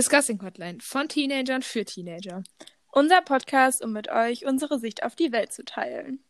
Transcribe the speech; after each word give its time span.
Discussing 0.00 0.40
Hotline 0.42 0.78
von 0.80 1.10
Teenagern 1.10 1.60
für 1.60 1.84
Teenager. 1.84 2.42
Unser 2.90 3.20
Podcast, 3.20 3.84
um 3.84 3.92
mit 3.92 4.08
euch 4.08 4.46
unsere 4.46 4.78
Sicht 4.78 5.02
auf 5.02 5.14
die 5.14 5.30
Welt 5.30 5.52
zu 5.52 5.62
teilen. 5.62 6.24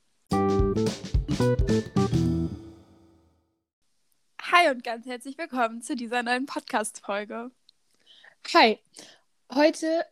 Hi 4.42 4.70
und 4.72 4.82
ganz 4.82 5.06
herzlich 5.06 5.38
willkommen 5.38 5.82
zu 5.82 5.94
dieser 5.94 6.24
neuen 6.24 6.46
Podcast-Folge. 6.46 7.52
Hi, 8.52 8.80
heute 9.54 10.04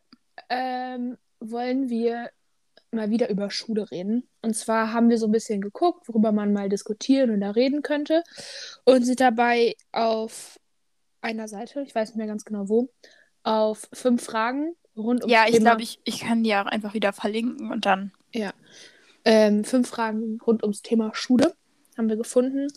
ähm, 0.49 1.19
wollen 1.41 1.91
wir 1.91 2.31
mal 2.93 3.11
wieder 3.11 3.29
über 3.29 3.51
Schule 3.51 3.91
reden. 3.91 4.29
Und 4.41 4.55
zwar 4.55 4.93
haben 4.93 5.11
wir 5.11 5.19
so 5.19 5.27
ein 5.27 5.33
bisschen 5.33 5.61
geguckt, 5.61 6.07
worüber 6.07 6.31
man 6.31 6.53
mal 6.53 6.69
diskutieren 6.69 7.37
oder 7.37 7.57
reden 7.57 7.83
könnte. 7.83 8.23
Und 8.85 9.03
sind 9.03 9.19
dabei 9.19 9.75
auf 9.91 10.61
einer 11.23 11.49
Seite, 11.49 11.81
ich 11.81 11.93
weiß 11.93 12.11
nicht 12.11 12.19
mehr 12.19 12.29
ganz 12.29 12.45
genau 12.45 12.69
wo, 12.69 12.89
auf 13.43 13.89
fünf 13.93 14.25
Fragen 14.25 14.75
rund 14.97 15.25
um 15.25 15.31
Ja, 15.31 15.47
ich 15.49 15.59
glaube, 15.59 15.83
ich, 15.83 16.01
ich 16.05 16.21
kann 16.21 16.43
die 16.43 16.55
auch 16.55 16.67
einfach 16.67 16.95
wieder 16.95 17.13
verlinken 17.13 17.71
und 17.71 17.87
dann. 17.87 18.13
Ja. 18.33 18.53
Ähm, 19.25 19.65
fünf 19.65 19.89
Fragen 19.89 20.39
rund 20.47 20.63
ums 20.63 20.83
Thema 20.83 21.15
Schule 21.15 21.55
haben 21.97 22.09
wir 22.09 22.17
gefunden. 22.17 22.69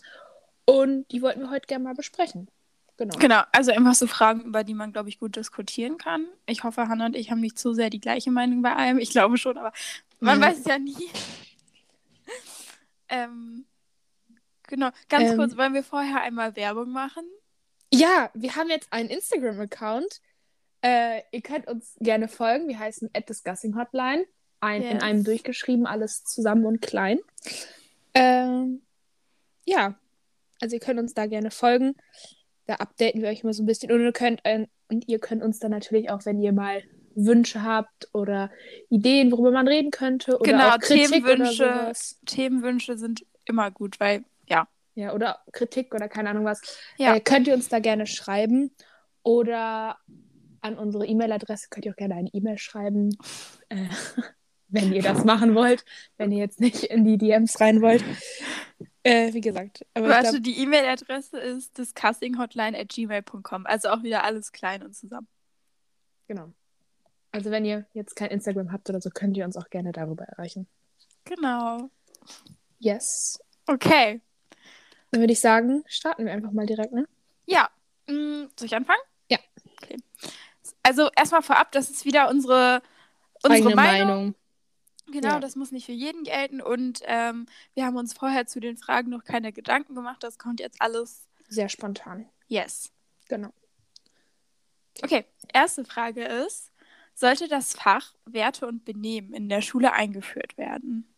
Und 0.64 1.06
die 1.10 1.22
wollten 1.22 1.40
wir 1.40 1.50
heute 1.50 1.66
gerne 1.66 1.84
mal 1.84 1.94
besprechen. 1.94 2.48
Genau. 2.96 3.18
Genau, 3.18 3.42
also 3.52 3.72
einfach 3.72 3.94
so 3.94 4.06
Fragen, 4.06 4.42
über 4.42 4.64
die 4.64 4.74
man, 4.74 4.92
glaube 4.92 5.08
ich, 5.08 5.18
gut 5.18 5.34
diskutieren 5.36 5.98
kann. 5.98 6.26
Ich 6.46 6.62
hoffe, 6.62 6.88
Hannah 6.88 7.06
und 7.06 7.16
ich 7.16 7.30
haben 7.30 7.40
nicht 7.40 7.58
zu 7.58 7.74
sehr 7.74 7.90
die 7.90 8.00
gleiche 8.00 8.30
Meinung 8.30 8.62
bei 8.62 8.74
allem. 8.76 8.98
Ich 8.98 9.10
glaube 9.10 9.38
schon, 9.38 9.58
aber 9.58 9.72
man 10.20 10.40
Ja. 10.40 10.48
weiß 10.48 10.60
es 10.60 10.64
ja 10.66 10.78
nie. 10.78 10.96
ähm, 13.08 13.64
genau, 14.68 14.90
ganz 15.08 15.30
Ähm. 15.30 15.36
kurz, 15.36 15.56
wollen 15.56 15.74
wir 15.74 15.82
vorher 15.82 16.22
einmal 16.22 16.54
Werbung 16.56 16.90
machen? 16.92 17.24
Ja, 17.92 18.30
wir 18.34 18.54
haben 18.56 18.70
jetzt 18.70 18.92
einen 18.92 19.10
Instagram-Account. 19.10 20.20
Äh, 20.82 21.22
ihr 21.30 21.42
könnt 21.42 21.68
uns 21.68 21.96
gerne 22.00 22.28
folgen. 22.28 22.68
Wir 22.68 22.78
heißen 22.78 23.10
@discussinghotline. 23.28 24.24
Ein, 24.60 24.82
In 24.82 24.92
Yes. 24.94 25.02
einem 25.02 25.24
durchgeschrieben, 25.24 25.86
alles 25.86 26.24
zusammen 26.24 26.66
und 26.66 26.80
klein. 26.80 27.18
Ähm, 28.14 28.82
ja, 29.64 29.94
also 30.60 30.76
ihr 30.76 30.80
könnt 30.80 31.00
uns 31.00 31.14
da 31.14 31.26
gerne 31.26 31.50
folgen. 31.50 31.94
Da 32.66 32.74
updaten 32.76 33.22
wir 33.22 33.28
euch 33.28 33.42
immer 33.42 33.52
so 33.54 33.62
ein 33.62 33.66
bisschen. 33.66 33.90
Und 33.90 34.00
ihr 34.00 34.12
könnt, 34.12 34.40
äh, 34.44 34.66
und 34.88 35.08
ihr 35.08 35.18
könnt 35.18 35.42
uns 35.42 35.58
dann 35.58 35.70
natürlich 35.72 36.10
auch, 36.10 36.24
wenn 36.26 36.40
ihr 36.40 36.52
mal 36.52 36.82
Wünsche 37.14 37.62
habt 37.62 38.08
oder 38.14 38.50
Ideen, 38.88 39.32
worüber 39.32 39.50
man 39.50 39.68
reden 39.68 39.90
könnte 39.90 40.38
oder 40.38 40.50
Genau, 40.50 40.76
Themenwünsche. 40.78 41.92
Themenwünsche 42.26 42.96
sind 42.96 43.24
immer 43.44 43.70
gut, 43.70 43.98
weil, 44.00 44.24
ja. 44.46 44.68
Ja, 44.94 45.12
oder 45.14 45.40
Kritik 45.52 45.94
oder 45.94 46.08
keine 46.08 46.30
Ahnung 46.30 46.44
was. 46.44 46.60
Ja. 46.98 47.16
Äh, 47.16 47.20
könnt 47.20 47.48
ihr 47.48 47.54
uns 47.54 47.68
da 47.68 47.80
gerne 47.80 48.06
schreiben. 48.06 48.70
Oder 49.24 49.98
an 50.62 50.78
unsere 50.78 51.06
E-Mail-Adresse 51.06 51.68
könnt 51.70 51.84
ihr 51.86 51.92
auch 51.92 51.96
gerne 51.96 52.14
eine 52.14 52.30
E-Mail 52.32 52.58
schreiben. 52.58 53.16
Äh, 53.68 53.88
wenn 54.68 54.92
ihr 54.92 55.02
das 55.02 55.24
machen 55.24 55.54
wollt. 55.54 55.84
Wenn 56.16 56.32
ihr 56.32 56.38
jetzt 56.38 56.60
nicht 56.60 56.84
in 56.84 57.04
die 57.04 57.18
DMs 57.18 57.60
rein 57.60 57.82
wollt. 57.82 58.02
Äh, 59.02 59.34
wie 59.34 59.40
gesagt. 59.40 59.84
Warte, 59.94 60.30
glaub, 60.30 60.42
die 60.42 60.58
E-Mail-Adresse 60.58 61.38
ist 61.38 61.76
discussinghotline.gmail.com. 61.76 63.66
Also 63.66 63.88
auch 63.90 64.02
wieder 64.02 64.24
alles 64.24 64.52
klein 64.52 64.82
und 64.82 64.94
zusammen. 64.94 65.28
genau. 66.26 66.52
Also 67.32 67.50
wenn 67.50 67.64
ihr 67.64 67.86
jetzt 67.94 68.14
kein 68.14 68.30
Instagram 68.30 68.72
habt 68.72 68.90
oder 68.90 69.00
so, 69.00 69.08
könnt 69.10 69.36
ihr 69.38 69.44
uns 69.46 69.56
auch 69.56 69.70
gerne 69.70 69.90
darüber 69.92 70.24
erreichen. 70.24 70.66
Genau. 71.24 71.90
Yes. 72.78 73.38
Okay. 73.66 74.20
Dann 75.10 75.20
würde 75.20 75.32
ich 75.32 75.40
sagen, 75.40 75.82
starten 75.86 76.26
wir 76.26 76.32
einfach 76.32 76.52
mal 76.52 76.66
direkt, 76.66 76.92
ne? 76.92 77.08
Ja. 77.46 77.70
Mm, 78.06 78.44
soll 78.58 78.66
ich 78.66 78.74
anfangen? 78.74 79.00
Ja. 79.30 79.38
Okay. 79.82 79.96
Also 80.82 81.08
erstmal 81.16 81.42
vorab, 81.42 81.72
das 81.72 81.90
ist 81.90 82.04
wieder 82.04 82.28
unsere, 82.28 82.82
unsere 83.42 83.74
Meinung. 83.74 84.08
Meinung. 84.08 84.34
Genau, 85.12 85.28
Ja. 85.34 85.40
das 85.40 85.56
muss 85.56 85.72
nicht 85.72 85.86
für 85.86 85.92
jeden 85.92 86.24
gelten. 86.24 86.60
Und 86.60 87.00
ähm, 87.04 87.46
wir 87.74 87.84
haben 87.84 87.96
uns 87.96 88.12
vorher 88.14 88.46
zu 88.46 88.60
den 88.60 88.76
Fragen 88.76 89.10
noch 89.10 89.24
keine 89.24 89.52
Gedanken 89.52 89.94
gemacht. 89.94 90.22
Das 90.22 90.38
kommt 90.38 90.60
jetzt 90.60 90.80
alles. 90.80 91.28
Sehr 91.48 91.68
spontan. 91.68 92.28
Yes. 92.48 92.90
Genau. 93.28 93.50
Okay, 95.02 95.24
erste 95.52 95.84
Frage 95.84 96.24
ist, 96.24 96.70
sollte 97.14 97.48
das 97.48 97.74
Fach 97.74 98.14
Werte 98.24 98.66
und 98.66 98.84
Benehmen 98.84 99.32
in 99.34 99.48
der 99.48 99.60
Schule 99.60 99.92
eingeführt 99.92 100.56
werden? 100.56 101.08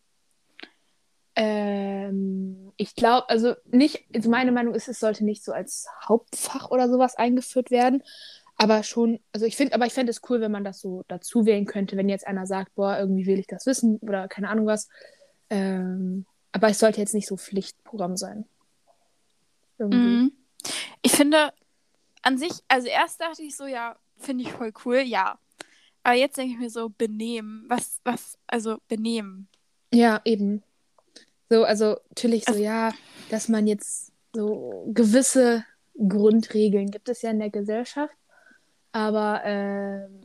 Ähm, 1.36 2.72
ich 2.76 2.94
glaube, 2.94 3.28
also 3.28 3.54
nicht, 3.66 4.04
also 4.14 4.30
meine 4.30 4.52
Meinung 4.52 4.74
ist, 4.74 4.88
es 4.88 5.00
sollte 5.00 5.24
nicht 5.24 5.44
so 5.44 5.52
als 5.52 5.88
Hauptfach 6.08 6.70
oder 6.70 6.88
sowas 6.88 7.16
eingeführt 7.16 7.70
werden. 7.70 8.02
Aber 8.64 8.82
schon, 8.82 9.20
also 9.30 9.44
ich 9.44 9.56
finde, 9.56 9.74
aber 9.74 9.84
ich 9.84 9.92
fände 9.92 10.08
es 10.08 10.22
cool, 10.30 10.40
wenn 10.40 10.50
man 10.50 10.64
das 10.64 10.80
so 10.80 11.02
dazu 11.06 11.44
wählen 11.44 11.66
könnte, 11.66 11.98
wenn 11.98 12.08
jetzt 12.08 12.26
einer 12.26 12.46
sagt, 12.46 12.74
boah, 12.74 12.96
irgendwie 12.98 13.26
will 13.26 13.38
ich 13.38 13.46
das 13.46 13.66
wissen 13.66 13.98
oder 13.98 14.26
keine 14.26 14.48
Ahnung 14.48 14.64
was. 14.64 14.88
Ähm, 15.50 16.24
aber 16.50 16.70
es 16.70 16.78
sollte 16.78 16.98
jetzt 16.98 17.12
nicht 17.12 17.28
so 17.28 17.36
Pflichtprogramm 17.36 18.16
sein. 18.16 18.46
Irgendwie. 19.78 19.98
Mhm. 19.98 20.32
Ich 21.02 21.12
finde 21.12 21.52
an 22.22 22.38
sich, 22.38 22.52
also 22.66 22.88
erst 22.88 23.20
dachte 23.20 23.42
ich 23.42 23.54
so, 23.54 23.66
ja, 23.66 23.98
finde 24.16 24.44
ich 24.44 24.52
voll 24.52 24.72
cool, 24.86 25.00
ja. 25.00 25.38
Aber 26.02 26.14
jetzt 26.14 26.38
denke 26.38 26.54
ich 26.54 26.58
mir 26.58 26.70
so, 26.70 26.88
Benehmen, 26.88 27.66
was, 27.68 28.00
was, 28.02 28.38
also 28.46 28.78
Benehmen. 28.88 29.46
Ja, 29.92 30.22
eben. 30.24 30.62
So, 31.50 31.64
also 31.64 31.98
natürlich 32.08 32.44
so, 32.46 32.52
Also- 32.52 32.64
ja, 32.64 32.94
dass 33.28 33.50
man 33.50 33.66
jetzt 33.66 34.10
so 34.32 34.90
gewisse 34.94 35.66
Grundregeln 35.98 36.90
gibt 36.90 37.10
es 37.10 37.20
ja 37.20 37.30
in 37.30 37.40
der 37.40 37.50
Gesellschaft. 37.50 38.14
Aber 38.94 39.42
ähm, 39.44 40.22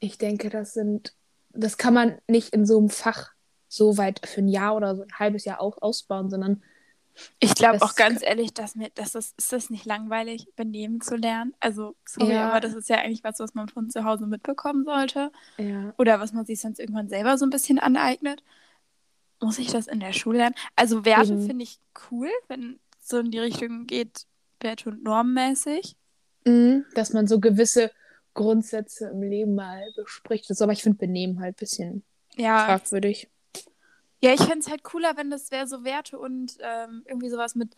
ich 0.00 0.18
denke, 0.18 0.50
das 0.50 0.74
sind, 0.74 1.14
das 1.50 1.78
kann 1.78 1.94
man 1.94 2.18
nicht 2.28 2.54
in 2.54 2.66
so 2.66 2.78
einem 2.78 2.90
Fach 2.90 3.32
so 3.68 3.98
weit 3.98 4.26
für 4.26 4.42
ein 4.42 4.48
Jahr 4.48 4.76
oder 4.76 4.96
so 4.96 5.02
ein 5.02 5.18
halbes 5.18 5.44
Jahr 5.46 5.60
auch 5.60 5.82
ausbauen, 5.82 6.30
sondern 6.30 6.62
Ich 7.40 7.54
glaube 7.54 7.82
auch 7.82 7.94
ganz 7.94 8.22
ehrlich, 8.22 8.54
dass 8.54 8.74
mir, 8.74 8.90
dass 8.90 9.12
das, 9.12 9.34
ist 9.36 9.52
das 9.52 9.70
nicht 9.70 9.84
langweilig, 9.86 10.48
Benehmen 10.56 11.00
zu 11.00 11.16
lernen? 11.16 11.54
Also, 11.60 11.96
sorry, 12.06 12.34
Ja. 12.34 12.46
aber 12.48 12.60
das 12.60 12.74
ist 12.74 12.88
ja 12.88 12.96
eigentlich 12.98 13.24
was, 13.24 13.38
was 13.40 13.54
man 13.54 13.68
von 13.68 13.90
zu 13.90 14.04
Hause 14.04 14.26
mitbekommen 14.26 14.84
sollte. 14.84 15.32
ja, 15.58 15.94
Oder 15.98 16.20
was 16.20 16.32
man 16.32 16.46
sich 16.46 16.60
sonst 16.60 16.80
irgendwann 16.80 17.08
selber 17.08 17.38
so 17.38 17.46
ein 17.46 17.50
bisschen 17.50 17.78
aneignet. 17.80 18.42
Muss 19.40 19.58
ich 19.58 19.70
das 19.70 19.88
in 19.88 20.00
der 20.00 20.12
Schule 20.12 20.38
lernen? 20.38 20.54
Also 20.76 21.04
Werte 21.04 21.34
Eben. 21.34 21.46
finde 21.46 21.64
ich 21.64 21.80
cool, 22.10 22.30
wenn 22.48 22.80
es 23.00 23.08
so 23.08 23.18
in 23.18 23.30
die 23.30 23.38
Richtung 23.40 23.86
geht, 23.86 24.26
Werte 24.60 24.90
und 24.90 25.02
normmäßig. 25.02 25.96
Mhm, 26.44 26.84
dass 26.94 27.12
man 27.12 27.26
so 27.26 27.40
gewisse 27.40 27.90
Grundsätze 28.34 29.08
im 29.10 29.22
Leben 29.22 29.54
mal 29.54 29.84
bespricht. 29.96 30.48
Das, 30.50 30.62
aber 30.62 30.72
ich 30.72 30.82
finde 30.82 30.98
Benehmen 30.98 31.40
halt 31.40 31.54
ein 31.56 31.60
bisschen 31.60 32.04
Ja, 32.36 32.64
fragwürdig. 32.64 33.28
ja 34.20 34.32
ich 34.32 34.40
fände 34.40 34.58
es 34.60 34.68
halt 34.70 34.82
cooler, 34.82 35.16
wenn 35.16 35.30
das 35.30 35.50
wäre 35.50 35.66
so 35.66 35.84
Werte 35.84 36.18
und 36.18 36.56
ähm, 36.60 37.02
irgendwie 37.06 37.28
sowas 37.30 37.54
mit 37.54 37.76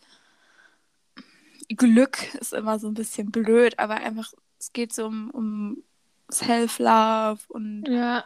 Glück 1.69 2.33
ist 2.35 2.53
immer 2.53 2.79
so 2.79 2.87
ein 2.87 2.93
bisschen 2.93 3.31
blöd, 3.31 3.79
aber 3.79 3.95
einfach, 3.95 4.33
es 4.59 4.71
geht 4.71 4.93
so 4.93 5.07
um, 5.07 5.29
um 5.31 5.83
Self-Love 6.31 7.39
und 7.49 7.85
Ja. 7.87 8.23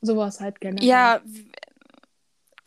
Sowas 0.00 0.40
halt 0.40 0.60
generell. 0.60 0.86
ja, 0.88 1.20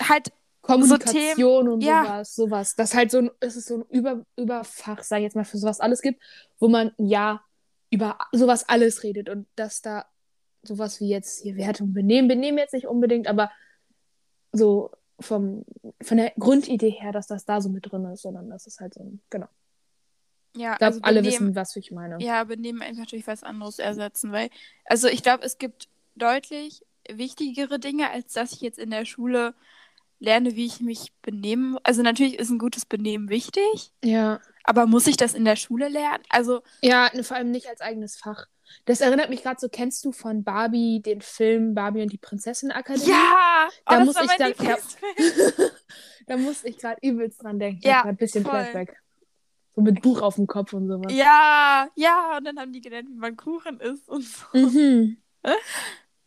halt, 0.01 0.33
Kommunikation 0.71 1.69
und 1.69 1.81
ja. 1.81 2.03
sowas, 2.03 2.35
sowas. 2.35 2.75
Das 2.75 2.93
halt 2.93 3.11
so 3.11 3.19
ein, 3.19 3.31
es 3.39 3.55
ist 3.55 3.67
so 3.67 3.77
ein 3.77 3.85
Über, 3.89 4.25
Überfach, 4.35 5.03
sag 5.03 5.17
ich 5.17 5.23
jetzt 5.23 5.35
mal, 5.35 5.45
für 5.45 5.57
sowas 5.57 5.79
alles 5.79 6.01
gibt, 6.01 6.21
wo 6.59 6.67
man 6.67 6.91
ja 6.97 7.41
über 7.89 8.17
sowas 8.31 8.67
alles 8.67 9.03
redet 9.03 9.29
und 9.29 9.47
dass 9.55 9.81
da 9.81 10.05
sowas 10.63 10.99
wie 10.99 11.09
jetzt 11.09 11.41
hier 11.41 11.55
Werte 11.57 11.83
und 11.83 11.93
Benehmen, 11.93 12.27
Benehmen 12.27 12.57
jetzt 12.57 12.73
nicht 12.73 12.87
unbedingt, 12.87 13.27
aber 13.27 13.51
so 14.51 14.91
vom, 15.19 15.65
von 16.01 16.17
der 16.17 16.31
Grundidee 16.37 16.89
her, 16.89 17.11
dass 17.11 17.27
das 17.27 17.45
da 17.45 17.61
so 17.61 17.69
mit 17.69 17.91
drin 17.91 18.05
ist, 18.05 18.21
sondern 18.21 18.49
das 18.49 18.67
ist 18.67 18.79
halt 18.79 18.93
so 18.93 19.01
ein, 19.01 19.21
genau. 19.29 19.47
ja, 20.55 20.73
Ich 20.73 20.77
glaube, 20.79 20.93
also 20.95 21.01
alle 21.01 21.23
wissen, 21.23 21.55
was 21.55 21.75
ich 21.75 21.91
meine. 21.91 22.23
Ja, 22.23 22.43
Benehmen 22.43 22.81
einfach 22.81 23.05
durch 23.05 23.27
was 23.27 23.43
anderes 23.43 23.79
ersetzen, 23.79 24.31
weil, 24.31 24.49
also 24.85 25.07
ich 25.07 25.23
glaube, 25.23 25.43
es 25.43 25.57
gibt 25.57 25.89
deutlich 26.15 26.85
wichtigere 27.09 27.79
Dinge, 27.79 28.09
als 28.11 28.33
dass 28.33 28.53
ich 28.53 28.61
jetzt 28.61 28.79
in 28.79 28.91
der 28.91 29.05
Schule 29.05 29.53
lerne, 30.21 30.55
wie 30.55 30.65
ich 30.65 30.79
mich 30.79 31.11
benehmen. 31.21 31.77
Also 31.83 32.01
natürlich 32.03 32.39
ist 32.39 32.49
ein 32.49 32.59
gutes 32.59 32.85
Benehmen 32.85 33.27
wichtig, 33.29 33.91
Ja. 34.03 34.39
aber 34.63 34.85
muss 34.85 35.07
ich 35.07 35.17
das 35.17 35.33
in 35.33 35.43
der 35.43 35.55
Schule 35.57 35.89
lernen? 35.89 36.23
Also, 36.29 36.61
Ja, 36.81 37.09
ne, 37.13 37.23
vor 37.25 37.35
allem 37.35 37.51
nicht 37.51 37.67
als 37.67 37.81
eigenes 37.81 38.15
Fach. 38.15 38.45
Das 38.85 39.01
erinnert 39.01 39.29
mich 39.29 39.43
gerade 39.43 39.59
so, 39.59 39.67
kennst 39.67 40.05
du 40.05 40.13
von 40.13 40.45
Barbie 40.45 41.01
den 41.01 41.19
Film 41.21 41.73
Barbie 41.73 42.03
und 42.03 42.13
die 42.13 42.17
Prinzessin-Akademie? 42.17 43.09
ja! 43.09 43.67
Oh, 43.67 43.73
Da 43.87 43.97
das 43.97 44.05
muss 44.05 44.15
ich 44.23 44.37
dann- 44.37 44.53
ja. 44.65 44.77
Da 46.27 46.37
musste 46.37 46.69
ich 46.69 46.77
gerade 46.77 46.99
übelst 47.01 47.43
dran 47.43 47.59
denken. 47.59 47.81
Ja, 47.83 48.03
ein 48.03 48.15
bisschen 48.15 48.43
voll. 48.45 48.51
Flashback. 48.61 48.95
So 49.75 49.81
mit 49.81 50.01
Buch 50.01 50.21
auf 50.21 50.35
dem 50.35 50.47
Kopf 50.47 50.71
und 50.73 50.87
sowas. 50.87 51.11
Ja, 51.13 51.89
ja, 51.95 52.37
und 52.37 52.45
dann 52.45 52.59
haben 52.59 52.71
die 52.71 52.79
gelernt, 52.81 53.09
wie 53.09 53.15
man 53.17 53.35
Kuchen 53.35 53.79
isst 53.79 54.07
und 54.07 54.23
so. 54.23 54.45
Mhm. 54.53 55.17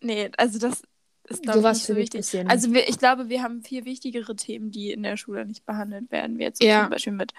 Nee, 0.00 0.30
also 0.36 0.58
das 0.58 0.82
ist, 1.28 1.42
glaube 1.42 1.60
ich, 1.60 1.64
nicht 1.66 1.86
so 1.86 1.96
wichtig. 1.96 2.20
bisschen. 2.20 2.48
Also 2.48 2.72
wir, 2.72 2.88
ich 2.88 2.98
glaube, 2.98 3.28
wir 3.28 3.42
haben 3.42 3.62
viel 3.62 3.84
wichtigere 3.84 4.36
Themen, 4.36 4.70
die 4.70 4.92
in 4.92 5.02
der 5.02 5.16
Schule 5.16 5.46
nicht 5.46 5.64
behandelt 5.64 6.10
werden, 6.10 6.38
wie 6.38 6.42
jetzt 6.42 6.62
Ja. 6.62 6.82
zum 6.82 6.90
Beispiel 6.90 7.12
mit 7.12 7.32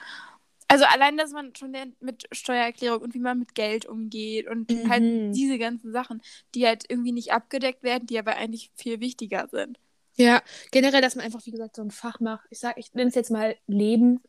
Also 0.67 0.85
allein, 0.85 1.15
dass 1.17 1.31
man 1.31 1.55
schon 1.55 1.71
lernt 1.73 2.01
mit 2.01 2.23
Steuererklärung 2.31 3.01
und 3.01 3.13
wie 3.13 3.19
man 3.19 3.37
mit 3.37 3.53
Geld 3.53 3.85
umgeht 3.85 4.47
und 4.47 4.71
Mhm. 4.71 4.89
halt 4.89 5.35
diese 5.35 5.59
ganzen 5.59 5.91
Sachen, 5.91 6.21
die 6.55 6.65
halt 6.65 6.85
irgendwie 6.89 7.11
nicht 7.11 7.31
abgedeckt 7.31 7.83
werden, 7.83 8.07
die 8.07 8.17
aber 8.17 8.35
eigentlich 8.35 8.71
viel 8.73 8.99
wichtiger 8.99 9.47
sind. 9.51 9.77
Ja, 10.15 10.41
generell, 10.71 11.01
dass 11.01 11.15
man 11.15 11.25
einfach, 11.25 11.45
wie 11.45 11.51
gesagt, 11.51 11.75
so 11.75 11.83
ein 11.83 11.91
Fach 11.91 12.19
macht. 12.19 12.45
Ich 12.49 12.59
sag, 12.59 12.77
ich 12.77 12.93
nenne 12.93 13.09
es 13.09 13.15
jetzt 13.15 13.29
mal 13.31 13.55
Leben. 13.67 14.21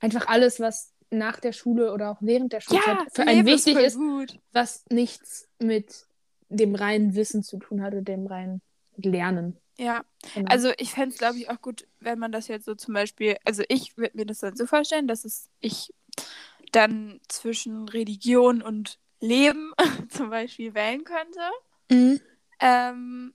Einfach 0.00 0.26
alles, 0.26 0.58
was 0.58 0.92
nach 1.10 1.38
der 1.38 1.52
Schule 1.52 1.92
oder 1.92 2.10
auch 2.10 2.18
während 2.20 2.52
der 2.52 2.60
Schulzeit 2.60 2.98
für 3.12 3.22
einen 3.22 3.46
wichtig 3.46 3.76
ist, 3.78 3.96
gut. 3.96 4.40
was 4.52 4.84
nichts 4.90 5.48
mit 5.60 6.06
dem 6.48 6.74
reinen 6.74 7.14
Wissen 7.14 7.42
zu 7.44 7.58
tun 7.58 7.80
hat 7.82 7.92
oder 7.92 8.02
dem 8.02 8.26
reinen 8.26 8.60
Lernen. 8.96 9.56
Ja, 9.78 10.04
Genau. 10.34 10.50
also 10.50 10.72
ich 10.78 10.92
fände 10.92 11.10
es, 11.10 11.18
glaube 11.18 11.38
ich, 11.38 11.50
auch 11.50 11.60
gut, 11.60 11.86
wenn 12.00 12.18
man 12.18 12.32
das 12.32 12.48
jetzt 12.48 12.64
so 12.64 12.74
zum 12.74 12.94
Beispiel, 12.94 13.36
also 13.44 13.62
ich 13.68 13.96
würde 13.96 14.16
mir 14.16 14.26
das 14.26 14.38
dann 14.40 14.56
so 14.56 14.66
vorstellen, 14.66 15.06
dass 15.06 15.24
es 15.24 15.50
ich 15.60 15.92
dann 16.72 17.20
zwischen 17.28 17.88
Religion 17.88 18.62
und 18.62 18.98
Leben 19.20 19.72
zum 20.10 20.30
Beispiel 20.30 20.74
wählen 20.74 21.04
könnte, 21.04 21.40
Mhm. 21.90 22.20
ähm, 22.60 23.34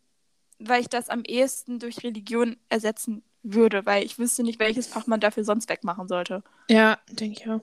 weil 0.59 0.81
ich 0.81 0.89
das 0.89 1.09
am 1.09 1.23
ehesten 1.23 1.79
durch 1.79 2.03
Religion 2.03 2.57
ersetzen 2.69 3.23
würde, 3.43 3.85
weil 3.85 4.03
ich 4.03 4.19
wüsste 4.19 4.43
nicht, 4.43 4.59
welches 4.59 4.87
Fach 4.87 5.07
man 5.07 5.19
dafür 5.19 5.43
sonst 5.43 5.69
wegmachen 5.69 6.07
sollte. 6.07 6.43
Ja, 6.69 6.99
denke 7.09 7.39
ich 7.39 7.49
auch. 7.49 7.61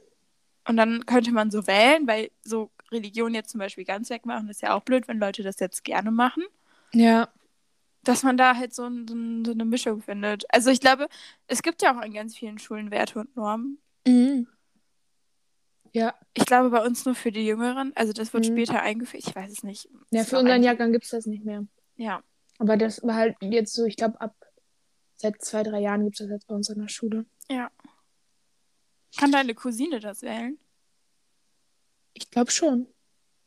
Und 0.66 0.76
dann 0.76 1.04
könnte 1.06 1.32
man 1.32 1.50
so 1.50 1.66
wählen, 1.66 2.06
weil 2.06 2.30
so 2.42 2.70
Religion 2.90 3.34
jetzt 3.34 3.50
zum 3.50 3.58
Beispiel 3.60 3.84
ganz 3.84 4.10
wegmachen, 4.10 4.48
ist 4.48 4.62
ja 4.62 4.74
auch 4.74 4.82
blöd, 4.82 5.06
wenn 5.08 5.18
Leute 5.18 5.42
das 5.42 5.60
jetzt 5.60 5.84
gerne 5.84 6.10
machen. 6.10 6.44
Ja. 6.92 7.28
Dass 8.08 8.22
man 8.22 8.37
da 8.38 8.56
halt 8.56 8.75
so, 8.75 8.84
ein, 8.84 9.06
so, 9.06 9.14
ein, 9.14 9.44
so 9.44 9.50
eine 9.52 9.64
Mischung 9.64 10.00
findet. 10.00 10.44
Also 10.52 10.70
ich 10.70 10.81
glaube, 10.81 11.08
es 11.46 11.62
gibt 11.62 11.82
ja 11.82 11.93
auch 11.94 12.00
an 12.00 12.12
ganz 12.12 12.37
vielen 12.37 12.58
Schulen 12.58 12.90
Werte 12.90 13.19
und 13.20 13.37
Normen. 13.37 13.78
Mhm. 14.06 14.49
Ja. 15.93 16.14
Ich 16.34 16.46
glaube 16.46 16.70
bei 16.70 16.84
uns 16.84 17.05
nur 17.05 17.14
für 17.14 17.32
die 17.32 17.46
Jüngeren. 17.46 17.93
Also 17.96 18.12
das 18.12 18.32
wird 18.32 18.44
Mhm. 18.49 18.52
später 18.52 18.81
eingeführt. 18.82 19.25
Ich 19.26 19.34
weiß 19.37 19.50
es 19.50 19.62
nicht. 19.62 19.88
Ja, 20.10 20.25
für 20.25 20.38
unseren 20.38 20.62
Jahrgang 20.62 20.93
gibt 20.93 21.05
es 21.05 21.10
das 21.10 21.26
nicht 21.26 21.44
mehr. 21.44 21.66
Ja. 21.96 22.22
Aber 22.58 22.76
das 22.76 23.02
war 23.02 23.14
halt 23.14 23.37
jetzt 23.40 23.75
so, 23.75 23.84
ich 23.84 23.96
glaube, 23.96 24.20
ab 24.20 24.34
seit 25.16 25.43
zwei, 25.43 25.62
drei 25.62 25.81
Jahren 25.81 26.04
gibt 26.04 26.19
es 26.20 26.26
das 26.26 26.31
jetzt 26.32 26.46
bei 26.46 26.54
uns 26.54 26.69
in 26.70 26.81
der 26.81 26.88
Schule. 26.88 27.26
Kann 29.16 29.32
deine 29.32 29.54
Cousine 29.54 30.00
das 30.00 30.22
wählen? 30.22 30.58
Ich 32.14 32.31
glaube 32.31 32.50
schon. 32.50 32.87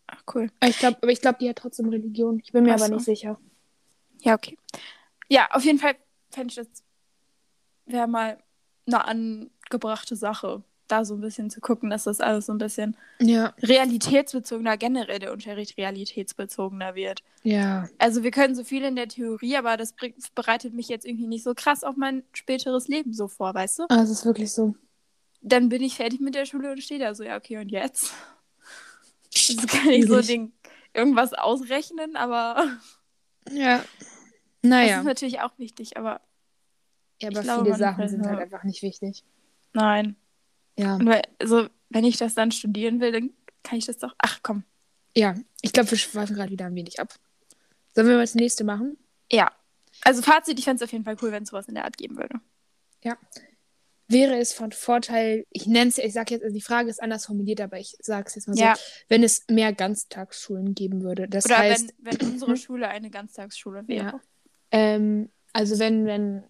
Ach, 0.07 0.21
cool. 0.33 0.49
Aber 0.59 0.69
ich 0.69 0.77
glaube, 0.79 0.97
aber 1.01 1.11
ich 1.11 1.21
glaube, 1.21 1.37
die 1.39 1.49
hat 1.49 1.57
trotzdem 1.57 1.89
Religion. 1.89 2.39
Ich 2.43 2.51
bin 2.51 2.63
mir 2.63 2.71
Ach 2.71 2.75
aber 2.77 2.87
so. 2.87 2.95
nicht 2.95 3.05
sicher. 3.05 3.39
Ja, 4.21 4.35
okay. 4.35 4.57
Ja, 5.29 5.49
auf 5.51 5.63
jeden 5.63 5.79
Fall 5.79 5.95
fände 6.29 6.51
ich 6.51 6.55
das 6.55 6.67
wäre 7.85 8.07
mal 8.07 8.37
eine 8.87 9.05
angebrachte 9.05 10.15
Sache, 10.15 10.63
da 10.87 11.05
so 11.05 11.15
ein 11.15 11.21
bisschen 11.21 11.49
zu 11.49 11.61
gucken, 11.61 11.89
dass 11.89 12.03
das 12.03 12.19
alles 12.19 12.45
so 12.45 12.53
ein 12.53 12.57
bisschen 12.57 12.97
Ja. 13.19 13.53
realitätsbezogener, 13.61 14.77
generell 14.77 15.19
der 15.19 15.31
Unterricht 15.31 15.77
realitätsbezogener 15.77 16.95
wird. 16.95 17.23
Ja. 17.43 17.89
Also 17.97 18.23
wir 18.23 18.31
können 18.31 18.55
so 18.55 18.63
viel 18.63 18.83
in 18.83 18.95
der 18.95 19.07
Theorie, 19.07 19.57
aber 19.57 19.77
das 19.77 19.93
bereitet 20.35 20.73
mich 20.73 20.89
jetzt 20.89 21.05
irgendwie 21.05 21.27
nicht 21.27 21.43
so 21.43 21.53
krass 21.53 21.83
auf 21.83 21.95
mein 21.95 22.23
späteres 22.33 22.87
Leben 22.87 23.13
so 23.13 23.27
vor, 23.27 23.53
weißt 23.53 23.79
du? 23.79 23.85
Ah, 23.89 24.01
es 24.03 24.09
ist 24.09 24.25
wirklich 24.25 24.51
so. 24.51 24.75
Dann 25.41 25.69
bin 25.69 25.81
ich 25.81 25.95
fertig 25.95 26.19
mit 26.19 26.35
der 26.35 26.45
Schule 26.45 26.71
und 26.71 26.83
stehe 26.83 26.99
da 26.99 27.15
so, 27.15 27.23
ja, 27.23 27.37
okay, 27.37 27.57
und 27.57 27.69
jetzt? 27.69 28.13
Also 29.33 29.65
kann 29.67 29.89
ich 29.89 30.07
so 30.07 30.21
den, 30.21 30.53
irgendwas 30.93 31.33
ausrechnen, 31.33 32.15
aber 32.15 32.77
Ja. 33.49 33.77
das 33.79 33.87
Naja. 34.61 34.99
ist 34.99 35.05
natürlich 35.05 35.39
auch 35.41 35.57
wichtig, 35.57 35.97
aber 35.97 36.21
Ja, 37.21 37.29
aber 37.29 37.41
glaube, 37.41 37.65
viele 37.65 37.77
Sachen 37.77 38.07
sind 38.07 38.25
halt 38.25 38.37
ja. 38.37 38.43
einfach 38.45 38.63
nicht 38.63 38.81
wichtig. 38.81 39.23
nein. 39.73 40.15
Ja. 40.77 40.97
Weil, 41.03 41.21
also, 41.39 41.67
wenn 41.89 42.05
ich 42.05 42.17
das 42.17 42.33
dann 42.33 42.51
studieren 42.51 43.01
will, 43.01 43.11
dann 43.11 43.29
kann 43.61 43.77
ich 43.77 43.85
das 43.85 43.97
doch. 43.97 44.15
Ach 44.19 44.39
komm. 44.41 44.63
Ja. 45.15 45.35
Ich 45.61 45.73
glaube, 45.73 45.91
wir 45.91 45.97
schweifen 45.97 46.35
gerade 46.35 46.49
wieder 46.51 46.65
ein 46.65 46.75
wenig 46.75 46.99
ab. 46.99 47.13
Sollen 47.93 48.07
wir 48.07 48.15
mal 48.15 48.21
das 48.21 48.35
nächste 48.35 48.63
machen? 48.63 48.97
Ja. 49.31 49.51
Also 50.03 50.21
Fazit, 50.21 50.57
ich 50.57 50.65
fände 50.65 50.77
es 50.77 50.87
auf 50.87 50.91
jeden 50.93 51.03
Fall 51.03 51.17
cool, 51.21 51.31
wenn 51.31 51.43
es 51.43 51.49
sowas 51.49 51.67
in 51.67 51.75
der 51.75 51.83
Art 51.83 51.97
geben 51.97 52.17
würde. 52.17 52.39
Wäre 54.11 54.37
es 54.37 54.53
von 54.53 54.71
Vorteil, 54.71 55.45
ich 55.51 55.67
nenne 55.67 55.89
es, 55.89 55.97
ich 55.97 56.13
sage 56.13 56.33
jetzt, 56.33 56.43
also 56.43 56.53
die 56.53 56.61
Frage 56.61 56.89
ist 56.89 57.01
anders 57.01 57.25
formuliert, 57.25 57.61
aber 57.61 57.79
ich 57.79 57.95
sage 57.99 58.25
es 58.27 58.35
jetzt 58.35 58.47
mal 58.47 58.55
so, 58.55 58.63
Ja. 58.63 58.73
wenn 59.07 59.23
es 59.23 59.45
mehr 59.49 59.73
Ganztagsschulen 59.73 60.75
geben 60.75 61.01
würde. 61.03 61.27
Das 61.27 61.45
Oder 61.45 61.57
heißt, 61.57 61.93
wenn, 61.99 62.19
wenn 62.19 62.27
unsere 62.29 62.55
Schule 62.57 62.87
eine 62.89 63.09
Ganztagsschule 63.09 63.87
wäre. 63.87 64.05
Ja. 64.05 64.21
ähm, 64.71 65.29
also 65.53 65.79
wenn, 65.79 66.05
wenn 66.05 66.43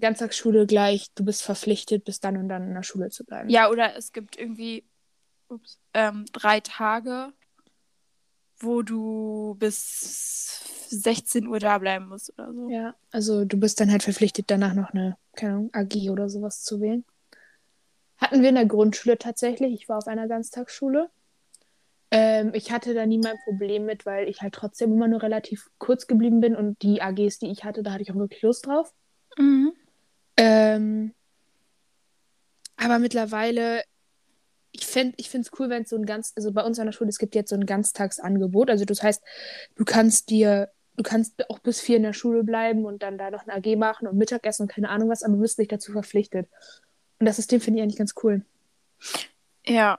Ganztagsschule 0.00 0.66
gleich, 0.66 1.06
du 1.14 1.24
bist 1.24 1.42
verpflichtet, 1.42 2.04
bis 2.04 2.20
dann 2.20 2.36
und 2.36 2.48
dann 2.48 2.68
in 2.68 2.74
der 2.74 2.82
Schule 2.82 3.08
zu 3.10 3.24
bleiben. 3.24 3.48
Ja, 3.48 3.70
oder 3.70 3.96
es 3.96 4.12
gibt 4.12 4.38
irgendwie 4.38 4.84
ups, 5.48 5.78
ähm, 5.94 6.26
drei 6.32 6.60
Tage, 6.60 7.32
wo 8.58 8.82
du 8.82 9.56
bis 9.58 10.88
16 10.90 11.46
Uhr 11.46 11.58
da 11.58 11.78
bleiben 11.78 12.08
musst 12.08 12.32
oder 12.32 12.52
so. 12.52 12.68
Ja, 12.68 12.94
also 13.10 13.44
du 13.44 13.58
bist 13.58 13.80
dann 13.80 13.90
halt 13.90 14.02
verpflichtet, 14.02 14.46
danach 14.48 14.74
noch 14.74 14.90
eine, 14.90 15.16
keine 15.34 15.52
Ahnung, 15.52 15.70
AG 15.72 16.10
oder 16.10 16.28
sowas 16.28 16.62
zu 16.62 16.80
wählen. 16.80 17.04
Hatten 18.18 18.42
wir 18.42 18.48
in 18.48 18.54
der 18.54 18.66
Grundschule 18.66 19.18
tatsächlich. 19.18 19.74
Ich 19.74 19.88
war 19.88 19.98
auf 19.98 20.06
einer 20.06 20.26
Ganztagsschule. 20.26 21.10
Ähm, 22.10 22.52
ich 22.54 22.70
hatte 22.70 22.94
da 22.94 23.04
nie 23.04 23.18
mein 23.18 23.36
Problem 23.44 23.84
mit, 23.84 24.06
weil 24.06 24.28
ich 24.28 24.40
halt 24.40 24.54
trotzdem 24.54 24.92
immer 24.92 25.08
nur 25.08 25.22
relativ 25.22 25.68
kurz 25.78 26.06
geblieben 26.06 26.40
bin 26.40 26.54
und 26.54 26.80
die 26.82 27.02
AGs, 27.02 27.40
die 27.40 27.50
ich 27.50 27.64
hatte, 27.64 27.82
da 27.82 27.92
hatte 27.92 28.02
ich 28.02 28.12
auch 28.12 28.16
wirklich 28.16 28.42
Lust 28.42 28.66
drauf. 28.66 28.92
Mhm. 29.36 29.72
Ähm, 30.36 31.14
aber 32.76 32.98
mittlerweile, 32.98 33.82
ich 34.76 34.86
finde 34.86 35.14
ich 35.16 35.30
finde 35.30 35.48
es 35.50 35.58
cool, 35.58 35.70
wenn 35.70 35.82
es 35.82 35.90
so 35.90 35.96
ein 35.96 36.06
ganz, 36.06 36.32
also 36.36 36.52
bei 36.52 36.62
uns 36.62 36.78
an 36.78 36.86
der 36.86 36.92
Schule, 36.92 37.10
es 37.10 37.18
gibt 37.18 37.34
jetzt 37.34 37.50
so 37.50 37.56
ein 37.56 37.66
Ganztagsangebot. 37.66 38.70
Also 38.70 38.84
das 38.84 39.02
heißt, 39.02 39.22
du 39.74 39.84
kannst 39.84 40.30
dir, 40.30 40.70
du 40.96 41.02
kannst 41.02 41.48
auch 41.50 41.58
bis 41.58 41.80
vier 41.80 41.96
in 41.96 42.02
der 42.02 42.12
Schule 42.12 42.44
bleiben 42.44 42.84
und 42.84 43.02
dann 43.02 43.18
da 43.18 43.30
noch 43.30 43.46
eine 43.46 43.54
AG 43.54 43.76
machen 43.76 44.06
und 44.06 44.16
Mittagessen 44.16 44.62
und 44.62 44.68
keine 44.68 44.88
Ahnung 44.90 45.08
was, 45.08 45.22
aber 45.22 45.34
du 45.34 45.40
bist 45.40 45.58
nicht 45.58 45.72
dazu 45.72 45.92
verpflichtet. 45.92 46.48
Und 47.18 47.26
das 47.26 47.36
System 47.36 47.60
finde 47.60 47.78
ich 47.78 47.82
eigentlich 47.84 47.98
ganz 47.98 48.14
cool. 48.22 48.44
Ja. 49.66 49.98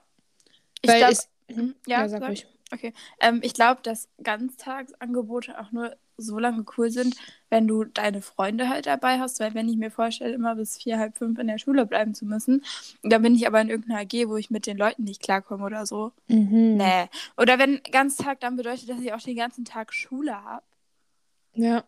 Ich 0.81 0.89
Weil 0.89 0.99
glaube, 0.99 1.13
es, 1.13 1.29
Mhm. 1.49 1.75
ja, 1.85 2.07
sag 2.09 2.21
sag. 2.21 2.47
Ruhig. 2.71 2.93
ähm, 3.19 3.39
ich 3.43 3.53
glaube, 3.53 3.81
dass 3.83 4.09
Ganztagsangebote 4.21 5.59
auch 5.59 5.71
nur 5.71 5.95
so 6.17 6.39
lange 6.39 6.65
cool 6.77 6.89
sind, 6.89 7.15
wenn 7.49 7.67
du 7.67 7.83
deine 7.83 8.21
Freunde 8.21 8.69
halt 8.69 8.87
dabei 8.87 9.19
hast, 9.19 9.39
weil 9.39 9.53
wenn 9.53 9.69
ich 9.69 9.77
mir 9.77 9.91
vorstelle, 9.91 10.33
immer 10.33 10.55
bis 10.55 10.77
vier, 10.77 10.97
halb 10.97 11.17
fünf 11.17 11.37
in 11.39 11.47
der 11.47 11.59
Schule 11.59 11.85
bleiben 11.85 12.15
zu 12.15 12.25
müssen, 12.25 12.63
dann 13.03 13.21
bin 13.21 13.35
ich 13.35 13.45
aber 13.45 13.61
in 13.61 13.69
irgendeiner 13.69 14.01
AG, 14.01 14.27
wo 14.27 14.35
ich 14.35 14.49
mit 14.49 14.65
den 14.65 14.77
Leuten 14.77 15.03
nicht 15.03 15.21
klarkomme 15.21 15.63
oder 15.63 15.85
so. 15.85 16.11
Mhm. 16.27 16.77
Nee. 16.77 17.07
Oder 17.37 17.59
wenn 17.59 17.81
Ganztag 17.91 18.39
dann 18.39 18.55
bedeutet, 18.57 18.89
dass 18.89 18.99
ich 18.99 19.13
auch 19.13 19.21
den 19.21 19.37
ganzen 19.37 19.63
Tag 19.63 19.93
Schule 19.93 20.43
habe. 20.43 20.65
Ja. 21.53 21.83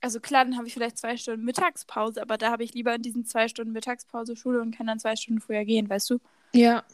Also 0.00 0.20
klar, 0.20 0.44
dann 0.44 0.56
habe 0.56 0.66
ich 0.66 0.74
vielleicht 0.74 0.98
zwei 0.98 1.16
Stunden 1.16 1.44
Mittagspause, 1.44 2.20
aber 2.20 2.36
da 2.36 2.50
habe 2.50 2.62
ich 2.62 2.74
lieber 2.74 2.94
in 2.94 3.00
diesen 3.02 3.24
zwei 3.24 3.48
Stunden 3.48 3.72
Mittagspause 3.72 4.36
Schule 4.36 4.60
und 4.60 4.76
kann 4.76 4.86
dann 4.86 4.98
zwei 4.98 5.16
Stunden 5.16 5.40
früher 5.40 5.64
gehen, 5.64 5.88
weißt 5.88 6.10
du? 6.10 6.18
Ja. 6.52 6.84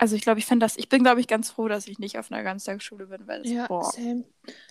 Also 0.00 0.16
ich 0.16 0.22
glaube, 0.22 0.38
ich 0.38 0.46
finde 0.46 0.64
das, 0.64 0.78
ich 0.78 0.88
bin, 0.88 1.02
glaube 1.02 1.20
ich, 1.20 1.28
ganz 1.28 1.50
froh, 1.50 1.68
dass 1.68 1.86
ich 1.86 1.98
nicht 1.98 2.18
auf 2.18 2.32
einer 2.32 2.42
Ganztagsschule 2.42 3.08
bin, 3.08 3.28
weil 3.28 3.42
das, 3.42 3.52
Ja, 3.52 3.66
boah. 3.66 3.84
same. 3.84 4.24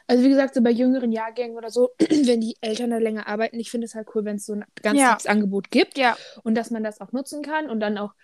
Also 0.07 0.23
wie 0.23 0.29
gesagt, 0.29 0.55
so 0.55 0.63
bei 0.63 0.71
jüngeren 0.71 1.11
Jahrgängen 1.11 1.55
oder 1.55 1.69
so, 1.69 1.91
wenn 1.99 2.41
die 2.41 2.57
Eltern 2.61 2.89
da 2.89 2.97
länger 2.97 3.27
arbeiten, 3.27 3.59
ich 3.59 3.69
finde 3.69 3.85
es 3.85 3.93
halt 3.93 4.07
cool, 4.15 4.25
wenn 4.25 4.37
es 4.37 4.47
so 4.47 4.53
ein 4.53 4.65
Ganztagsangebot 4.81 5.69
gibt 5.69 5.99
Ja, 5.99 6.17
und 6.41 6.55
dass 6.55 6.71
man 6.71 6.83
das 6.83 6.99
auch 6.99 7.11
nutzen 7.11 7.43
kann 7.43 7.69
und 7.69 7.79
dann 7.79 7.99
auch, 7.99 8.15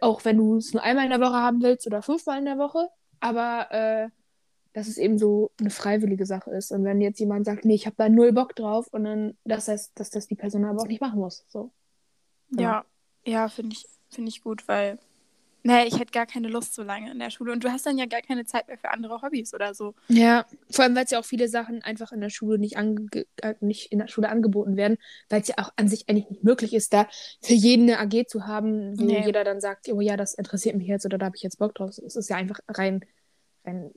auch 0.00 0.24
wenn 0.24 0.36
du 0.36 0.58
es 0.58 0.72
nur 0.72 0.84
einmal 0.84 1.02
in 1.04 1.10
der 1.10 1.20
Woche 1.20 1.34
haben 1.34 1.62
willst 1.62 1.84
oder 1.88 2.00
fünfmal 2.00 2.38
in 2.38 2.44
der 2.44 2.58
Woche, 2.58 2.88
aber 3.18 3.72
äh, 3.72 4.08
dass 4.72 4.86
es 4.86 4.98
eben 4.98 5.18
so 5.18 5.50
eine 5.58 5.70
freiwillige 5.70 6.26
Sache 6.26 6.52
ist. 6.52 6.70
Und 6.70 6.84
wenn 6.84 7.00
jetzt 7.00 7.18
jemand 7.18 7.44
sagt, 7.44 7.64
nee, 7.64 7.74
ich 7.74 7.86
habe 7.86 7.96
da 7.98 8.08
null 8.08 8.32
Bock 8.32 8.54
drauf 8.54 8.86
und 8.92 9.02
dann, 9.02 9.36
das 9.44 9.66
heißt, 9.66 9.98
dass 9.98 10.10
das 10.10 10.28
die 10.28 10.36
Person 10.36 10.64
aber 10.64 10.80
auch 10.80 10.86
nicht 10.86 11.00
machen 11.00 11.18
muss. 11.18 11.44
So. 11.48 11.72
ja, 12.50 12.84
ja, 13.24 13.48
finde 13.48 13.74
ich, 13.74 13.88
finde 14.10 14.28
ich 14.28 14.42
gut, 14.42 14.68
weil, 14.68 15.00
nee, 15.62 15.84
ich 15.86 15.98
hätte 15.98 16.12
gar 16.12 16.26
keine 16.26 16.48
Lust 16.48 16.74
so 16.74 16.82
lange 16.82 17.10
in 17.10 17.18
der 17.18 17.30
Schule 17.30 17.52
und 17.52 17.62
du 17.64 17.70
hast 17.72 17.86
dann 17.86 17.98
ja 17.98 18.06
gar 18.06 18.22
keine 18.22 18.44
Zeit 18.44 18.68
mehr 18.68 18.78
für 18.78 18.90
andere 18.90 19.22
Hobbys 19.22 19.54
oder 19.54 19.74
so. 19.74 19.94
Ja, 20.08 20.46
vor 20.70 20.84
allem, 20.84 20.94
weil 20.96 21.04
es 21.04 21.10
ja 21.10 21.20
auch 21.20 21.24
viele 21.24 21.48
Sachen 21.48 21.82
einfach 21.82 22.12
in 22.12 22.20
der 22.20 22.30
Schule 22.30 22.58
nicht, 22.58 22.76
ange 22.76 23.06
äh, 23.42 23.54
nicht 23.60 23.92
in 23.92 23.98
der 23.98 24.08
Schule 24.08 24.28
angeboten 24.28 24.76
werden, 24.76 24.98
weil 25.28 25.40
es 25.40 25.48
ja 25.48 25.54
auch 25.58 25.72
an 25.76 25.88
sich 25.88 26.08
eigentlich 26.08 26.28
nicht 26.30 26.44
möglich 26.44 26.74
ist, 26.74 26.92
da 26.92 27.06
für 27.42 27.54
jeden 27.54 27.90
eine 27.90 27.98
AG 28.00 28.26
zu 28.28 28.46
haben, 28.46 28.98
wo 28.98 29.04
Nee. 29.04 29.24
jeder 29.24 29.44
dann 29.44 29.60
sagt, 29.60 29.88
oh 29.92 30.00
ja, 30.00 30.16
das 30.16 30.34
interessiert 30.34 30.76
mich 30.76 30.88
jetzt 30.88 31.06
oder 31.06 31.18
da 31.18 31.26
habe 31.26 31.36
ich 31.36 31.42
jetzt 31.42 31.58
Bock 31.58 31.74
drauf. 31.74 31.96
Es 31.98 32.16
ist 32.16 32.28
ja 32.30 32.36
einfach 32.36 32.60
rein, 32.68 33.04
rein 33.64 33.90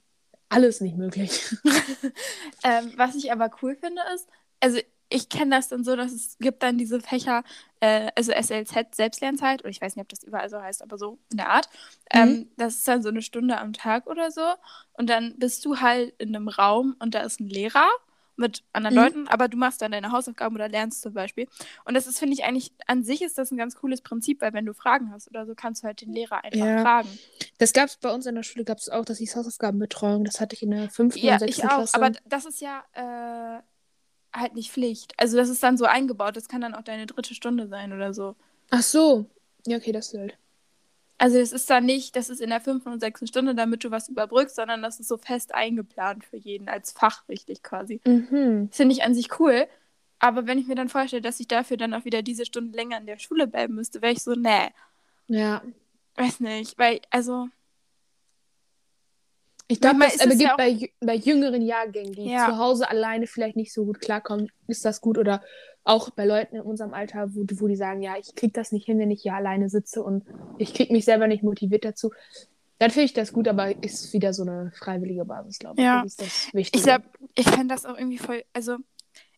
alles 0.49 0.81
nicht 0.81 0.97
möglich. 0.97 1.55
Ähm, 2.63 2.93
was 2.95 3.15
ich 3.15 3.31
aber 3.31 3.51
cool 3.61 3.75
finde 3.75 4.01
ist, 4.15 4.27
also 4.59 4.79
ich 5.09 5.29
kenne 5.29 5.55
das 5.55 5.67
dann 5.69 5.83
so, 5.83 5.95
dass 5.95 6.11
es 6.11 6.37
gibt 6.39 6.63
dann 6.63 6.77
diese 6.77 6.99
Fächer, 6.99 7.43
äh, 7.79 8.09
also 8.15 8.31
SLZ, 8.31 8.95
Selbstlernzeit, 8.95 9.61
oder 9.61 9.69
ich 9.69 9.81
weiß 9.81 9.95
nicht, 9.95 10.03
ob 10.03 10.09
das 10.09 10.23
überall 10.23 10.49
so 10.49 10.61
heißt, 10.61 10.81
aber 10.81 10.97
so 10.97 11.19
in 11.31 11.37
der 11.37 11.49
Art. 11.49 11.69
Ähm, 12.11 12.49
das 12.57 12.75
ist 12.75 12.87
dann 12.87 13.01
so 13.03 13.09
eine 13.09 13.21
Stunde 13.21 13.57
am 13.57 13.73
Tag 13.73 14.07
oder 14.07 14.31
so. 14.31 14.41
Und 14.93 15.09
dann 15.09 15.35
bist 15.37 15.63
du 15.65 15.77
halt 15.79 16.13
in 16.19 16.35
einem 16.35 16.47
Raum 16.47 16.95
und 16.99 17.13
da 17.15 17.21
ist 17.21 17.39
ein 17.39 17.47
Lehrer 17.49 17.87
mit 18.37 18.63
anderen 18.73 18.95
Mhm. 18.95 19.01
Leuten, 19.01 19.27
aber 19.29 19.47
du 19.47 19.55
machst 19.57 19.81
dann 19.81 19.91
deine 19.93 20.11
Hausaufgaben 20.11 20.55
oder 20.55 20.67
lernst 20.67 21.01
zum 21.01 21.13
Beispiel. 21.13 21.47
Und 21.85 21.93
das 21.93 22.05
ist, 22.05 22.19
finde 22.19 22.33
ich, 22.33 22.43
eigentlich, 22.43 22.73
an 22.87 23.03
sich 23.03 23.21
ist 23.21 23.37
das 23.37 23.51
ein 23.51 23.57
ganz 23.57 23.75
cooles 23.75 24.01
Prinzip, 24.01 24.41
weil 24.41 24.51
wenn 24.53 24.65
du 24.65 24.73
Fragen 24.73 25.11
hast 25.11 25.29
oder 25.29 25.45
so, 25.45 25.55
kannst 25.55 25.83
du 25.83 25.87
halt 25.87 26.01
den 26.01 26.11
Lehrer 26.11 26.43
einfach 26.43 26.59
Ja. 26.59 26.81
fragen. 26.81 27.17
Das 27.59 27.71
gab 27.71 27.87
es 27.87 27.95
bei 27.95 28.13
uns 28.13 28.25
in 28.25 28.35
der 28.35 28.43
Schule, 28.43 28.65
gab 28.65 28.79
es 28.79 28.89
auch, 28.89 29.05
dass 29.05 29.21
ich 29.21 29.33
Hausaufgabenbetreuung, 29.35 30.25
das 30.25 30.41
hatte 30.41 30.53
ich 30.55 30.63
in 30.63 30.71
der 30.71 30.89
fünften 30.89 31.25
Ja, 31.25 31.35
und 31.35 31.39
sechsten 31.39 31.61
ich 31.61 31.65
auch, 31.65 31.77
Klasse. 31.77 31.95
aber 31.95 32.11
das 32.25 32.45
ist 32.45 32.59
ja 32.59 32.83
äh, 32.93 33.61
halt 34.35 34.53
nicht 34.55 34.71
Pflicht. 34.71 35.13
Also 35.17 35.37
das 35.37 35.49
ist 35.49 35.63
dann 35.63 35.77
so 35.77 35.85
eingebaut, 35.85 36.35
das 36.35 36.47
kann 36.47 36.61
dann 36.61 36.75
auch 36.75 36.83
deine 36.83 37.05
dritte 37.05 37.33
Stunde 37.33 37.67
sein 37.67 37.93
oder 37.93 38.13
so. 38.13 38.35
Ach 38.69 38.81
so. 38.81 39.25
Ja, 39.65 39.77
okay, 39.77 39.91
das 39.91 40.07
ist 40.07 40.13
wild. 40.13 40.37
Also 41.17 41.37
es 41.37 41.53
ist 41.53 41.69
dann 41.69 41.85
nicht, 41.85 42.15
das 42.17 42.29
ist 42.29 42.41
in 42.41 42.49
der 42.49 42.59
fünften 42.59 42.89
und 42.91 42.99
sechsten 42.99 43.25
Stunde, 43.27 43.55
damit 43.55 43.83
du 43.83 43.91
was 43.91 44.09
überbrückst, 44.09 44.55
sondern 44.55 44.81
das 44.81 44.99
ist 44.99 45.07
so 45.07 45.17
fest 45.17 45.55
eingeplant 45.55 46.25
für 46.25 46.35
jeden, 46.37 46.67
als 46.67 46.91
Fach 46.91 47.27
richtig 47.29 47.63
quasi. 47.63 48.01
Mhm. 48.05 48.67
Das 48.67 48.77
finde 48.77 48.93
ich 48.93 49.03
an 49.03 49.15
sich 49.15 49.39
cool. 49.39 49.65
Aber 50.19 50.45
wenn 50.45 50.57
ich 50.59 50.67
mir 50.67 50.75
dann 50.75 50.89
vorstelle, 50.89 51.21
dass 51.21 51.39
ich 51.39 51.47
dafür 51.47 51.77
dann 51.77 51.93
auch 51.93 52.03
wieder 52.05 52.21
diese 52.21 52.45
Stunde 52.45 52.75
länger 52.75 52.97
in 52.97 53.05
der 53.05 53.17
Schule 53.19 53.47
bleiben 53.47 53.75
müsste, 53.75 54.01
wäre 54.01 54.11
ich 54.13 54.23
so, 54.23 54.33
nee, 54.33 54.69
Ja. 55.27 55.61
weiß 56.15 56.41
nicht. 56.41 56.77
Weil, 56.77 56.99
also, 57.11 57.47
Ich 59.67 59.81
glaube, 59.81 59.99
das 59.99 60.19
aber 60.19 60.29
gibt 60.31 60.41
ja 60.41 60.55
bei, 60.55 60.91
bei 61.01 61.15
jüngeren 61.15 61.61
Jahrgängen, 61.61 62.13
die 62.13 62.29
Ja. 62.29 62.47
zu 62.47 62.57
Hause 62.57 62.89
alleine 62.89 63.25
vielleicht 63.27 63.55
nicht 63.55 63.73
so 63.73 63.85
gut 63.85 63.99
klarkommen, 63.99 64.51
ist 64.67 64.85
das 64.85 65.01
gut. 65.01 65.17
Oder 65.17 65.41
auch 65.83 66.09
bei 66.11 66.25
Leuten 66.25 66.57
in 66.57 66.61
unserem 66.61 66.93
Alter, 66.93 67.33
wo, 67.33 67.45
wo 67.59 67.67
die 67.67 67.75
sagen, 67.75 68.01
ja, 68.01 68.15
ich 68.19 68.35
krieg 68.35 68.53
das 68.53 68.71
nicht 68.71 68.85
hin, 68.85 68.99
wenn 68.99 69.11
ich 69.11 69.23
hier 69.23 69.33
alleine 69.33 69.69
sitze 69.69 70.03
und 70.03 70.23
ich 70.57 70.73
krieg 70.73 70.91
mich 70.91 71.05
selber 71.05 71.27
nicht 71.27 71.43
motiviert 71.43 71.85
dazu. 71.85 72.11
Dann 72.77 72.91
finde 72.91 73.05
ich 73.05 73.13
das 73.13 73.31
gut, 73.31 73.47
aber 73.47 73.83
ist 73.83 74.11
wieder 74.13 74.33
so 74.33 74.43
eine 74.43 74.71
freiwillige 74.75 75.23
Basis, 75.25 75.59
glaube 75.59 75.75
ich. 75.79 75.85
Ja. 75.85 76.03
Ich 76.53 76.71
glaube, 76.71 77.05
ich 77.33 77.49
fände 77.49 77.73
das 77.73 77.85
auch 77.85 77.97
irgendwie 77.97 78.17
voll, 78.17 78.43
also, 78.53 78.77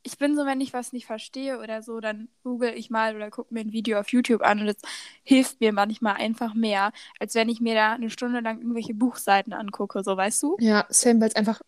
ich 0.08 0.18
bin 0.18 0.38
so, 0.38 0.46
wenn 0.46 0.62
ich 0.62 0.72
was 0.72 0.94
nicht 0.94 1.06
verstehe 1.06 1.60
oder 1.60 1.84
so, 1.84 2.00
dann 2.00 2.30
google 2.42 2.74
ich 2.74 2.90
mal 2.90 3.14
oder 3.14 3.30
gucke 3.30 3.54
mir 3.54 3.60
ein 3.60 3.74
Video 3.74 4.00
auf 4.00 4.08
YouTube 4.10 4.42
an 4.42 4.62
und 4.62 4.68
das 4.68 4.78
hilft 5.22 5.60
mir 5.60 5.74
manchmal 5.74 6.16
einfach 6.16 6.54
mehr, 6.54 6.94
als 7.20 7.36
wenn 7.36 7.50
ich 7.50 7.60
mir 7.60 7.76
da 7.76 7.92
eine 7.92 8.10
Stunde 8.10 8.40
lang 8.40 8.60
irgendwelche 8.60 8.94
Buchseiten 8.94 9.52
angucke, 9.52 10.04
so, 10.06 10.16
weißt 10.16 10.42
du? 10.44 10.56
Ja, 10.62 10.86
Sam, 10.90 11.20
weil 11.20 11.28
es 11.28 11.36
einfach 11.36 11.60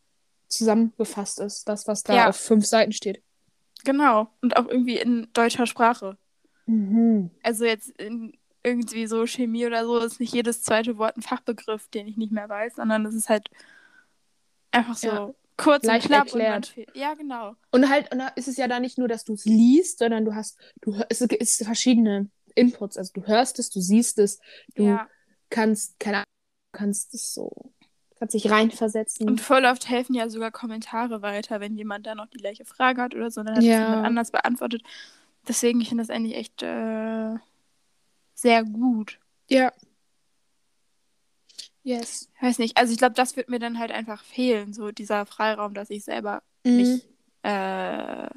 zusammengefasst 0.48 1.42
ist, 1.42 1.68
das, 1.68 1.86
was 1.86 2.04
da 2.04 2.16
Ja. 2.16 2.30
auf 2.30 2.38
fünf 2.38 2.66
Seiten 2.66 2.94
steht. 2.94 3.22
Genau. 3.84 4.30
Und 4.42 4.56
auch 4.56 4.68
irgendwie 4.68 4.98
in 4.98 5.28
deutscher 5.34 5.66
Sprache. 5.66 6.18
Mhm. 6.66 7.32
Also 7.44 7.66
jetzt 7.66 7.90
in 8.00 8.38
irgendwie 8.64 9.06
so 9.08 9.26
Chemie 9.26 9.66
oder 9.66 9.84
so 9.86 10.00
ist 10.00 10.20
nicht 10.22 10.34
jedes 10.34 10.64
zweite 10.64 10.98
Wort 10.98 11.18
ein 11.18 11.22
Fachbegriff, 11.22 11.90
den 11.90 12.08
ich 12.08 12.16
nicht 12.16 12.32
mehr 12.32 12.48
weiß, 12.48 12.76
sondern 12.76 13.06
es 13.06 13.16
ist 13.16 13.28
halt 13.30 13.50
einfach 14.72 14.96
so 14.96 15.08
Ja. 15.08 15.34
Kurz 15.60 15.84
Leicht 15.84 16.06
und 16.06 16.12
knapp 16.12 16.34
und 16.34 16.42
erklärt. 16.42 16.68
fehlt. 16.68 16.96
Ja, 16.96 17.14
genau. 17.14 17.56
Und 17.72 17.90
halt, 17.90 18.12
und 18.14 18.22
ist 18.36 18.48
es 18.48 18.58
ja 18.58 18.68
da 18.68 18.80
nicht 18.80 18.98
nur, 18.98 19.08
dass 19.08 19.24
du 19.24 19.34
es 19.34 19.46
liest, 19.46 20.00
sondern 20.00 20.26
du 20.26 20.34
hast, 20.34 20.58
du 20.82 20.94
es 21.10 21.22
ist 21.22 21.64
verschiedene 21.64 22.30
Inputs. 22.56 22.98
Also 22.98 23.12
du 23.14 23.28
hörst 23.28 23.60
es, 23.60 23.70
du 23.70 23.80
siehst 23.80 24.18
es, 24.20 24.40
du 24.76 24.84
Ja. 24.84 25.08
kannst, 25.50 26.00
keine 26.00 26.18
Ahnung, 26.18 26.26
kannst 26.72 27.14
es 27.14 27.34
so, 27.34 27.72
kannst 28.18 28.34
dich 28.34 28.50
reinversetzen. 28.50 29.28
Und 29.28 29.42
voll 29.42 29.66
oft 29.66 29.90
helfen 29.90 30.16
ja 30.16 30.30
sogar 30.30 30.52
Kommentare 30.52 31.22
weiter, 31.22 31.60
wenn 31.60 31.76
jemand 31.76 32.08
da 32.08 32.16
noch 32.16 32.28
die 32.28 32.38
gleiche 32.38 32.66
Frage 32.66 33.02
hat 33.02 33.14
oder 33.16 33.30
so, 33.30 33.44
dann 33.44 33.56
hat 33.56 33.64
Ja. 33.64 33.80
jemand 33.82 34.06
anders 34.06 34.32
beantwortet. 34.32 34.82
Deswegen, 35.48 35.82
ich 35.82 35.90
finde 35.90 36.04
das 36.04 36.10
eigentlich 36.10 36.36
echt 36.36 36.64
äh, 36.64 37.36
sehr 38.34 38.64
gut. 38.64 39.20
ja. 39.50 39.72
Yes. 41.84 42.30
Ich 42.36 42.42
weiß 42.42 42.60
nicht, 42.60 42.78
also 42.78 42.92
ich 42.92 43.00
glaube, 43.00 43.16
das 43.16 43.36
wird 43.36 43.50
mir 43.50 43.60
dann 43.60 43.80
halt 43.80 43.92
einfach 43.92 44.24
fehlen, 44.24 44.74
so 44.74 44.92
dieser 44.92 45.26
Freiraum, 45.26 45.74
dass 45.74 45.90
ich 45.90 46.04
selber 46.04 46.42
Mhm. 46.66 46.76
mich 46.76 47.08
äh, 47.44 48.30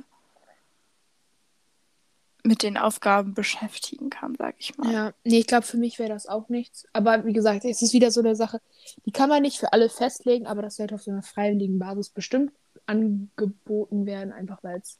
mit 2.44 2.62
den 2.62 2.76
Aufgaben 2.76 3.34
beschäftigen 3.34 4.10
kann, 4.10 4.34
sag 4.36 4.54
ich 4.58 4.76
mal. 4.76 4.92
Ja, 4.92 5.12
nee, 5.24 5.38
ich 5.40 5.46
glaube, 5.46 5.64
für 5.66 5.76
mich 5.76 5.98
wäre 5.98 6.08
das 6.08 6.26
auch 6.26 6.48
nichts. 6.48 6.86
Aber 6.92 7.24
wie 7.24 7.32
gesagt, 7.32 7.64
es 7.64 7.82
ist 7.82 7.92
wieder 7.92 8.10
so 8.10 8.20
eine 8.20 8.34
Sache, 8.34 8.60
die 9.06 9.12
kann 9.12 9.28
man 9.28 9.42
nicht 9.42 9.58
für 9.58 9.72
alle 9.72 9.88
festlegen, 9.88 10.46
aber 10.46 10.62
das 10.62 10.76
sollte 10.76 10.94
auf 10.96 11.02
so 11.02 11.10
einer 11.10 11.22
freiwilligen 11.22 11.78
Basis 11.78 12.10
bestimmt 12.10 12.52
angeboten 12.86 14.06
werden, 14.06 14.32
einfach 14.32 14.62
weil 14.62 14.78
es 14.78 14.98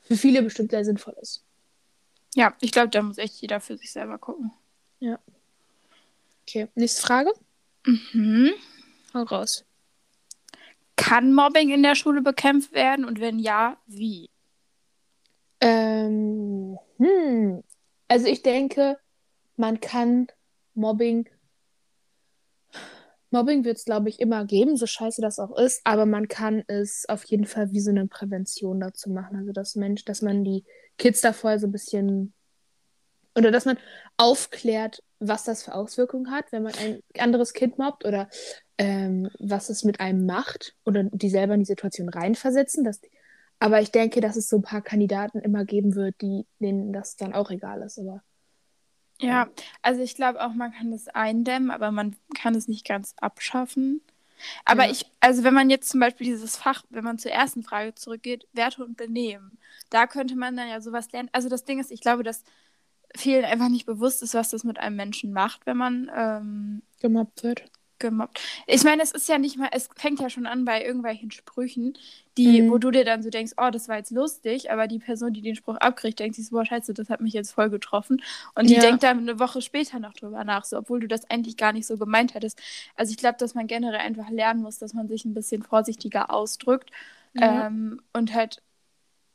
für 0.00 0.16
viele 0.16 0.42
bestimmt 0.42 0.70
sehr 0.72 0.84
sinnvoll 0.84 1.14
ist. 1.20 1.44
Ja, 2.34 2.54
ich 2.60 2.72
glaube, 2.72 2.88
da 2.88 3.02
muss 3.02 3.18
echt 3.18 3.40
jeder 3.40 3.60
für 3.60 3.76
sich 3.76 3.92
selber 3.92 4.18
gucken. 4.18 4.52
Okay, 6.42 6.68
nächste 6.74 7.02
Frage. 7.02 7.30
Mhm. 7.84 8.52
Hau 9.14 9.22
raus. 9.22 9.64
Kann 10.96 11.34
Mobbing 11.34 11.70
in 11.70 11.82
der 11.82 11.94
Schule 11.94 12.22
bekämpft 12.22 12.72
werden 12.72 13.04
und 13.04 13.20
wenn 13.20 13.38
ja, 13.38 13.76
wie? 13.86 14.30
Ähm, 15.60 16.78
hm. 16.98 17.62
Also 18.08 18.26
ich 18.26 18.42
denke, 18.42 18.98
man 19.56 19.80
kann 19.80 20.26
Mobbing. 20.74 21.28
Mobbing 23.30 23.64
wird 23.64 23.78
es, 23.78 23.84
glaube 23.84 24.10
ich, 24.10 24.20
immer 24.20 24.44
geben, 24.44 24.76
so 24.76 24.86
scheiße 24.86 25.22
das 25.22 25.38
auch 25.38 25.56
ist, 25.56 25.80
aber 25.84 26.04
man 26.04 26.28
kann 26.28 26.62
es 26.66 27.08
auf 27.08 27.24
jeden 27.24 27.46
Fall 27.46 27.72
wie 27.72 27.80
so 27.80 27.90
eine 27.90 28.06
Prävention 28.06 28.80
dazu 28.80 29.08
machen. 29.08 29.36
Also 29.36 29.52
dass 29.52 29.74
Mensch, 29.74 30.04
dass 30.04 30.20
man 30.20 30.44
die 30.44 30.64
Kids 30.98 31.22
da 31.22 31.32
vorher 31.32 31.58
so 31.58 31.66
ein 31.66 31.72
bisschen 31.72 32.34
oder 33.34 33.50
dass 33.50 33.64
man 33.64 33.78
aufklärt, 34.16 35.02
was 35.28 35.44
das 35.44 35.62
für 35.64 35.74
Auswirkungen 35.74 36.30
hat, 36.30 36.52
wenn 36.52 36.64
man 36.64 36.74
ein 36.74 37.00
anderes 37.18 37.52
Kind 37.54 37.78
mobbt 37.78 38.04
oder 38.04 38.28
ähm, 38.78 39.30
was 39.38 39.70
es 39.70 39.84
mit 39.84 40.00
einem 40.00 40.26
macht 40.26 40.76
oder 40.84 41.04
die 41.04 41.30
selber 41.30 41.54
in 41.54 41.60
die 41.60 41.66
Situation 41.66 42.08
reinversetzen. 42.08 42.84
Dass, 42.84 43.00
aber 43.60 43.80
ich 43.80 43.92
denke, 43.92 44.20
dass 44.20 44.36
es 44.36 44.48
so 44.48 44.56
ein 44.56 44.62
paar 44.62 44.82
Kandidaten 44.82 45.40
immer 45.40 45.64
geben 45.64 45.94
wird, 45.94 46.20
die, 46.22 46.46
denen 46.60 46.92
das 46.92 47.16
dann 47.16 47.34
auch 47.34 47.50
egal 47.50 47.82
ist. 47.82 47.98
Aber 47.98 48.22
Ja, 49.20 49.48
also 49.82 50.02
ich 50.02 50.16
glaube 50.16 50.40
auch, 50.44 50.52
man 50.52 50.72
kann 50.72 50.90
das 50.90 51.08
eindämmen, 51.08 51.70
aber 51.70 51.90
man 51.92 52.16
kann 52.36 52.54
es 52.54 52.66
nicht 52.68 52.86
ganz 52.86 53.14
abschaffen. 53.20 54.02
Aber 54.64 54.86
Ja. 54.86 54.90
ich, 54.90 55.06
also 55.20 55.44
wenn 55.44 55.54
man 55.54 55.70
jetzt 55.70 55.90
zum 55.90 56.00
Beispiel 56.00 56.26
dieses 56.26 56.56
Fach, 56.56 56.84
wenn 56.90 57.04
man 57.04 57.18
zur 57.18 57.32
ersten 57.32 57.62
Frage 57.62 57.94
zurückgeht, 57.94 58.48
Werte 58.52 58.84
und 58.84 58.96
Benehmen, 58.96 59.58
da 59.90 60.06
könnte 60.08 60.36
man 60.36 60.56
dann 60.56 60.68
ja 60.68 60.80
sowas 60.80 61.12
lernen. 61.12 61.30
Also 61.32 61.48
das 61.48 61.64
Ding 61.64 61.80
ist, 61.80 61.92
ich 61.92 62.00
glaube, 62.02 62.22
dass 62.24 62.44
vielen 63.16 63.44
einfach 63.44 63.68
nicht 63.68 63.86
bewusst 63.86 64.22
ist, 64.22 64.34
was 64.34 64.50
das 64.50 64.64
mit 64.64 64.78
einem 64.78 64.96
Menschen 64.96 65.32
macht, 65.32 65.66
wenn 65.66 65.76
man 65.76 66.10
ähm, 66.14 66.82
gemobbt 67.00 67.42
wird. 67.42 67.70
gemobbt. 67.98 68.40
Ich 68.66 68.82
meine, 68.82 69.00
es 69.02 69.12
ist 69.12 69.28
ja 69.28 69.38
nicht 69.38 69.56
mal, 69.56 69.68
es 69.70 69.88
fängt 69.96 70.18
ja 70.18 70.28
schon 70.28 70.46
an 70.46 70.64
bei 70.64 70.84
irgendwelchen 70.84 71.30
Sprüchen, 71.30 71.92
die, 72.36 72.64
Mhm. 72.64 72.68
wo 72.68 72.78
du 72.78 72.90
dir 72.90 73.04
dann 73.04 73.22
so 73.22 73.30
denkst, 73.30 73.52
oh, 73.58 73.70
das 73.70 73.86
war 73.88 73.96
jetzt 73.96 74.10
lustig, 74.10 74.72
aber 74.72 74.88
die 74.88 74.98
Person, 74.98 75.32
die 75.32 75.40
den 75.40 75.54
Spruch 75.54 75.76
abkriegt, 75.76 76.18
denkt 76.18 76.34
sich 76.34 76.46
so, 76.48 76.56
boah, 76.56 76.64
scheiße, 76.66 76.94
das 76.94 77.10
hat 77.10 77.20
mich 77.20 77.32
jetzt 77.32 77.52
voll 77.52 77.70
getroffen. 77.70 78.20
Und 78.56 78.70
die 78.70 78.78
Ja. 78.78 78.80
denkt 78.80 79.04
dann 79.04 79.20
eine 79.20 79.38
Woche 79.38 79.62
später 79.62 80.00
noch 80.00 80.14
drüber 80.14 80.42
nach, 80.42 80.64
so, 80.64 80.78
obwohl 80.78 80.98
du 80.98 81.06
das 81.06 81.30
eigentlich 81.30 81.56
gar 81.56 81.72
nicht 81.72 81.86
so 81.86 81.96
gemeint 81.96 82.34
hättest. 82.34 82.60
Also 82.96 83.12
ich 83.12 83.18
glaube, 83.18 83.36
dass 83.38 83.54
man 83.54 83.68
generell 83.68 84.00
einfach 84.00 84.30
lernen 84.30 84.62
muss, 84.62 84.78
dass 84.78 84.94
man 84.94 85.06
sich 85.06 85.24
ein 85.24 85.34
bisschen 85.34 85.62
vorsichtiger 85.62 86.30
ausdrückt. 86.32 86.90
Ja. 87.34 87.66
Ähm, 87.66 88.00
und 88.12 88.34
halt, 88.34 88.62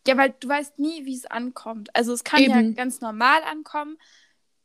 ja, 0.08 0.18
weil 0.18 0.34
du 0.40 0.48
weißt 0.48 0.80
nie, 0.80 1.06
wie 1.06 1.16
es 1.16 1.26
ankommt. 1.26 1.96
Also 1.96 2.14
es 2.14 2.24
kann 2.24 2.42
ja 2.42 2.60
Eben. 2.60 2.76
ganz 2.76 3.02
normal 3.02 3.44
ankommen. 3.44 3.98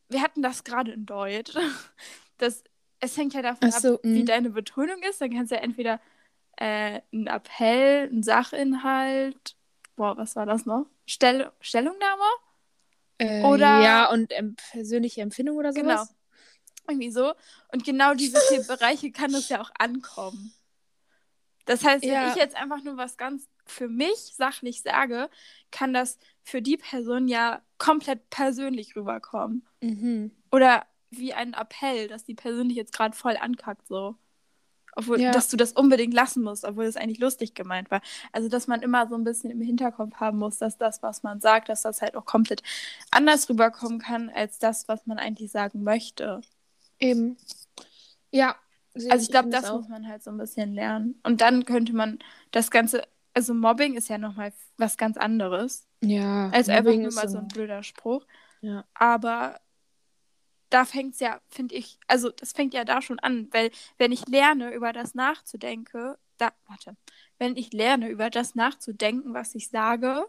Wir 0.09 0.23
hatten 0.23 0.43
das 0.43 0.65
gerade 0.65 0.93
in 0.93 1.07
Deutsch. 1.07 1.53
Das, 2.39 2.65
es 2.99 3.17
hängt 3.17 3.35
ja 3.35 3.43
davon 3.43 3.71
so, 3.71 3.95
ab, 3.97 4.01
wie 4.03 4.25
mm. 4.25 4.27
deine 4.27 4.51
Betonung 4.51 5.01
ist. 5.09 5.21
Dann 5.21 5.31
kannst 5.31 5.53
du 5.53 5.55
ja 5.55 5.61
entweder 5.61 6.01
äh, 6.57 7.01
einen 7.13 7.29
Appell, 7.29 8.09
einen 8.09 8.25
Sachinhalt, 8.25 9.55
boah, 9.95 10.17
was 10.17 10.35
war 10.35 10.45
das 10.45 10.67
noch? 10.67 10.87
Stell 11.07 11.53
Stellungnahme? 11.61 12.25
Äh, 13.19 13.43
Oder- 13.45 13.81
ja, 13.83 14.11
und 14.11 14.33
ähm, 14.33 14.57
persönliche 14.73 15.21
Empfindung 15.21 15.57
oder 15.57 15.73
sowas. 15.73 16.09
Genau. 16.09 16.21
Irgendwie 16.89 17.11
so. 17.13 17.33
Und 17.73 17.85
genau 17.85 18.15
diese 18.15 18.41
vier 18.49 18.65
Bereiche 18.65 19.13
kann 19.13 19.31
das 19.31 19.49
ja 19.49 19.61
auch 19.61 19.71
ankommen. 19.79 20.53
Das 21.65 21.85
heißt, 21.85 22.03
wenn 22.03 22.13
Ja. 22.13 22.31
ich 22.31 22.37
jetzt 22.37 22.57
einfach 22.57 22.83
nur 22.83 22.97
was 22.97 23.17
ganz 23.17 23.49
für 23.67 23.89
mich 23.89 24.35
sachlich 24.35 24.83
sage, 24.83 25.31
kann 25.71 25.93
das 25.93 26.19
für 26.43 26.61
die 26.63 26.77
Person 26.77 27.29
ja 27.29 27.63
komplett 27.79 28.29
persönlich 28.31 28.97
rüberkommen. 28.97 29.67
Mhm. 29.81 30.33
Oder 30.51 30.87
wie 31.11 31.35
ein 31.35 31.55
Appell, 31.55 32.09
dass 32.09 32.25
die 32.25 32.35
Person 32.35 32.69
dich 32.69 32.77
jetzt 32.77 32.93
gerade 32.93 33.17
voll 33.17 33.37
ankackt, 33.37 33.87
so. 33.87 34.17
Obwohl, 34.95 35.21
Ja. 35.21 35.31
dass 35.31 35.49
du 35.49 35.57
das 35.57 35.73
unbedingt 35.73 36.13
lassen 36.13 36.43
musst, 36.43 36.65
obwohl 36.65 36.85
es 36.85 36.97
eigentlich 36.97 37.19
lustig 37.19 37.55
gemeint 37.55 37.91
war. 37.91 38.03
Also, 38.31 38.49
dass 38.51 38.67
man 38.67 38.83
immer 38.83 39.09
so 39.09 39.15
ein 39.15 39.25
bisschen 39.25 39.51
im 39.51 39.63
Hinterkopf 39.63 40.17
haben 40.17 40.39
muss, 40.39 40.59
dass 40.59 40.77
das, 40.77 41.03
was 41.03 41.23
man 41.23 41.41
sagt, 41.41 41.71
dass 41.71 41.83
das 41.83 42.03
halt 42.03 42.15
auch 42.15 42.27
komplett 42.27 42.63
anders 43.11 43.49
rüberkommen 43.49 44.01
kann, 44.01 44.29
als 44.29 44.59
das, 44.59 44.89
was 44.89 45.07
man 45.07 45.19
eigentlich 45.19 45.51
sagen 45.51 45.83
möchte. 45.83 46.43
Eben. 46.99 47.39
Ja. 48.31 48.57
Sehe 48.95 49.11
Also 49.13 49.25
ich 49.25 49.31
glaube, 49.31 49.51
das 49.51 49.65
auch. 49.67 49.79
muss 49.79 49.89
man 49.89 50.07
halt 50.09 50.23
so 50.23 50.31
ein 50.31 50.39
bisschen 50.39 50.75
lernen. 50.75 51.21
Und 51.23 51.41
dann 51.41 51.65
könnte 51.65 51.95
man 51.95 52.19
das 52.51 52.71
Ganze, 52.71 53.03
also 53.35 53.55
Mobbing 53.55 53.95
ist 53.95 54.09
ja 54.09 54.19
nochmal 54.19 54.53
was 54.77 54.97
ganz 54.97 55.17
anderes, 55.17 55.87
Ja. 56.03 56.51
als 56.51 56.69
einfach 56.69 56.85
Mobbing 56.85 57.01
nur 57.03 57.09
ist 57.09 57.15
mal 57.17 57.29
so 57.29 57.39
ein 57.39 57.49
blöder 57.49 57.83
Spruch. 57.83 58.27
Ja. 58.61 58.85
Aber 58.95 59.61
da 60.71 60.85
fängt 60.85 61.15
es 61.15 61.21
ja, 61.21 61.41
finde 61.49 61.75
ich, 61.75 61.99
also 62.07 62.31
das 62.31 62.53
fängt 62.53 62.73
ja 62.75 62.85
da 62.85 63.03
schon 63.03 63.19
an, 63.19 63.49
weil 63.53 63.71
wenn 63.99 64.11
ich 64.13 64.27
lerne, 64.29 64.73
über 64.73 64.93
das 64.93 65.15
nachzudenken, 65.15 66.15
da, 66.39 66.51
warte, 66.67 66.97
wenn 67.39 67.57
ich 67.57 67.73
lerne, 67.73 68.09
über 68.09 68.31
das 68.31 68.55
nachzudenken, 68.55 69.35
was 69.35 69.55
ich 69.55 69.69
sage, 69.69 70.25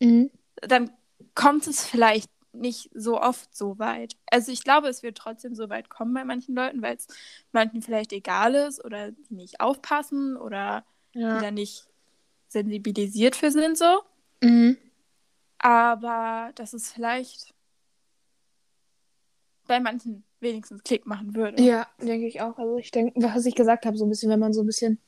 Mhm. 0.00 0.30
dann 0.56 0.90
kommt 1.34 1.66
es 1.68 1.84
vielleicht 1.84 2.30
nicht 2.54 2.90
so 2.94 3.20
oft 3.20 3.54
so 3.54 3.78
weit. 3.78 4.16
Also 4.30 4.52
ich 4.52 4.64
glaube, 4.64 4.88
es 4.88 5.02
wird 5.02 5.18
trotzdem 5.18 5.54
so 5.54 5.68
weit 5.68 5.88
kommen 5.88 6.14
bei 6.14 6.24
manchen 6.24 6.54
Leuten, 6.54 6.82
weil 6.82 6.96
es 6.96 7.06
manchen 7.52 7.82
vielleicht 7.82 8.12
egal 8.12 8.54
ist 8.54 8.84
oder 8.84 9.12
die 9.12 9.34
nicht 9.34 9.60
aufpassen 9.60 10.36
oder 10.36 10.84
Ja. 11.12 11.36
die 11.36 11.44
da 11.44 11.50
nicht 11.50 11.86
sensibilisiert 12.48 13.36
für 13.36 13.50
sind 13.50 13.76
so. 13.76 14.00
Mhm. 14.42 14.76
Aber 15.58 16.52
dass 16.54 16.72
es 16.72 16.92
vielleicht 16.92 17.54
bei 19.66 19.80
manchen 19.80 20.24
wenigstens 20.40 20.82
Klick 20.84 21.06
machen 21.06 21.34
würde. 21.34 21.62
Ja, 21.62 21.86
denke 22.00 22.26
ich 22.26 22.40
auch. 22.40 22.58
Also 22.58 22.76
ich 22.76 22.90
denke, 22.90 23.12
was 23.22 23.46
ich 23.46 23.54
gesagt 23.54 23.86
habe, 23.86 23.96
so 23.96 24.04
ein 24.04 24.10
bisschen, 24.10 24.30
wenn 24.30 24.40
man 24.40 24.52
so 24.52 24.62
ein 24.62 24.66
bisschen 24.66 25.00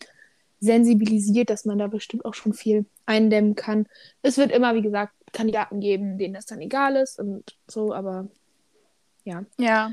sensibilisiert, 0.60 1.50
dass 1.50 1.66
man 1.66 1.78
da 1.78 1.86
bestimmt 1.86 2.24
auch 2.24 2.34
schon 2.34 2.54
viel 2.54 2.86
eindämmen 3.04 3.54
kann. 3.54 3.86
Es 4.22 4.38
wird 4.38 4.50
immer, 4.50 4.74
wie 4.74 4.80
gesagt, 4.82 5.12
Kandidaten 5.36 5.80
geben, 5.80 6.18
denen 6.18 6.34
das 6.34 6.46
dann 6.46 6.60
egal 6.60 6.96
ist 6.96 7.20
und 7.20 7.44
so, 7.68 7.92
aber 7.94 8.28
ja. 9.24 9.44
Ja, 9.58 9.92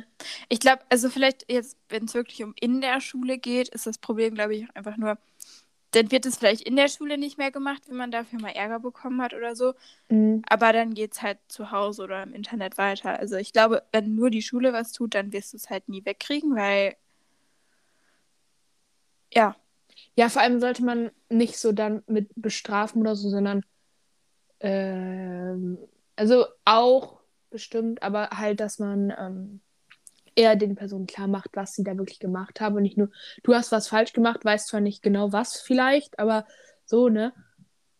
ich 0.49 0.59
glaube, 0.59 0.83
also 0.89 1.09
vielleicht 1.09 1.51
jetzt, 1.51 1.77
wenn 1.89 2.05
es 2.05 2.13
wirklich 2.13 2.43
um 2.43 2.53
in 2.59 2.81
der 2.81 3.01
Schule 3.01 3.37
geht, 3.37 3.69
ist 3.69 3.87
das 3.87 3.97
Problem, 3.97 4.35
glaube 4.35 4.55
ich, 4.55 4.67
einfach 4.75 4.97
nur, 4.97 5.17
dann 5.91 6.11
wird 6.11 6.25
es 6.25 6.37
vielleicht 6.37 6.61
in 6.63 6.75
der 6.75 6.87
Schule 6.89 7.17
nicht 7.17 7.37
mehr 7.37 7.51
gemacht, 7.51 7.83
wenn 7.87 7.97
man 7.97 8.11
dafür 8.11 8.39
mal 8.41 8.49
Ärger 8.51 8.79
bekommen 8.79 9.21
hat 9.21 9.33
oder 9.33 9.55
so. 9.55 9.73
Mhm. 10.09 10.43
Aber 10.49 10.73
dann 10.73 10.93
geht 10.95 11.13
es 11.13 11.21
halt 11.23 11.39
zu 11.49 11.71
Hause 11.71 12.03
oder 12.03 12.23
im 12.23 12.33
Internet 12.33 12.77
weiter. 12.77 13.19
Also 13.19 13.37
ich 13.37 13.53
glaube, 13.53 13.83
wenn 13.91 14.15
nur 14.15 14.29
die 14.31 14.43
Schule 14.43 14.73
was 14.73 14.91
tut, 14.93 15.15
dann 15.15 15.33
wirst 15.33 15.53
du 15.53 15.57
es 15.57 15.69
halt 15.69 15.89
nie 15.89 16.05
wegkriegen, 16.05 16.55
weil 16.55 16.95
ja, 19.33 19.55
Ja, 20.17 20.29
vor 20.29 20.41
allem 20.43 20.59
sollte 20.61 20.83
man 20.85 21.11
nicht 21.29 21.57
so 21.59 21.71
dann 21.73 22.03
mit 22.07 22.29
bestrafen 22.35 23.01
oder 23.01 23.15
so, 23.17 23.29
sondern 23.29 23.63
ähm, 24.63 25.77
also 26.15 26.45
auch 26.65 27.19
bestimmt, 27.49 28.01
aber 28.01 28.29
halt, 28.31 28.59
dass 28.59 28.79
man 28.79 29.13
ähm, 29.17 29.61
eher 30.35 30.55
den 30.55 30.75
Personen 30.75 31.05
klar 31.05 31.27
macht, 31.27 31.51
was 31.53 31.73
sie 31.73 31.83
da 31.83 31.97
wirklich 31.97 32.19
gemacht 32.19 32.61
haben 32.61 32.75
und 32.75 32.83
nicht 32.83 32.97
nur, 32.97 33.11
du 33.43 33.53
hast 33.53 33.71
was 33.71 33.87
falsch 33.87 34.13
gemacht, 34.13 34.43
weißt 34.43 34.69
zwar 34.69 34.81
nicht 34.81 35.03
genau 35.03 35.31
was 35.31 35.61
vielleicht, 35.61 36.17
aber 36.17 36.47
so, 36.85 37.09
ne? 37.09 37.33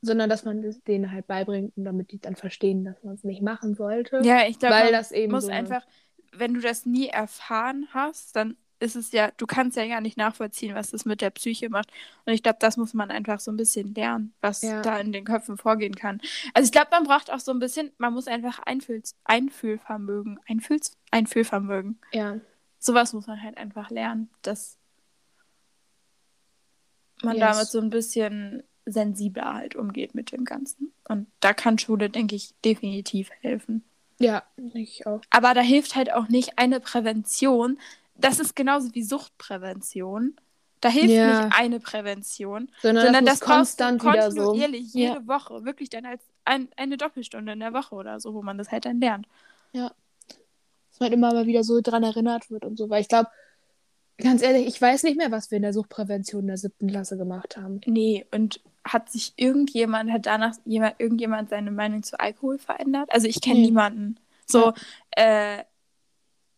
Sondern 0.02 0.30
dass 0.30 0.44
man 0.44 0.62
denen 0.88 1.12
halt 1.12 1.28
beibringt 1.28 1.78
und 1.78 1.86
damit 1.86 2.12
die 2.12 2.20
dann 2.20 2.36
verstehen, 2.36 2.84
dass 2.84 3.04
man 3.04 3.16
es 3.16 3.24
nicht 3.24 3.42
machen 3.42 3.76
sollte. 3.76 4.22
ja, 4.24 4.48
ich 4.48 4.58
glaube, 4.58 4.76
weil 4.76 4.84
man 4.86 4.94
das 4.94 5.12
eben 5.12 5.32
muss 5.32 5.46
so 5.46 5.52
einfach, 5.52 5.86
wenn 6.32 6.54
du 6.54 6.62
das 6.62 6.86
nie 6.86 7.08
erfahren 7.08 7.88
hast, 7.94 8.36
dann 8.36 8.58
ist 8.84 8.96
es 8.96 9.12
ja, 9.12 9.32
du 9.38 9.46
kannst 9.48 9.78
ja 9.78 9.88
gar 9.88 10.02
nicht 10.02 10.18
nachvollziehen, 10.18 10.76
was 10.76 10.92
das 10.92 11.06
mit 11.06 11.22
der 11.22 11.30
Psyche 11.32 11.70
macht. 11.70 11.90
Und 12.26 12.34
ich 12.34 12.44
glaube, 12.44 12.58
das 12.60 12.78
muss 12.78 12.94
man 12.94 13.10
einfach 13.12 13.40
so 13.40 13.52
ein 13.52 13.58
bisschen 13.58 13.94
lernen, 13.96 14.34
was 14.42 14.62
Ja. 14.62 14.82
da 14.82 15.00
in 15.00 15.12
den 15.12 15.26
Köpfen 15.26 15.58
vorgehen 15.58 15.96
kann. 15.96 16.22
Also 16.54 16.66
ich 16.68 16.72
glaube, 16.72 16.90
man 16.92 17.04
braucht 17.06 17.32
auch 17.32 17.40
so 17.40 17.52
ein 17.52 17.60
bisschen, 17.60 17.92
man 17.98 18.14
muss 18.14 18.28
einfach 18.28 18.60
Einfühls 18.60 19.16
Einfühlvermögen, 19.24 20.40
Einfühls 20.48 20.96
Einfühlvermögen. 21.12 22.00
Ja, 22.12 22.40
Sowas 22.80 23.14
muss 23.14 23.28
man 23.28 23.42
halt 23.42 23.58
einfach 23.58 23.90
lernen, 23.90 24.30
dass 24.42 24.78
man 27.22 27.38
Yes. 27.38 27.42
damit 27.42 27.68
so 27.68 27.80
ein 27.80 27.90
bisschen 27.90 28.64
sensibler 28.86 29.54
halt 29.54 29.76
umgeht 29.76 30.14
mit 30.14 30.32
dem 30.34 30.44
Ganzen. 30.44 30.92
Und 31.08 31.28
da 31.40 31.54
kann 31.54 31.78
Schule, 31.80 32.10
denke 32.10 32.36
ich, 32.36 32.54
definitiv 32.66 33.30
helfen. 33.42 33.84
ja, 34.20 34.44
denke 34.58 34.80
ich 34.82 35.08
auch. 35.08 35.22
Aber 35.30 35.54
da 35.54 35.62
hilft 35.62 35.96
halt 35.96 36.12
auch 36.12 36.28
nicht 36.28 36.58
eine 36.60 36.80
Prävention. 36.80 37.80
Das 38.16 38.40
ist 38.40 38.56
genauso 38.56 38.94
wie 38.94 39.04
Suchtprävention. 39.04 40.36
Da 40.82 40.90
hilft 40.90 41.10
Ja. 41.10 41.28
nicht 41.48 41.58
eine 41.58 41.80
Prävention, 41.80 42.70
Sondern, 42.82 43.06
sondern 43.06 43.26
das, 43.26 43.40
das 43.40 43.48
muss 43.48 43.56
brauchst 43.58 43.80
du 43.80 43.84
konstant 43.86 44.04
wieder 44.04 44.32
so. 44.32 44.38
kontinuierlich 44.44 44.94
Ja. 44.94 45.14
jede 45.14 45.28
Woche, 45.28 45.64
wirklich 45.66 45.90
dann 45.90 46.06
als 46.06 46.22
ein, 46.46 46.68
eine 46.76 46.98
Doppelstunde 46.98 47.54
in 47.54 47.60
der 47.62 47.74
Woche 47.74 47.96
oder 47.96 48.20
so, 48.20 48.34
wo 48.34 48.42
man 48.42 48.58
das 48.58 48.70
halt 48.72 48.86
dann 48.86 49.00
lernt. 49.00 49.28
dass 49.74 51.00
man 51.00 51.12
immer 51.12 51.34
mal 51.34 51.48
wieder 51.48 51.64
so 51.64 51.82
dran 51.82 52.04
erinnert 52.04 52.52
wird 52.52 52.66
und 52.66 52.78
so. 52.78 52.88
Weil 52.90 53.02
ich 53.02 53.08
glaube, 53.08 53.28
ganz 54.20 54.44
ehrlich, 54.44 54.68
ich 54.68 54.80
weiß 54.80 55.02
nicht 55.04 55.18
mehr, 55.18 55.32
was 55.32 55.50
wir 55.50 55.56
in 55.56 55.64
der 55.64 55.74
Suchtprävention 55.74 56.42
in 56.42 56.48
der 56.48 56.58
siebten 56.58 56.88
Klasse 56.88 57.18
gemacht 57.18 57.58
haben. 57.58 57.82
Nee, 57.88 58.28
und 58.32 58.62
hat 58.84 59.10
sich 59.10 59.34
irgendjemand, 59.38 60.12
hat 60.12 60.28
danach 60.28 60.56
jemand, 60.66 61.00
irgendjemand 61.00 61.50
seine 61.50 61.72
Meinung 61.72 62.04
zu 62.04 62.20
Alkohol 62.20 62.60
verändert? 62.60 63.10
Also 63.12 63.28
ich 63.28 63.42
kenne 63.42 63.62
Nee. 63.62 63.66
niemanden. 63.68 64.20
So, 64.46 64.74
äh, 65.12 65.64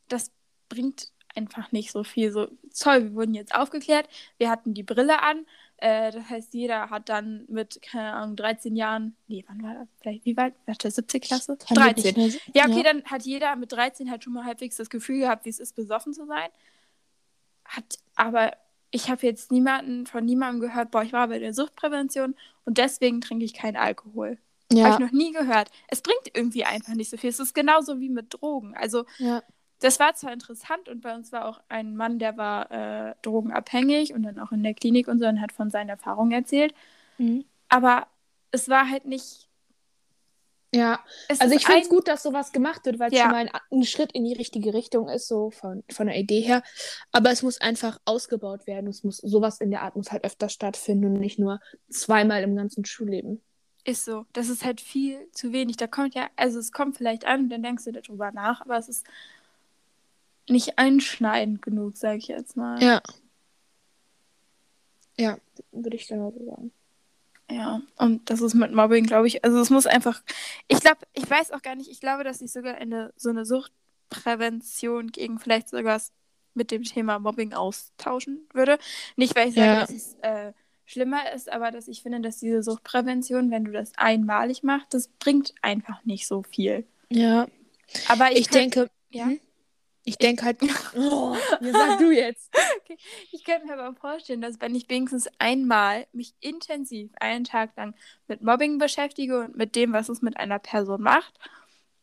das 0.10 0.32
bringt 0.68 1.12
einfach 1.36 1.72
nicht 1.72 1.92
so 1.92 2.04
viel. 2.04 2.32
So, 2.32 2.48
toll, 2.78 3.04
wir 3.04 3.14
wurden 3.16 3.34
jetzt 3.34 3.54
aufgeklärt, 3.56 4.08
wir 4.38 4.50
hatten 4.50 4.74
die 4.74 4.84
Brille 4.84 5.22
an. 5.22 5.46
Äh, 5.78 6.12
das 6.12 6.30
heißt, 6.30 6.54
jeder 6.54 6.90
hat 6.90 7.10
dann 7.10 7.44
mit, 7.50 7.82
keine 7.82 8.14
Ahnung, 8.14 8.36
13 8.38 8.76
Jahren, 8.78 9.16
nee, 9.28 9.44
wann 9.48 9.62
war 9.62 9.74
das? 9.74 9.88
Vielleicht, 10.00 10.24
wie 10.26 10.38
weit? 10.38 10.54
War 10.66 10.76
das 10.80 10.96
17. 10.96 11.20
Klasse? 11.22 11.58
Kann 11.58 11.76
mir 11.78 11.94
13. 11.94 12.16
nicht 12.16 12.54
mehr- 12.54 12.66
Ja, 12.66 12.72
okay, 12.72 12.82
dann 12.84 13.04
hat 13.06 13.24
jeder 13.24 13.56
mit 13.58 13.72
13 13.74 14.10
halt 14.10 14.24
schon 14.24 14.32
mal 14.34 14.46
halbwegs 14.46 14.78
das 14.78 14.90
Gefühl 14.90 15.20
gehabt, 15.20 15.44
wie 15.46 15.50
es 15.50 15.60
ist, 15.60 15.76
besoffen 15.76 16.14
zu 16.14 16.26
sein. 16.26 16.50
Hat, 17.66 18.00
aber 18.16 18.54
ich 18.92 19.10
habe 19.10 19.26
jetzt 19.26 19.52
niemanden 19.52 20.06
von 20.06 20.24
niemandem 20.24 20.62
gehört, 20.62 20.92
boah, 20.92 21.04
ich 21.04 21.12
war 21.14 21.28
bei 21.28 21.40
der 21.40 21.54
Suchtprävention 21.54 22.36
und 22.64 22.78
deswegen 22.78 23.20
trinke 23.22 23.44
ich 23.44 23.54
keinen 23.54 23.76
Alkohol. 23.76 24.38
Habe 24.72 24.80
Ja, 24.82 24.94
ich 24.94 25.00
noch 25.00 25.12
nie 25.12 25.32
gehört. 25.34 25.70
Es 25.90 26.02
bringt 26.02 26.32
irgendwie 26.34 26.64
einfach 26.64 26.94
nicht 26.94 27.10
so 27.10 27.18
viel. 27.18 27.30
Es 27.30 27.40
ist 27.40 27.54
genauso 27.54 28.00
wie 28.00 28.10
mit 28.10 28.34
Drogen. 28.34 28.76
Also, 28.76 29.06
ja. 29.20 29.44
Das 29.80 30.00
war 30.00 30.14
zwar 30.16 30.34
interessant 30.34 30.88
und 30.90 31.02
bei 31.02 31.14
uns 31.16 31.32
war 31.32 31.46
auch 31.46 31.62
ein 31.70 31.96
Mann, 31.96 32.18
der 32.20 32.38
war 32.38 32.72
äh, 32.72 33.16
drogenabhängig 33.22 34.14
und 34.14 34.24
dann 34.24 34.40
auch 34.40 34.52
in 34.52 34.64
der 34.64 34.74
Klinik 34.74 35.08
und 35.08 35.20
so 35.20 35.26
und 35.28 35.42
hat 35.42 35.52
von 35.52 35.70
seinen 35.70 35.90
Erfahrungen 35.90 36.32
erzählt. 36.32 36.74
Mhm. 37.18 37.46
Aber 37.70 38.08
es 38.52 38.70
war 38.70 38.90
halt 38.90 39.06
nicht. 39.06 39.50
Ja, 40.74 41.00
Es 41.30 41.40
also 41.40 41.56
ich 41.56 41.66
finde 41.66 41.82
es 41.82 41.88
ein- 41.88 41.90
gut, 41.90 42.08
dass 42.10 42.24
sowas 42.24 42.52
gemacht 42.52 42.86
wird, 42.86 43.00
weil 43.00 43.10
es 43.10 43.18
Ja. 43.18 43.24
schon 43.26 43.32
mal 43.32 43.48
ein, 43.48 43.52
ein 43.72 43.84
Schritt 43.86 44.12
in 44.12 44.26
die 44.26 44.34
richtige 44.34 44.74
Richtung 44.74 45.08
ist, 45.08 45.28
so 45.28 45.50
von, 45.52 45.84
von 45.90 46.08
der 46.08 46.18
Idee 46.18 46.42
her. 46.42 46.64
Aber 47.14 47.32
es 47.32 47.44
muss 47.44 47.62
einfach 47.62 48.00
ausgebaut 48.04 48.68
werden. 48.68 48.88
Es 48.90 49.04
muss 49.04 49.18
sowas 49.18 49.62
in 49.62 49.72
der 49.72 49.84
Art 49.84 49.96
muss 49.96 50.12
halt 50.12 50.26
öfter 50.26 50.50
stattfinden 50.50 51.06
und 51.06 51.14
nicht 51.20 51.40
nur 51.40 51.62
zweimal 51.90 52.44
im 52.44 52.56
ganzen 52.58 52.84
Schulleben. 52.84 53.42
Ist 53.86 54.04
so. 54.04 54.26
Das 54.34 54.50
ist 54.50 54.66
halt 54.66 54.82
viel 54.82 55.30
zu 55.32 55.54
wenig. 55.54 55.78
Da 55.78 55.88
kommt 55.88 56.14
ja, 56.14 56.28
also 56.36 56.60
es 56.60 56.74
kommt 56.74 56.98
vielleicht 56.98 57.26
an 57.26 57.42
und 57.44 57.50
dann 57.50 57.64
denkst 57.64 57.86
du 57.86 57.94
darüber 57.94 58.32
nach, 58.34 58.60
aber 58.62 58.78
es 58.78 58.90
ist 58.90 59.06
nicht 60.50 60.78
einschneidend 60.78 61.62
genug, 61.62 61.98
sage 61.98 62.18
ich 62.18 62.28
jetzt 62.28 62.56
mal. 62.58 62.82
Ja. 62.82 63.02
Ja, 65.18 65.38
würde 65.72 65.96
ich 65.96 66.08
genauso 66.08 66.44
sagen. 66.46 66.72
Ja, 67.50 67.82
und 67.98 68.30
das 68.30 68.42
ist 68.42 68.56
mit 68.56 68.74
Mobbing, 68.74 69.06
glaube 69.06 69.28
ich, 69.28 69.44
also 69.46 69.60
es 69.60 69.70
muss 69.70 69.86
einfach, 69.86 70.22
ich 70.68 70.80
glaube, 70.80 70.98
ich 71.14 71.30
weiß 71.30 71.52
auch 71.52 71.62
gar 71.62 71.76
nicht, 71.76 71.90
ich 71.90 72.00
glaube, 72.00 72.24
dass 72.24 72.42
ich 72.42 72.52
sogar 72.52 72.76
eine, 72.76 73.14
so 73.16 73.30
eine 73.30 73.46
Suchtprävention 73.46 75.12
gegen 75.12 75.40
vielleicht 75.40 75.70
sogar 75.70 75.96
was 75.96 76.12
mit 76.56 76.72
dem 76.72 76.84
Thema 76.84 77.20
Mobbing 77.20 77.54
austauschen 77.54 78.48
würde. 78.54 78.80
Nicht, 79.16 79.36
weil 79.36 79.50
ich 79.50 79.56
sage, 79.56 79.68
Ja. 79.68 79.80
dass 79.82 79.90
es 79.92 80.16
äh, 80.22 80.54
schlimmer 80.86 81.32
ist, 81.34 81.52
aber 81.52 81.70
dass 81.72 81.88
ich 81.88 82.02
finde, 82.02 82.20
dass 82.22 82.38
diese 82.40 82.64
Suchtprävention, 82.64 83.52
wenn 83.52 83.66
du 83.66 83.72
das 83.72 83.92
einmalig 83.98 84.64
machst, 84.64 84.94
das 84.94 85.08
bringt 85.20 85.54
einfach 85.62 86.04
nicht 86.04 86.28
so 86.28 86.42
viel. 86.44 86.86
Ja, 87.10 87.48
Aber 88.10 88.32
ich, 88.32 88.40
ich, 88.40 88.50
könnt- 88.50 88.76
denke, 88.76 88.90
ja, 89.12 89.26
Mhm. 89.28 89.40
Ich 90.06 90.18
denke 90.18 90.46
halt, 90.46 90.60
oh, 90.96 91.36
sag 91.62 91.98
du 91.98 92.12
jetzt? 92.12 92.56
ich 93.32 93.44
könnte 93.44 93.66
mir 93.66 93.74
aber 93.74 93.96
vorstellen, 93.96 94.40
dass 94.40 94.62
wenn 94.62 94.76
ich 94.76 94.88
wenigstens 94.88 95.28
einmal 95.40 96.06
mich 96.14 96.36
intensiv 96.40 97.12
einen 97.20 97.44
Tag 97.44 97.76
lang 97.76 97.96
mit 98.28 98.42
Mobbing 98.42 98.78
beschäftige 98.78 99.42
und 99.42 99.58
mit 99.58 99.76
dem, 99.76 99.94
was 99.94 100.08
es 100.08 100.22
mit 100.22 100.38
einer 100.38 100.60
Person 100.60 101.02
macht, 101.02 101.40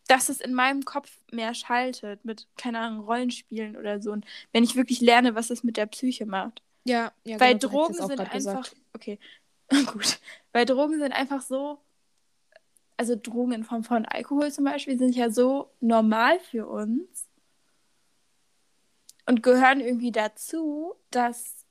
dass 0.09 0.29
es 0.29 0.41
in 0.41 0.53
meinem 0.53 0.85
Kopf 0.85 1.11
mehr 1.31 1.55
schaltet 1.55 2.25
mit, 2.25 2.49
keine 2.57 2.81
Ahnung, 2.81 3.05
Rollenspielen 3.05 3.77
oder 3.77 4.03
so. 4.03 4.11
Und 4.11 4.27
wenn 4.53 4.65
ich 4.65 4.75
wirklich 4.75 5.01
lerne, 5.01 5.37
was 5.37 5.51
es 5.51 5.63
mit 5.63 5.77
der 5.77 5.87
Psyche 5.87 6.27
macht. 6.27 6.61
Ja, 6.85 7.13
ja 7.25 7.39
Weil 7.39 7.57
genau, 7.57 7.87
Drogen 7.87 7.95
sind 7.95 8.19
einfach. 8.19 8.33
gesagt. 8.33 8.77
Okay, 8.95 9.21
gut. 9.93 10.19
Weil 10.53 10.67
Drogen 10.67 10.99
sind 10.99 11.13
einfach 11.13 11.41
so. 11.41 11.79
Also 12.97 13.17
Drogen 13.17 13.53
in 13.53 13.65
Form 13.65 13.85
von 13.85 14.05
Alkohol 14.05 14.53
zum 14.53 14.65
Beispiel 14.65 14.99
sind 14.99 15.17
ja 15.17 15.31
so 15.31 15.71
normal 15.81 16.39
für 16.41 16.69
uns 16.69 17.27
und 19.33 19.43
gehören 19.43 19.81
irgendwie 19.81 20.13
dazu, 20.13 20.95
dass 21.11 21.65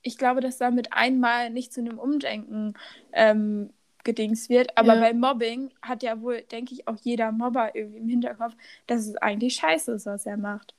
ich 0.00 0.16
glaube, 0.16 0.40
dass 0.40 0.56
damit 0.56 0.92
einmal 0.92 1.50
nicht 1.50 1.72
zu 1.72 1.80
einem 1.80 1.98
Umdenken 1.98 2.72
ähm, 3.12 3.74
gedings 4.04 4.48
wird. 4.48 4.76
Aber 4.78 4.94
Ja. 4.94 5.00
bei 5.00 5.12
Mobbing 5.12 5.70
hat 5.82 6.02
ja 6.02 6.20
wohl, 6.22 6.40
denke 6.42 6.72
ich, 6.74 6.88
auch 6.88 6.96
jeder 7.02 7.30
Mobber 7.30 7.74
irgendwie 7.76 7.98
im 7.98 8.08
Hinterkopf, 8.08 8.54
dass 8.86 9.06
es 9.06 9.16
eigentlich 9.16 9.54
scheiße 9.56 9.92
ist, 9.92 10.06
was 10.06 10.24
er 10.24 10.38
macht. 10.38 10.74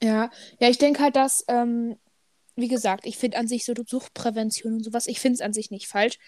Ja, 0.00 0.30
ja, 0.60 0.68
ich 0.70 0.78
denke 0.78 1.02
halt, 1.02 1.16
dass, 1.16 1.44
ähm, 1.48 1.96
wie 2.54 2.68
gesagt, 2.68 3.06
ich 3.06 3.18
finde 3.18 3.36
an 3.36 3.48
sich 3.48 3.64
so 3.64 3.74
Suchtprävention 3.84 4.74
und 4.74 4.84
sowas, 4.84 5.08
ich 5.08 5.18
finde 5.20 5.34
es 5.34 5.40
an 5.40 5.52
sich 5.52 5.70
nicht 5.72 5.88
falsch, 5.88 6.18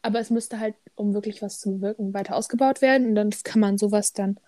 aber 0.00 0.18
es 0.20 0.30
müsste 0.30 0.58
halt, 0.58 0.74
um 0.96 1.12
wirklich 1.14 1.42
was 1.42 1.60
zu 1.60 1.74
bewirken, 1.78 2.14
weiter 2.14 2.34
ausgebaut 2.34 2.80
werden 2.82 3.06
und 3.08 3.14
dann 3.14 3.30
kann 3.44 3.60
man 3.60 3.78
sowas 3.78 4.14
dann 4.14 4.40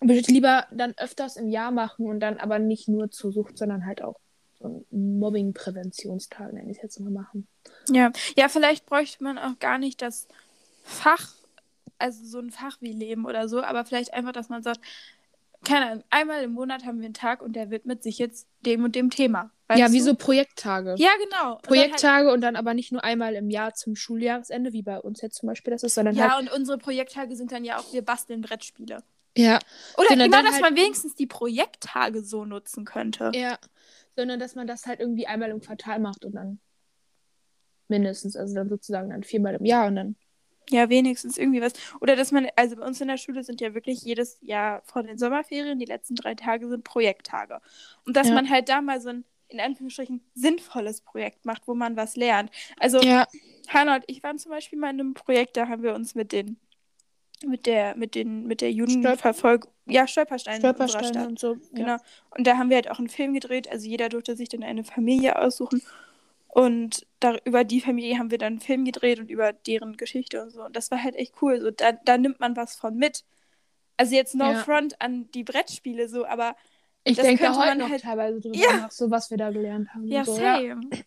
lieber 0.00 0.66
dann 0.70 0.94
öfters 0.96 1.36
im 1.36 1.48
Jahr 1.48 1.70
machen 1.70 2.06
und 2.06 2.20
dann 2.20 2.38
aber 2.38 2.58
nicht 2.58 2.88
nur 2.88 3.10
zur 3.10 3.32
Sucht, 3.32 3.58
sondern 3.58 3.86
halt 3.86 4.02
auch 4.02 4.16
so 4.58 4.84
einen 4.92 5.18
Mobbing-Präventionstag, 5.18 6.52
nenne 6.52 6.70
ich 6.70 6.78
es 6.78 6.82
jetzt 6.82 7.00
mal, 7.00 7.10
machen. 7.10 7.46
Ja. 7.90 8.12
ja, 8.36 8.48
vielleicht 8.48 8.86
bräuchte 8.86 9.22
man 9.22 9.38
auch 9.38 9.58
gar 9.58 9.78
nicht 9.78 10.02
das 10.02 10.28
Fach, 10.82 11.34
also 11.98 12.24
so 12.24 12.38
ein 12.38 12.50
Fach 12.50 12.78
wie 12.80 12.92
Leben 12.92 13.26
oder 13.26 13.48
so, 13.48 13.62
aber 13.62 13.84
vielleicht 13.84 14.14
einfach, 14.14 14.32
dass 14.32 14.48
man 14.48 14.62
sagt, 14.62 14.80
keine 15.64 15.86
Ahnung, 15.86 16.04
einmal 16.10 16.42
im 16.42 16.52
Monat 16.52 16.84
haben 16.84 17.00
wir 17.00 17.06
einen 17.06 17.14
Tag 17.14 17.42
und 17.42 17.54
der 17.54 17.70
widmet 17.70 18.02
sich 18.02 18.18
jetzt 18.18 18.46
dem 18.60 18.84
und 18.84 18.94
dem 18.94 19.10
Thema. 19.10 19.50
ja, 19.74 19.90
wie 19.90 19.98
du? 19.98 20.04
so 20.04 20.14
Projekttage. 20.14 20.94
Ja, 20.98 21.10
genau. 21.24 21.56
Projekttage 21.62 21.96
und 21.96 22.04
dann, 22.04 22.14
halt 22.14 22.34
und 22.34 22.40
dann, 22.42 22.56
aber 22.56 22.74
nicht 22.74 22.92
nur 22.92 23.02
einmal 23.02 23.34
im 23.34 23.50
Jahr 23.50 23.74
zum 23.74 23.96
Schuljahresende, 23.96 24.72
wie 24.72 24.82
bei 24.82 25.00
uns 25.00 25.20
jetzt 25.22 25.36
zum 25.36 25.48
Beispiel 25.48 25.72
das 25.72 25.82
ist, 25.82 25.94
sondern 25.94 26.14
ja, 26.14 26.22
halt. 26.22 26.32
Ja, 26.32 26.38
und 26.38 26.56
unsere 26.56 26.78
Projekttage 26.78 27.34
sind 27.34 27.50
dann 27.50 27.64
ja 27.64 27.78
auch, 27.78 27.92
wir 27.92 28.02
basteln 28.02 28.42
Brettspiele. 28.42 29.02
Ja. 29.36 29.58
Oder 29.96 30.08
genau, 30.08 30.42
dass 30.42 30.52
halt... 30.52 30.62
man 30.62 30.76
wenigstens 30.76 31.14
die 31.14 31.26
Projekttage 31.26 32.22
so 32.22 32.44
nutzen 32.44 32.84
könnte. 32.84 33.30
Ja. 33.34 33.58
Sondern 34.16 34.40
dass 34.40 34.54
man 34.54 34.66
das 34.66 34.86
halt 34.86 35.00
irgendwie 35.00 35.26
einmal 35.26 35.50
im 35.50 35.60
Quartal 35.60 35.98
macht 36.00 36.24
und 36.24 36.34
dann 36.34 36.58
mindestens, 37.88 38.36
also 38.36 38.54
dann 38.54 38.68
sozusagen 38.68 39.10
dann 39.10 39.22
viermal 39.22 39.54
im 39.54 39.64
Jahr 39.64 39.86
und 39.86 39.96
dann 39.96 40.16
ja, 40.70 40.88
wenigstens 40.88 41.38
irgendwie 41.38 41.60
was. 41.60 41.72
Oder 42.00 42.16
dass 42.16 42.32
man, 42.32 42.48
also 42.56 42.76
bei 42.76 42.84
uns 42.84 43.00
in 43.00 43.08
der 43.08 43.18
Schule 43.18 43.44
sind 43.44 43.60
ja 43.60 43.74
wirklich 43.74 44.02
jedes 44.02 44.38
Jahr 44.40 44.82
vor 44.84 45.02
den 45.02 45.18
Sommerferien, 45.18 45.78
die 45.78 45.84
letzten 45.84 46.16
drei 46.16 46.34
Tage 46.34 46.68
sind 46.68 46.84
Projekttage. 46.84 47.60
Und 48.04 48.16
dass 48.16 48.28
ja. 48.28 48.34
man 48.34 48.50
halt 48.50 48.68
da 48.68 48.80
mal 48.80 49.00
so 49.00 49.10
ein, 49.10 49.24
in 49.48 49.60
Anführungsstrichen, 49.60 50.22
sinnvolles 50.34 51.02
Projekt 51.02 51.44
macht, 51.44 51.68
wo 51.68 51.74
man 51.74 51.96
was 51.96 52.16
lernt. 52.16 52.50
Also, 52.80 53.00
ja. 53.00 53.28
Hannah 53.68 53.96
und 53.96 54.04
ich 54.08 54.22
waren 54.22 54.38
zum 54.38 54.50
Beispiel 54.50 54.78
mal 54.78 54.90
in 54.90 55.00
einem 55.00 55.14
Projekt, 55.14 55.56
da 55.56 55.68
haben 55.68 55.82
wir 55.82 55.94
uns 55.94 56.16
mit 56.16 56.32
den, 56.32 56.56
mit 57.44 57.66
der, 57.66 57.96
mit 57.96 58.14
den, 58.14 58.46
mit 58.46 58.60
der 58.60 58.72
Judenverfolgung, 58.72 59.70
ja, 59.86 60.06
Stolpersteine, 60.06 60.58
Stolpersteine 60.58 61.26
und 61.28 61.38
so. 61.38 61.56
Genau. 61.72 61.88
Ja. 61.88 62.00
Und 62.36 62.46
da 62.46 62.56
haben 62.56 62.70
wir 62.70 62.76
halt 62.76 62.90
auch 62.90 62.98
einen 62.98 63.08
Film 63.08 63.34
gedreht, 63.34 63.70
also 63.70 63.86
jeder 63.86 64.08
durfte 64.08 64.36
sich 64.36 64.48
dann 64.48 64.62
eine 64.62 64.84
Familie 64.84 65.38
aussuchen. 65.38 65.82
Und 66.48 67.06
da, 67.20 67.36
über 67.44 67.64
die 67.64 67.82
Familie 67.82 68.18
haben 68.18 68.30
wir 68.30 68.38
dann 68.38 68.54
einen 68.54 68.60
Film 68.60 68.86
gedreht 68.86 69.20
und 69.20 69.30
über 69.30 69.52
deren 69.52 69.98
Geschichte 69.98 70.42
und 70.42 70.50
so. 70.50 70.64
Und 70.64 70.74
das 70.74 70.90
war 70.90 71.02
halt 71.02 71.14
echt 71.14 71.34
cool. 71.42 71.60
So, 71.60 71.70
da, 71.70 71.92
da 71.92 72.16
nimmt 72.16 72.40
man 72.40 72.56
was 72.56 72.76
von 72.76 72.96
mit. 72.96 73.24
Also 73.98 74.14
jetzt 74.14 74.34
no 74.34 74.52
ja. 74.52 74.54
front 74.54 75.00
an 75.00 75.30
die 75.32 75.44
Brettspiele 75.44 76.08
so, 76.08 76.24
aber 76.24 76.56
ich 77.04 77.18
denke 77.18 77.42
da 77.42 77.56
heute 77.56 77.76
noch 77.76 77.90
halt... 77.90 78.02
teilweise 78.02 78.40
drüber 78.40 78.56
ja. 78.56 78.76
nach, 78.78 78.90
so 78.90 79.10
was 79.10 79.30
wir 79.30 79.36
da 79.36 79.50
gelernt 79.50 79.92
haben. 79.92 80.06
Ja, 80.06 80.24
so. 80.24 80.34
same. 80.34 80.80
Ja. 80.90 80.98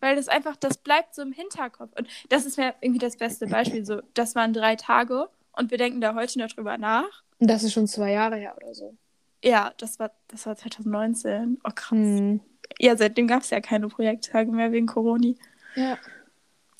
Weil 0.00 0.16
das 0.16 0.28
einfach, 0.28 0.56
das 0.56 0.76
bleibt 0.76 1.14
so 1.14 1.22
im 1.22 1.32
Hinterkopf. 1.32 1.92
Und 1.98 2.06
das 2.28 2.44
ist 2.44 2.58
mir 2.58 2.74
irgendwie 2.82 3.00
das 3.00 3.16
beste 3.16 3.46
Beispiel. 3.46 3.86
So, 3.86 4.02
das 4.12 4.34
waren 4.34 4.52
drei 4.52 4.76
Tage 4.76 5.28
und 5.52 5.70
wir 5.70 5.78
denken 5.78 6.00
da 6.00 6.14
heute 6.14 6.38
noch 6.38 6.48
drüber 6.48 6.78
nach. 6.78 7.22
Und 7.38 7.50
das 7.50 7.62
ist 7.62 7.72
schon 7.72 7.86
zwei 7.86 8.12
Jahre 8.12 8.36
her 8.36 8.56
oder 8.56 8.74
so. 8.74 8.94
Ja, 9.42 9.72
das 9.78 9.98
war, 9.98 10.10
das 10.28 10.46
war 10.46 10.56
2019. 10.56 11.58
Oh 11.64 11.70
krass. 11.74 11.90
Hm. 11.90 12.40
Ja, 12.78 12.96
seitdem 12.96 13.26
gab 13.26 13.42
es 13.42 13.50
ja 13.50 13.60
keine 13.60 13.88
Projekttage 13.88 14.50
mehr 14.50 14.72
wegen 14.72 14.86
Corona. 14.86 15.34
Ja. 15.74 15.98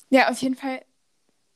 Ja, 0.09 0.29
auf 0.29 0.37
jeden 0.39 0.55
Fall, 0.55 0.81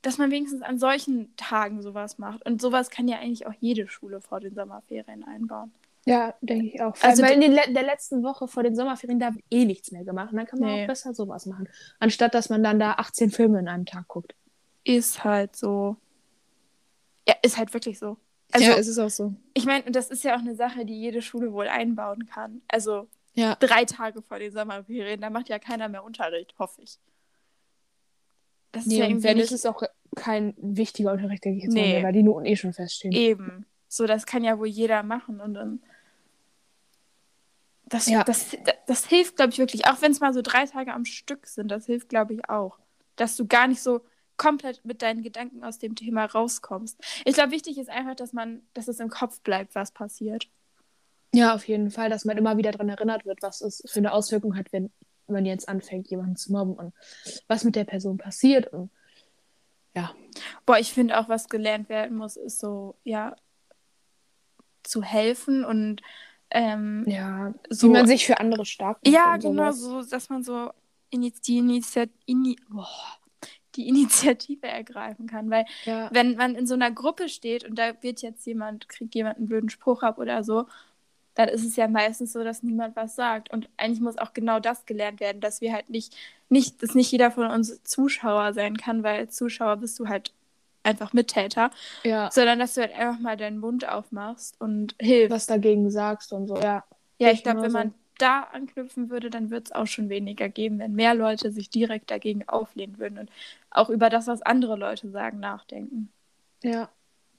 dass 0.02 0.18
man 0.18 0.30
wenigstens 0.30 0.62
an 0.62 0.78
solchen 0.78 1.34
Tagen 1.36 1.82
sowas 1.82 2.18
macht. 2.18 2.44
Und 2.44 2.60
sowas 2.60 2.90
kann 2.90 3.08
ja 3.08 3.18
eigentlich 3.18 3.46
auch 3.46 3.54
jede 3.60 3.88
Schule 3.88 4.20
vor 4.20 4.40
den 4.40 4.54
Sommerferien 4.54 5.24
einbauen. 5.24 5.72
Ja, 6.06 6.34
denke 6.40 6.66
ich 6.66 6.80
auch. 6.80 6.96
Vor 6.96 7.08
also, 7.08 7.22
weil 7.22 7.34
in 7.34 7.40
den, 7.40 7.74
der 7.74 7.82
letzten 7.82 8.22
Woche 8.22 8.46
vor 8.46 8.62
den 8.62 8.76
Sommerferien 8.76 9.18
da 9.18 9.30
eh 9.50 9.64
nichts 9.64 9.90
mehr 9.90 10.04
gemacht. 10.04 10.30
Und 10.30 10.38
dann 10.38 10.46
kann 10.46 10.60
man 10.60 10.70
nee. 10.70 10.82
auch 10.84 10.86
besser 10.86 11.12
sowas 11.12 11.46
machen. 11.46 11.68
Anstatt 11.98 12.34
dass 12.34 12.48
man 12.48 12.62
dann 12.62 12.78
da 12.78 12.92
18 12.92 13.30
Filme 13.30 13.58
in 13.58 13.68
einem 13.68 13.86
Tag 13.86 14.06
guckt. 14.08 14.34
Ist 14.84 15.24
halt 15.24 15.56
so. 15.56 15.96
Ja, 17.28 17.34
ist 17.42 17.56
halt 17.56 17.74
wirklich 17.74 17.98
so. 17.98 18.16
Also, 18.52 18.66
ja, 18.66 18.74
ist 18.74 18.88
es 18.88 18.98
auch 18.98 19.10
so. 19.10 19.34
Ich 19.54 19.64
meine, 19.64 19.90
das 19.90 20.08
ist 20.08 20.22
ja 20.22 20.36
auch 20.36 20.40
eine 20.40 20.54
Sache, 20.54 20.84
die 20.84 20.98
jede 20.98 21.20
Schule 21.20 21.52
wohl 21.52 21.68
einbauen 21.68 22.26
kann. 22.26 22.62
Also 22.68 23.08
ja. 23.36 23.54
Drei 23.56 23.84
Tage 23.84 24.22
vor 24.22 24.38
den 24.38 24.50
Sommerferien, 24.50 25.20
da 25.20 25.28
macht 25.28 25.50
ja 25.50 25.58
keiner 25.58 25.88
mehr 25.88 26.02
Unterricht, 26.02 26.54
hoffe 26.58 26.80
ich. 26.82 26.98
Das 28.72 28.82
ist 28.82 28.88
nee, 28.88 28.98
ja 28.98 29.06
irgendwie 29.06 29.24
wenn 29.24 29.36
nicht... 29.36 29.52
ist 29.52 29.66
auch 29.66 29.82
kein 30.14 30.54
wichtiger 30.56 31.12
Unterricht, 31.12 31.44
denke 31.44 31.58
ich 31.58 31.64
jetzt 31.64 31.74
nee. 31.74 31.98
mal, 31.98 32.06
weil 32.06 32.12
die 32.14 32.22
Noten 32.22 32.46
eh 32.46 32.56
schon 32.56 32.72
feststehen. 32.72 33.12
Eben. 33.12 33.66
So, 33.88 34.06
das 34.06 34.24
kann 34.24 34.42
ja 34.42 34.58
wohl 34.58 34.66
jeder 34.66 35.02
machen 35.02 35.40
und 35.40 35.54
dann. 35.54 35.82
Das, 37.84 38.06
ja. 38.06 38.24
das, 38.24 38.50
das, 38.64 38.74
das 38.86 39.06
hilft, 39.06 39.36
glaube 39.36 39.52
ich, 39.52 39.58
wirklich. 39.58 39.86
Auch 39.86 40.00
wenn 40.00 40.12
es 40.12 40.20
mal 40.20 40.32
so 40.32 40.40
drei 40.42 40.64
Tage 40.64 40.92
am 40.92 41.04
Stück 41.04 41.46
sind, 41.46 41.68
das 41.70 41.86
hilft, 41.86 42.08
glaube 42.08 42.34
ich, 42.34 42.48
auch. 42.48 42.78
Dass 43.16 43.36
du 43.36 43.46
gar 43.46 43.68
nicht 43.68 43.82
so 43.82 44.00
komplett 44.36 44.84
mit 44.84 45.02
deinen 45.02 45.22
Gedanken 45.22 45.64
aus 45.64 45.78
dem 45.78 45.94
Thema 45.94 46.24
rauskommst. 46.24 46.98
Ich 47.24 47.34
glaube, 47.34 47.52
wichtig 47.52 47.78
ist 47.78 47.90
einfach, 47.90 48.14
dass 48.14 48.32
man, 48.32 48.62
dass 48.74 48.88
es 48.88 49.00
im 49.00 49.08
Kopf 49.08 49.40
bleibt, 49.40 49.74
was 49.74 49.92
passiert. 49.92 50.48
Ja, 51.34 51.54
auf 51.54 51.66
jeden 51.68 51.90
Fall, 51.90 52.10
dass 52.10 52.24
man 52.24 52.36
immer 52.36 52.56
wieder 52.56 52.72
daran 52.72 52.88
erinnert 52.88 53.26
wird, 53.26 53.42
was 53.42 53.60
es 53.60 53.82
für 53.86 53.98
eine 53.98 54.12
Auswirkung 54.12 54.56
hat, 54.56 54.72
wenn 54.72 54.90
man 55.26 55.44
jetzt 55.44 55.68
anfängt, 55.68 56.08
jemanden 56.08 56.36
zu 56.36 56.52
mobben 56.52 56.74
und 56.74 56.94
was 57.48 57.64
mit 57.64 57.76
der 57.76 57.84
Person 57.84 58.16
passiert. 58.16 58.72
Und 58.72 58.90
ja. 59.94 60.14
Boah, 60.64 60.78
ich 60.78 60.92
finde 60.92 61.18
auch, 61.18 61.28
was 61.28 61.48
gelernt 61.48 61.88
werden 61.88 62.16
muss, 62.16 62.36
ist 62.36 62.58
so, 62.58 62.96
ja, 63.04 63.34
zu 64.82 65.02
helfen 65.02 65.64
und 65.64 66.00
ähm, 66.50 67.04
ja, 67.08 67.54
so, 67.70 67.88
wie 67.88 67.92
man 67.92 68.06
sich 68.06 68.24
für 68.24 68.38
andere 68.38 68.64
stark 68.64 68.98
macht. 69.04 69.12
Ja, 69.12 69.36
genau, 69.36 69.72
so, 69.72 70.02
dass 70.02 70.28
man 70.28 70.44
so 70.44 70.70
die, 71.12 71.58
Initiat 71.58 72.10
Ini 72.26 72.56
boah, 72.68 72.88
die 73.76 73.88
Initiative 73.88 74.66
ergreifen 74.66 75.26
kann. 75.26 75.50
Weil 75.50 75.66
ja. 75.84 76.08
wenn 76.12 76.36
man 76.36 76.54
in 76.54 76.66
so 76.66 76.74
einer 76.74 76.90
Gruppe 76.90 77.28
steht 77.28 77.64
und 77.64 77.78
da 77.78 77.92
wird 78.02 78.22
jetzt 78.22 78.46
jemand, 78.46 78.88
kriegt 78.88 79.14
jemand 79.14 79.38
einen 79.38 79.46
blöden 79.46 79.70
Spruch 79.70 80.02
ab 80.02 80.18
oder 80.18 80.42
so 80.42 80.66
dann 81.36 81.50
ist 81.50 81.64
es 81.64 81.76
ja 81.76 81.86
meistens 81.86 82.32
so, 82.32 82.42
dass 82.42 82.62
niemand 82.62 82.96
was 82.96 83.14
sagt. 83.14 83.52
Und 83.52 83.68
eigentlich 83.76 84.00
muss 84.00 84.16
auch 84.16 84.32
genau 84.32 84.58
das 84.58 84.86
gelernt 84.86 85.20
werden, 85.20 85.40
dass 85.40 85.60
wir 85.60 85.72
halt 85.72 85.90
nicht, 85.90 86.16
nicht, 86.48 86.82
dass 86.82 86.94
nicht 86.94 87.12
jeder 87.12 87.30
von 87.30 87.50
uns 87.50 87.82
Zuschauer 87.84 88.54
sein 88.54 88.78
kann, 88.78 89.02
weil 89.02 89.28
Zuschauer 89.28 89.76
bist 89.76 89.98
du 89.98 90.08
halt 90.08 90.32
einfach 90.82 91.12
Mittäter. 91.12 91.70
Ja. 92.04 92.30
Sondern 92.32 92.58
dass 92.58 92.74
du 92.74 92.80
halt 92.80 92.94
einfach 92.94 93.20
mal 93.20 93.36
deinen 93.36 93.58
Mund 93.58 93.86
aufmachst 93.86 94.58
und 94.60 94.94
hilfst. 94.98 95.30
Was 95.30 95.46
dagegen 95.46 95.90
sagst 95.90 96.32
und 96.32 96.48
so, 96.48 96.56
ja. 96.56 96.84
Ja, 97.18 97.30
ich 97.30 97.42
glaube, 97.42 97.62
wenn 97.62 97.70
so. 97.70 97.78
man 97.78 97.94
da 98.18 98.40
anknüpfen 98.40 99.10
würde, 99.10 99.30
dann 99.30 99.50
wird 99.50 99.66
es 99.66 99.72
auch 99.72 99.86
schon 99.86 100.08
weniger 100.08 100.48
geben, 100.48 100.78
wenn 100.78 100.94
mehr 100.94 101.14
Leute 101.14 101.50
sich 101.50 101.70
direkt 101.70 102.10
dagegen 102.10 102.48
auflehnen 102.48 102.98
würden 102.98 103.18
und 103.18 103.30
auch 103.70 103.90
über 103.90 104.10
das, 104.10 104.26
was 104.26 104.42
andere 104.42 104.76
Leute 104.76 105.10
sagen, 105.10 105.40
nachdenken. 105.40 106.10
Ja. 106.62 106.88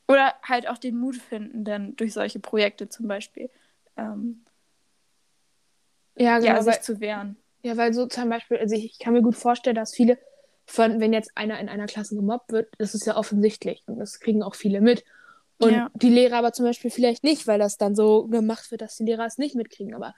Oder 0.08 0.34
halt 0.44 0.68
auch 0.68 0.78
den 0.78 0.98
Mut 0.98 1.18
finden, 1.18 1.66
dann 1.66 1.96
durch 1.96 2.14
solche 2.14 2.40
Projekte 2.40 2.90
zum 2.90 3.08
Beispiel 3.08 3.50
ähm, 3.98 4.46
ja, 6.16 6.40
genau, 6.40 6.52
ja, 6.52 6.62
sich 6.62 6.74
weil, 6.74 6.82
zu 6.82 7.00
wehren. 7.00 7.38
Ja, 7.64 7.78
weil 7.78 7.94
so 7.94 8.08
zum 8.08 8.30
Beispiel, 8.30 8.58
also 8.58 8.76
ich, 8.76 8.86
ich, 8.86 9.00
kann 9.00 9.14
mir 9.14 9.22
gut 9.22 9.36
vorstellen, 9.36 9.76
dass 9.76 9.94
viele 9.94 10.18
von, 10.66 11.00
wenn 11.00 11.14
jetzt 11.14 11.32
einer 11.36 11.60
in 11.60 11.70
einer 11.70 11.86
Klasse 11.86 12.16
gemobbt 12.16 12.52
wird, 12.52 12.74
das 12.78 12.94
ist 12.94 13.06
ja 13.06 13.16
offensichtlich 13.16 13.84
und 13.88 13.98
das 14.00 14.20
kriegen 14.20 14.44
auch 14.44 14.56
viele 14.56 14.82
mit. 14.82 15.04
Und 15.60 15.74
ja. 15.74 15.90
die 15.94 16.10
Lehrer 16.10 16.38
aber 16.38 16.54
zum 16.54 16.66
Beispiel 16.66 16.92
vielleicht 16.92 17.24
nicht, 17.24 17.48
weil 17.48 17.58
das 17.58 17.78
dann 17.78 17.96
so 17.96 18.28
gemacht 18.28 18.70
wird, 18.70 18.82
dass 18.82 18.98
die 18.98 19.06
Lehrer 19.06 19.26
es 19.26 19.38
nicht 19.38 19.56
mitkriegen. 19.56 19.96
Aber 19.96 20.14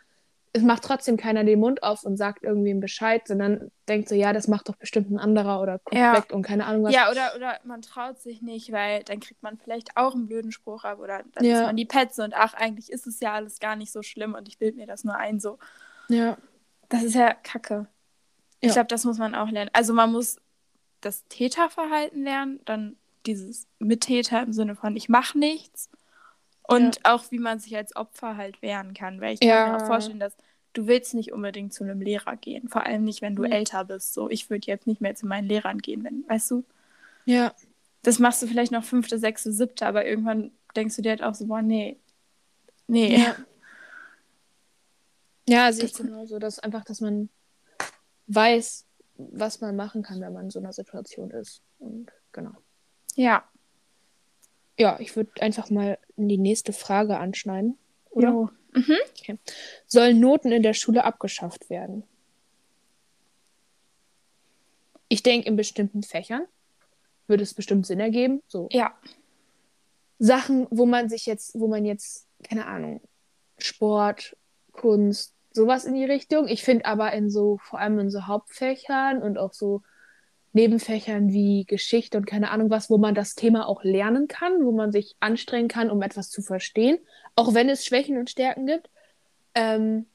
es 0.52 0.64
macht 0.64 0.84
trotzdem 0.84 1.18
keiner 1.18 1.44
den 1.44 1.60
Mund 1.60 1.84
auf 1.84 2.04
und 2.04 2.18
sagt 2.18 2.44
irgendwem 2.44 2.80
Bescheid, 2.80 3.28
sondern 3.28 3.72
denkt 3.88 4.10
so, 4.10 4.16
ja, 4.16 4.34
das 4.34 4.48
macht 4.48 4.68
doch 4.68 4.76
bestimmt 4.76 5.12
ein 5.12 5.20
anderer 5.20 5.62
oder 5.62 5.80
guckt 5.80 5.96
ja. 5.96 6.18
weg 6.18 6.34
und 6.34 6.42
keine 6.42 6.66
Ahnung 6.66 6.86
was. 6.86 6.94
Ja, 6.94 7.12
oder, 7.12 7.36
oder 7.36 7.60
man 7.64 7.82
traut 7.82 8.20
sich 8.20 8.42
nicht, 8.42 8.72
weil 8.72 9.04
dann 9.04 9.20
kriegt 9.20 9.44
man 9.44 9.58
vielleicht 9.58 9.96
auch 9.96 10.16
einen 10.16 10.28
blöden 10.28 10.52
Spruch 10.52 10.84
ab 10.86 11.00
oder 11.00 11.24
dann 11.34 11.46
ja. 11.46 11.60
ist 11.60 11.66
man 11.66 11.76
die 11.76 11.86
Petze 11.86 12.24
und 12.24 12.34
ach, 12.36 12.56
eigentlich 12.56 12.92
ist 12.92 13.06
es 13.06 13.20
ja 13.20 13.34
alles 13.34 13.60
gar 13.60 13.76
nicht 13.76 13.92
so 13.92 14.02
schlimm 14.02 14.34
und 14.34 14.48
ich 14.48 14.58
bilde 14.58 14.78
mir 14.78 14.88
das 14.88 15.04
nur 15.04 15.16
ein 15.16 15.40
so. 15.40 15.60
Ja. 16.08 16.38
Das 16.90 17.04
ist 17.04 17.14
ja 17.14 17.34
Kacke. 17.34 17.88
Ich 18.62 18.74
glaube, 18.74 18.88
das 18.88 19.06
muss 19.06 19.20
man 19.20 19.36
auch 19.36 19.50
lernen. 19.50 19.70
Also 19.74 19.94
man 19.94 20.12
muss 20.12 20.38
das 21.02 21.26
Täterverhalten 21.28 22.24
lernen, 22.24 22.60
dann 22.66 22.98
dieses 23.26 23.68
Mittäter 23.78 24.42
im 24.42 24.54
Sinne 24.54 24.76
von 24.76 24.96
ich 24.96 25.08
mache 25.08 25.38
nichts 25.38 25.90
und 26.70 26.98
ja. 26.98 27.14
auch, 27.16 27.32
wie 27.32 27.40
man 27.40 27.60
sich 27.60 27.76
als 27.76 27.96
Opfer 27.96 28.38
halt 28.38 28.62
wehren 28.62 28.94
kann. 28.94 29.22
Weil 29.22 29.34
ich 29.34 29.40
kann 29.40 29.50
ja. 29.50 29.68
mir 29.68 29.78
auch 29.78 29.88
vorstellen, 29.88 30.20
dass 30.20 30.36
du 30.74 30.88
willst 30.88 31.16
nicht 31.16 31.32
unbedingt 31.32 31.74
zu 31.74 31.84
einem 31.84 32.02
Lehrer 32.02 32.36
gehen. 32.36 32.70
Vor 32.70 32.86
allem 32.86 33.04
nicht, 33.04 33.22
wenn 33.22 33.36
du 33.36 33.44
mhm. 33.44 33.52
älter 33.52 33.86
bist. 33.86 34.14
So, 34.14 34.30
ich 34.30 34.50
würde 34.50 34.68
jetzt 34.68 34.86
nicht 34.86 35.02
mehr 35.02 35.16
zu 35.16 35.26
meinen 35.26 35.48
Lehrern 35.48 35.80
gehen, 35.80 36.04
wenn, 36.04 36.28
weißt 36.28 36.52
du? 36.52 36.64
Ja. 37.26 37.54
Das 38.04 38.20
machst 38.20 38.42
du 38.42 38.48
vielleicht 38.48 38.72
noch 38.72 38.84
fünfte, 38.84 39.18
sechste, 39.18 39.52
siebte, 39.52 39.86
aber 39.86 40.06
irgendwann 40.06 40.52
denkst 40.76 40.96
du 40.96 41.02
dir 41.02 41.10
halt 41.10 41.24
auch 41.24 41.34
so, 41.34 41.48
boah, 41.48 41.62
nee. 41.62 41.98
Nee. 42.88 43.18
Ja, 43.18 43.36
ja 45.50 45.72
sehe 45.72 45.86
ich 45.86 45.94
genauso. 45.94 46.38
Dass 46.38 46.60
einfach, 46.60 46.86
dass 46.86 47.02
man 47.02 47.30
weiß, 48.28 48.86
was 49.16 49.60
man 49.60 49.76
machen 49.76 50.04
kann, 50.04 50.22
wenn 50.22 50.34
man 50.34 50.46
in 50.46 50.52
so 50.52 50.60
einer 50.60 50.74
Situation 50.74 51.32
ist. 51.32 51.64
Und 51.80 52.12
genau. 52.32 52.54
Ja. 53.16 53.44
Ja, 54.80 54.98
ich 55.00 55.16
würde 55.16 55.42
einfach 55.42 55.70
mal 55.70 56.00
die 56.16 56.38
nächste 56.38 56.72
Frage 56.72 57.18
anschneiden. 57.18 57.78
Oder? 58.12 58.30
Jo. 58.30 58.50
Mhm. 58.72 58.96
Okay. 59.20 59.38
Sollen 59.86 60.20
Noten 60.20 60.52
in 60.54 60.64
der 60.64 60.74
Schule 60.74 61.04
abgeschafft 61.04 61.70
werden? 61.70 62.04
Ich 65.10 65.22
denke, 65.22 65.48
in 65.48 65.58
bestimmten 65.58 66.02
Fächern 66.02 66.46
würde 67.28 67.44
es 67.44 67.54
bestimmt 67.54 67.86
Sinn 67.86 68.00
ergeben. 68.00 68.42
So. 68.48 68.70
Ja. 68.72 68.98
Sachen, 70.18 70.66
wo 70.70 70.86
man 70.86 71.10
sich 71.10 71.26
jetzt, 71.26 71.60
wo 71.60 71.68
man 71.68 71.84
jetzt, 71.84 72.28
keine 72.44 72.66
Ahnung, 72.66 73.02
Sport, 73.58 74.38
Kunst, 74.72 75.36
sowas 75.52 75.84
in 75.84 75.96
die 75.96 76.06
Richtung. 76.06 76.48
Ich 76.48 76.64
finde 76.64 76.86
aber 76.86 77.12
in 77.12 77.30
so, 77.30 77.58
vor 77.58 77.80
allem 77.80 78.00
in 78.00 78.10
so 78.10 78.28
Hauptfächern 78.28 79.22
und 79.22 79.38
auch 79.38 79.52
so 79.52 79.82
Nebenfächern 80.54 81.32
wie 81.32 81.66
Geschichte 81.66 82.18
und 82.18 82.26
keine 82.26 82.52
Ahnung 82.52 82.70
was, 82.70 82.90
wo 82.90 82.98
man 82.98 83.16
das 83.16 83.36
Thema 83.36 83.68
auch 83.68 83.84
lernen 83.84 84.28
kann, 84.28 84.66
wo 84.66 84.72
man 84.72 84.92
sich 84.92 85.16
anstrengen 85.20 85.68
kann, 85.68 85.92
um 85.92 86.02
etwas 86.02 86.30
zu 86.30 86.42
verstehen, 86.42 87.00
auch 87.36 87.54
wenn 87.54 87.70
es 87.70 87.86
Schwächen 87.86 88.18
und 88.18 88.30
Stärken 88.30 88.66
gibt, 88.66 88.90
ähm, 89.54 90.08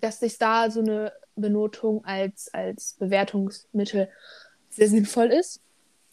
dass 0.00 0.20
sich 0.20 0.38
da 0.38 0.70
so 0.70 0.80
eine 0.80 1.12
Benotung 1.36 2.04
als, 2.04 2.52
als 2.54 2.96
Bewertungsmittel 2.98 4.08
sehr 4.70 4.88
sinnvoll 4.88 5.26
ist. 5.26 5.60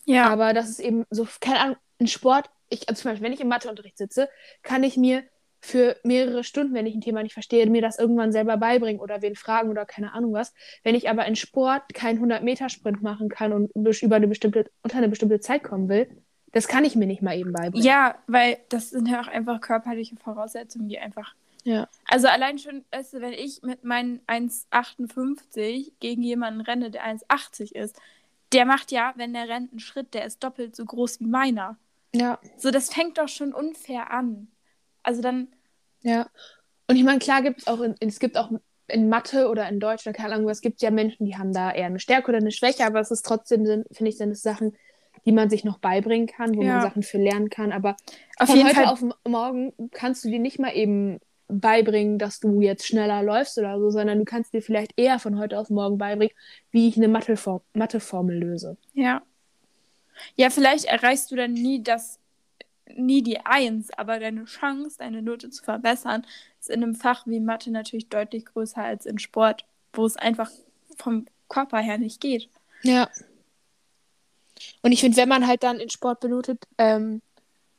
Ja. 0.06 0.30
Aber 0.30 0.54
das 0.54 0.70
ist 0.70 0.80
eben 0.80 1.06
so, 1.10 1.28
keine 1.40 1.60
Ahnung, 1.60 1.78
ein 2.00 2.08
Sport, 2.08 2.50
ich, 2.70 2.90
also 2.90 3.02
zum 3.02 3.12
Beispiel, 3.12 3.26
wenn 3.26 3.34
ich 3.34 3.42
im 3.42 3.48
Matheunterricht 3.48 3.98
sitze, 3.98 4.30
kann 4.62 4.84
ich 4.84 4.98
mir 4.98 5.24
für 5.60 5.98
mehrere 6.04 6.44
Stunden, 6.44 6.74
wenn 6.74 6.86
ich 6.86 6.96
ein 6.96 7.02
Thema 7.02 7.24
nicht 7.24 7.34
verstehe, 7.34 7.68
mir 7.68 7.82
das 7.82 8.00
irgendwann 8.00 8.32
selber 8.32 8.58
beibringen 8.58 9.02
oder 9.02 9.22
wen 9.22 9.36
fragen 9.36 9.70
oder 9.70 9.86
keine 9.86 10.14
Ahnung 10.14 10.34
was. 10.34 10.54
Wenn 10.84 10.96
ich 10.96 11.10
aber 11.10 11.26
in 11.26 11.36
Sport 11.36 11.94
keinen 11.94 12.24
100-Meter-Sprint 12.24 13.02
machen 13.02 13.30
kann 13.30 13.52
und 13.54 13.72
über 14.02 14.16
eine 14.16 14.28
bestimmte, 14.28 14.70
unter 14.84 14.98
eine 14.98 15.10
bestimmte 15.10 15.40
Zeit 15.40 15.64
kommen 15.64 15.90
will, 15.90 16.08
das 16.54 16.68
kann 16.68 16.86
ich 16.86 16.96
mir 16.96 17.08
nicht 17.08 17.22
mal 17.22 17.38
eben 17.38 17.52
beibringen. 17.52 17.86
Ja, 17.86 18.16
weil 18.28 18.58
das 18.70 18.92
sind 18.92 19.08
ja 19.08 19.22
auch 19.22 19.28
einfach 19.28 19.62
körperliche 19.62 20.16
Voraussetzungen, 20.16 20.88
die 20.88 21.00
einfach. 21.00 21.36
Ja. 21.64 21.90
Also 22.08 22.28
allein 22.28 22.60
schon, 22.60 22.86
weißt 22.92 23.16
du, 23.16 23.22
wenn 23.22 23.34
ich 23.34 23.62
mit 23.62 23.84
meinen 23.84 24.22
1,58 24.28 25.92
gegen 26.00 26.24
jemanden 26.24 26.62
renne, 26.62 26.92
der 26.92 27.06
1,80 27.06 27.76
ist, 27.76 28.00
der 28.54 28.66
macht 28.66 28.92
ja, 28.92 29.14
wenn 29.18 29.34
der 29.34 29.50
rennt, 29.50 29.72
einen 29.72 29.80
Schritt, 29.80 30.14
der 30.14 30.26
ist 30.26 30.42
doppelt 30.44 30.76
so 30.76 30.86
groß 30.86 31.20
wie 31.20 31.26
meiner. 31.26 31.76
Ja. 32.16 32.40
So, 32.56 32.72
das 32.72 32.94
fängt 32.94 33.18
doch 33.18 33.28
schon 33.28 33.54
unfair 33.54 34.12
an. 34.12 34.48
Also 35.08 35.22
dann. 35.22 35.48
Ja. 36.02 36.28
Und 36.90 36.98
ich 36.98 37.04
meine, 37.04 37.20
klar 37.20 37.42
gibt 37.42 37.62
es 37.62 37.68
auch, 37.68 37.80
in, 37.80 37.96
es 38.02 38.20
gibt 38.20 38.38
auch 38.38 38.52
in 38.90 39.08
Mathe 39.08 39.48
oder 39.50 39.68
in 39.70 39.80
Deutsch 39.80 40.06
oder 40.06 40.14
keine 40.14 40.36
Ahnung, 40.36 40.50
es 40.50 40.60
gibt 40.62 40.82
ja 40.82 40.92
Menschen, 40.92 41.26
die 41.26 41.38
haben 41.38 41.54
da 41.54 41.72
eher 41.72 41.86
eine 41.86 42.00
Stärke 42.00 42.28
oder 42.28 42.38
eine 42.40 42.52
Schwäche, 42.52 42.86
aber 42.86 43.00
es 43.00 43.10
ist 43.10 43.26
trotzdem, 43.26 43.64
finde 43.92 44.10
ich, 44.10 44.18
sind 44.18 44.32
es 44.32 44.42
Sachen, 44.42 44.76
die 45.26 45.32
man 45.32 45.50
sich 45.50 45.64
noch 45.64 45.80
beibringen 45.80 46.28
kann, 46.28 46.56
wo 46.58 46.62
Ja. 46.62 46.74
man 46.74 46.82
Sachen 46.82 47.04
für 47.04 47.18
lernen 47.20 47.50
kann. 47.50 47.72
Aber 47.72 47.96
Auf 48.38 48.50
von 48.50 48.64
heute 48.66 48.76
Fall. 48.76 48.86
auf 48.86 49.02
morgen 49.26 49.74
kannst 49.92 50.26
du 50.26 50.30
dir 50.30 50.40
nicht 50.40 50.60
mal 50.60 50.76
eben 50.76 51.20
beibringen, 51.48 52.20
dass 52.20 52.42
du 52.42 52.60
jetzt 52.60 52.86
schneller 52.86 53.24
läufst 53.24 53.58
oder 53.58 53.80
so, 53.80 53.90
sondern 53.90 54.20
du 54.20 54.26
kannst 54.26 54.54
dir 54.54 54.62
vielleicht 54.62 54.92
eher 54.98 55.20
von 55.20 55.40
heute 55.40 55.58
auf 55.58 55.70
morgen 55.70 55.98
beibringen, 55.98 56.36
wie 56.72 56.90
ich 56.90 56.98
eine 56.98 57.08
Matheform 57.08 57.62
Matheformel 57.74 58.38
löse. 58.38 58.76
Ja. 58.94 59.22
Ja, 60.36 60.50
vielleicht 60.50 60.86
erreichst 60.86 61.32
du 61.32 61.38
dann 61.38 61.54
nie 61.54 61.82
das, 61.84 62.20
nie 62.96 63.22
die 63.24 63.40
Eins, 63.46 63.90
aber 63.98 64.20
deine 64.20 64.46
Chance, 64.46 64.98
deine 65.00 65.22
Note 65.22 65.50
zu 65.50 65.64
verbessern, 65.64 66.26
ist 66.60 66.70
in 66.70 66.84
einem 66.84 66.96
Fach 66.96 67.26
wie 67.28 67.40
Mathe 67.40 67.72
natürlich 67.72 68.10
deutlich 68.10 68.46
größer 68.46 68.84
als 68.84 69.06
in 69.06 69.20
Sport, 69.20 69.66
wo 69.94 70.06
es 70.06 70.18
einfach 70.18 70.50
vom 70.98 71.26
Körper 71.50 71.80
her 71.80 71.98
nicht 71.98 72.22
geht. 72.22 72.50
Ja. 72.84 73.10
Und 74.82 74.92
ich 74.92 75.02
finde, 75.02 75.18
wenn 75.18 75.30
man 75.30 75.48
halt 75.48 75.64
dann 75.64 75.80
in 75.80 75.90
Sport 75.90 76.20
benotet, 76.20 76.64
ähm, 76.78 77.22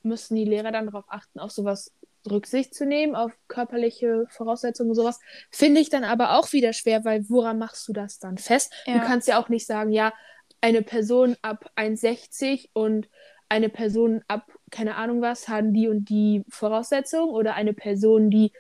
müssen 0.03 0.37
die 0.37 0.45
Lehrer 0.45 0.73
dann 0.73 0.87
darauf 0.87 1.05
achten, 1.09 1.39
auf 1.41 1.51
sowas 1.51 1.93
Rücksicht 2.29 2.75
zu 2.75 2.85
nehmen, 2.87 3.15
auf 3.15 3.33
körperliche 3.49 4.27
Voraussetzungen 4.31 4.91
und 4.91 4.97
sowas. 4.97 5.19
Finde 5.51 5.81
ich 5.81 5.91
dann 5.91 6.05
aber 6.05 6.37
auch 6.37 6.53
wieder 6.53 6.73
schwer, 6.73 7.05
weil 7.05 7.29
woran 7.29 7.59
machst 7.59 7.87
du 7.89 7.93
das 7.93 8.19
dann 8.19 8.39
fest? 8.39 8.73
Du 8.87 8.93
Ja. 8.93 8.99
kannst 9.05 9.29
ja 9.29 9.41
auch 9.41 9.49
nicht 9.49 9.67
sagen, 9.67 9.91
ja, 9.93 10.13
eine 10.61 10.83
Person 10.83 11.37
ab 11.43 11.71
1,60 11.77 12.71
und 12.73 13.09
eine 13.49 13.69
Person 13.69 14.23
ab, 14.29 14.51
keine 14.71 14.97
Ahnung 14.97 15.21
was, 15.21 15.49
haben 15.49 15.73
die 15.73 15.89
und 15.89 16.09
die 16.09 16.45
Voraussetzungen 16.49 17.31
oder 17.31 17.55
eine 17.55 17.73
Person, 17.73 18.31
die 18.31 18.53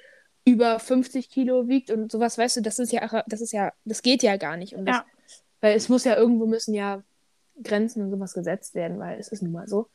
über 0.44 0.78
50 0.78 1.30
Kilo 1.30 1.68
wiegt 1.68 1.90
und 1.90 2.10
sowas, 2.10 2.38
weißt 2.38 2.56
du, 2.58 2.60
das 2.62 2.78
ist 2.78 2.92
ja, 2.92 3.22
das 3.26 3.40
ist 3.40 3.52
ja, 3.52 3.72
das 3.84 4.02
geht 4.02 4.22
ja 4.22 4.36
gar 4.36 4.56
nicht. 4.56 4.72
Das, 4.72 4.96
Ja. 4.96 5.04
Weil 5.60 5.76
es 5.76 5.88
muss 5.88 6.04
ja 6.04 6.16
irgendwo 6.16 6.46
müssen 6.46 6.74
ja 6.74 7.02
Grenzen 7.62 8.02
und 8.02 8.10
sowas 8.10 8.32
gesetzt 8.32 8.74
werden, 8.74 8.98
weil 8.98 9.18
es 9.18 9.28
ist 9.28 9.42
nun 9.42 9.52
mal 9.52 9.68
so. 9.68 9.88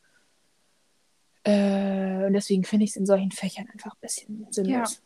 Äh, 1.44 2.26
und 2.26 2.32
deswegen 2.32 2.64
finde 2.64 2.84
ich 2.84 2.90
es 2.90 2.96
in 2.96 3.06
solchen 3.06 3.30
Fächern 3.30 3.68
einfach 3.72 3.92
ein 3.92 4.00
bisschen 4.00 4.46
sinnlos. 4.50 5.02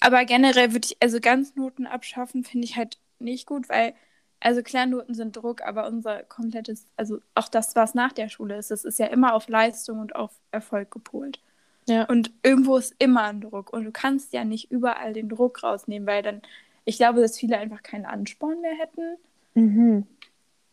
Aber 0.00 0.24
generell 0.24 0.72
würde 0.72 0.86
ich, 0.86 0.96
also 1.00 1.20
ganz 1.20 1.54
Noten 1.56 1.86
abschaffen, 1.86 2.44
finde 2.44 2.64
ich 2.64 2.76
halt 2.76 2.98
nicht 3.18 3.46
gut, 3.46 3.68
weil, 3.68 3.94
also 4.42 4.62
klar, 4.62 4.86
Noten 4.86 5.14
sind 5.14 5.36
Druck, 5.36 5.62
aber 5.62 5.86
unser 5.86 6.24
komplettes, 6.24 6.86
also 6.96 7.20
auch 7.34 7.48
das, 7.48 7.76
was 7.76 7.94
nach 7.94 8.12
der 8.12 8.28
Schule 8.28 8.56
ist, 8.56 8.70
das 8.70 8.84
ist 8.84 8.98
ja 8.98 9.06
immer 9.06 9.34
auf 9.34 9.48
Leistung 9.48 10.00
und 10.00 10.16
auf 10.16 10.32
Erfolg 10.50 10.90
gepolt. 10.90 11.40
Ja. 11.88 12.04
Und 12.04 12.32
irgendwo 12.42 12.76
ist 12.76 12.94
immer 12.98 13.24
ein 13.24 13.40
Druck. 13.40 13.72
Und 13.72 13.84
du 13.84 13.92
kannst 13.92 14.32
ja 14.32 14.44
nicht 14.44 14.70
überall 14.70 15.12
den 15.12 15.28
Druck 15.28 15.62
rausnehmen, 15.62 16.06
weil 16.06 16.22
dann, 16.22 16.42
ich 16.84 16.96
glaube, 16.96 17.20
dass 17.20 17.38
viele 17.38 17.58
einfach 17.58 17.82
keinen 17.82 18.04
Ansporn 18.04 18.60
mehr 18.60 18.74
hätten. 18.74 19.16
Mhm. 19.54 20.06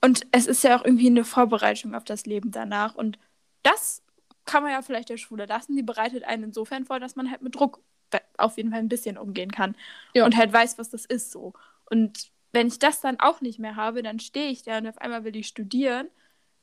Und 0.01 0.27
es 0.31 0.47
ist 0.47 0.63
ja 0.63 0.77
auch 0.77 0.85
irgendwie 0.85 1.07
eine 1.07 1.23
Vorbereitung 1.23 1.93
auf 1.95 2.03
das 2.03 2.25
Leben 2.25 2.51
danach. 2.51 2.95
Und 2.95 3.19
das 3.63 4.01
kann 4.45 4.63
man 4.63 4.71
ja 4.71 4.81
vielleicht 4.81 5.09
der 5.09 5.17
Schule 5.17 5.45
lassen. 5.45 5.75
Die 5.75 5.83
bereitet 5.83 6.23
einen 6.23 6.45
insofern 6.45 6.85
vor, 6.85 6.99
dass 6.99 7.15
man 7.15 7.29
halt 7.29 7.41
mit 7.41 7.55
Druck 7.55 7.81
be- 8.09 8.21
auf 8.37 8.57
jeden 8.57 8.71
Fall 8.71 8.79
ein 8.79 8.89
bisschen 8.89 9.17
umgehen 9.17 9.51
kann. 9.51 9.75
Ja. 10.13 10.25
Und 10.25 10.37
halt 10.37 10.53
weiß, 10.53 10.77
was 10.77 10.89
das 10.89 11.05
ist 11.05 11.31
so. 11.31 11.53
Und 11.89 12.31
wenn 12.51 12.67
ich 12.67 12.79
das 12.79 13.01
dann 13.01 13.19
auch 13.19 13.41
nicht 13.41 13.59
mehr 13.59 13.75
habe, 13.75 14.01
dann 14.03 14.19
stehe 14.19 14.49
ich 14.49 14.63
da 14.63 14.77
und 14.79 14.87
auf 14.87 14.97
einmal 14.97 15.23
will 15.23 15.35
ich 15.35 15.47
studieren. 15.47 16.07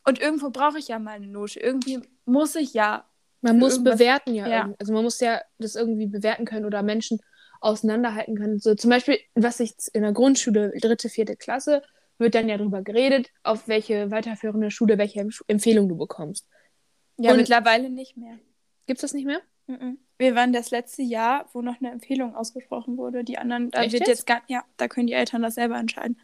Und 0.05 0.21
irgendwo 0.21 0.51
brauche 0.51 0.79
ich 0.79 0.89
ja 0.89 0.99
mal 0.99 1.13
eine 1.13 1.27
Note. 1.27 1.59
Irgendwie 1.61 2.01
muss 2.25 2.55
ich 2.55 2.75
ja. 2.75 3.05
Man 3.41 3.59
muss 3.59 3.83
bewerten 3.83 4.35
ja. 4.35 4.47
Ja. 4.49 4.75
Also 4.79 4.93
man 4.93 5.03
muss 5.05 5.21
ja 5.21 5.41
das 5.59 5.75
irgendwie 5.77 6.07
bewerten 6.07 6.45
können 6.45 6.65
oder 6.65 6.83
Menschen 6.83 7.21
auseinanderhalten 7.61 8.37
können. 8.37 8.59
So 8.59 8.75
zum 8.75 8.91
Beispiel, 8.91 9.19
was 9.35 9.61
ich 9.61 9.75
in 9.93 10.03
der 10.03 10.13
Grundschule, 10.13 10.73
dritte, 10.81 11.09
vierte 11.09 11.37
Klasse, 11.37 11.83
wird 12.19 12.35
dann 12.35 12.49
ja 12.49 12.57
darüber 12.57 12.83
geredet, 12.83 13.31
auf 13.43 13.69
welche 13.69 14.11
weiterführende 14.11 14.71
Schule 14.71 14.99
welche 14.99 15.21
Empf- 15.21 15.43
Empfehlung 15.49 15.89
du 15.89 15.97
bekommst. 15.97 16.47
Ja, 17.19 17.33
Und- 17.33 17.39
mittlerweile 17.39 17.91
nicht 17.91 18.17
mehr. 18.17 18.39
Gibt's 18.87 19.03
das 19.03 19.13
nicht 19.13 19.27
mehr? 19.27 19.41
Mhm. 19.67 19.99
Wir 20.19 20.35
waren 20.35 20.53
das 20.53 20.71
letzte 20.71 21.03
Jahr, 21.03 21.49
wo 21.53 21.61
noch 21.61 21.81
eine 21.81 21.91
Empfehlung 21.91 22.35
ausgesprochen 22.35 22.97
wurde. 22.97 23.25
Die 23.25 23.39
anderen, 23.39 23.71
da 23.71 23.83
Echt 23.83 23.93
wird 23.93 24.09
jetzt? 24.09 24.27
gar, 24.27 24.43
ja, 24.49 24.65
da 24.77 24.89
können 24.89 25.07
die 25.07 25.13
Eltern 25.13 25.43
das 25.43 25.57
selber 25.57 25.79
entscheiden. 25.79 26.19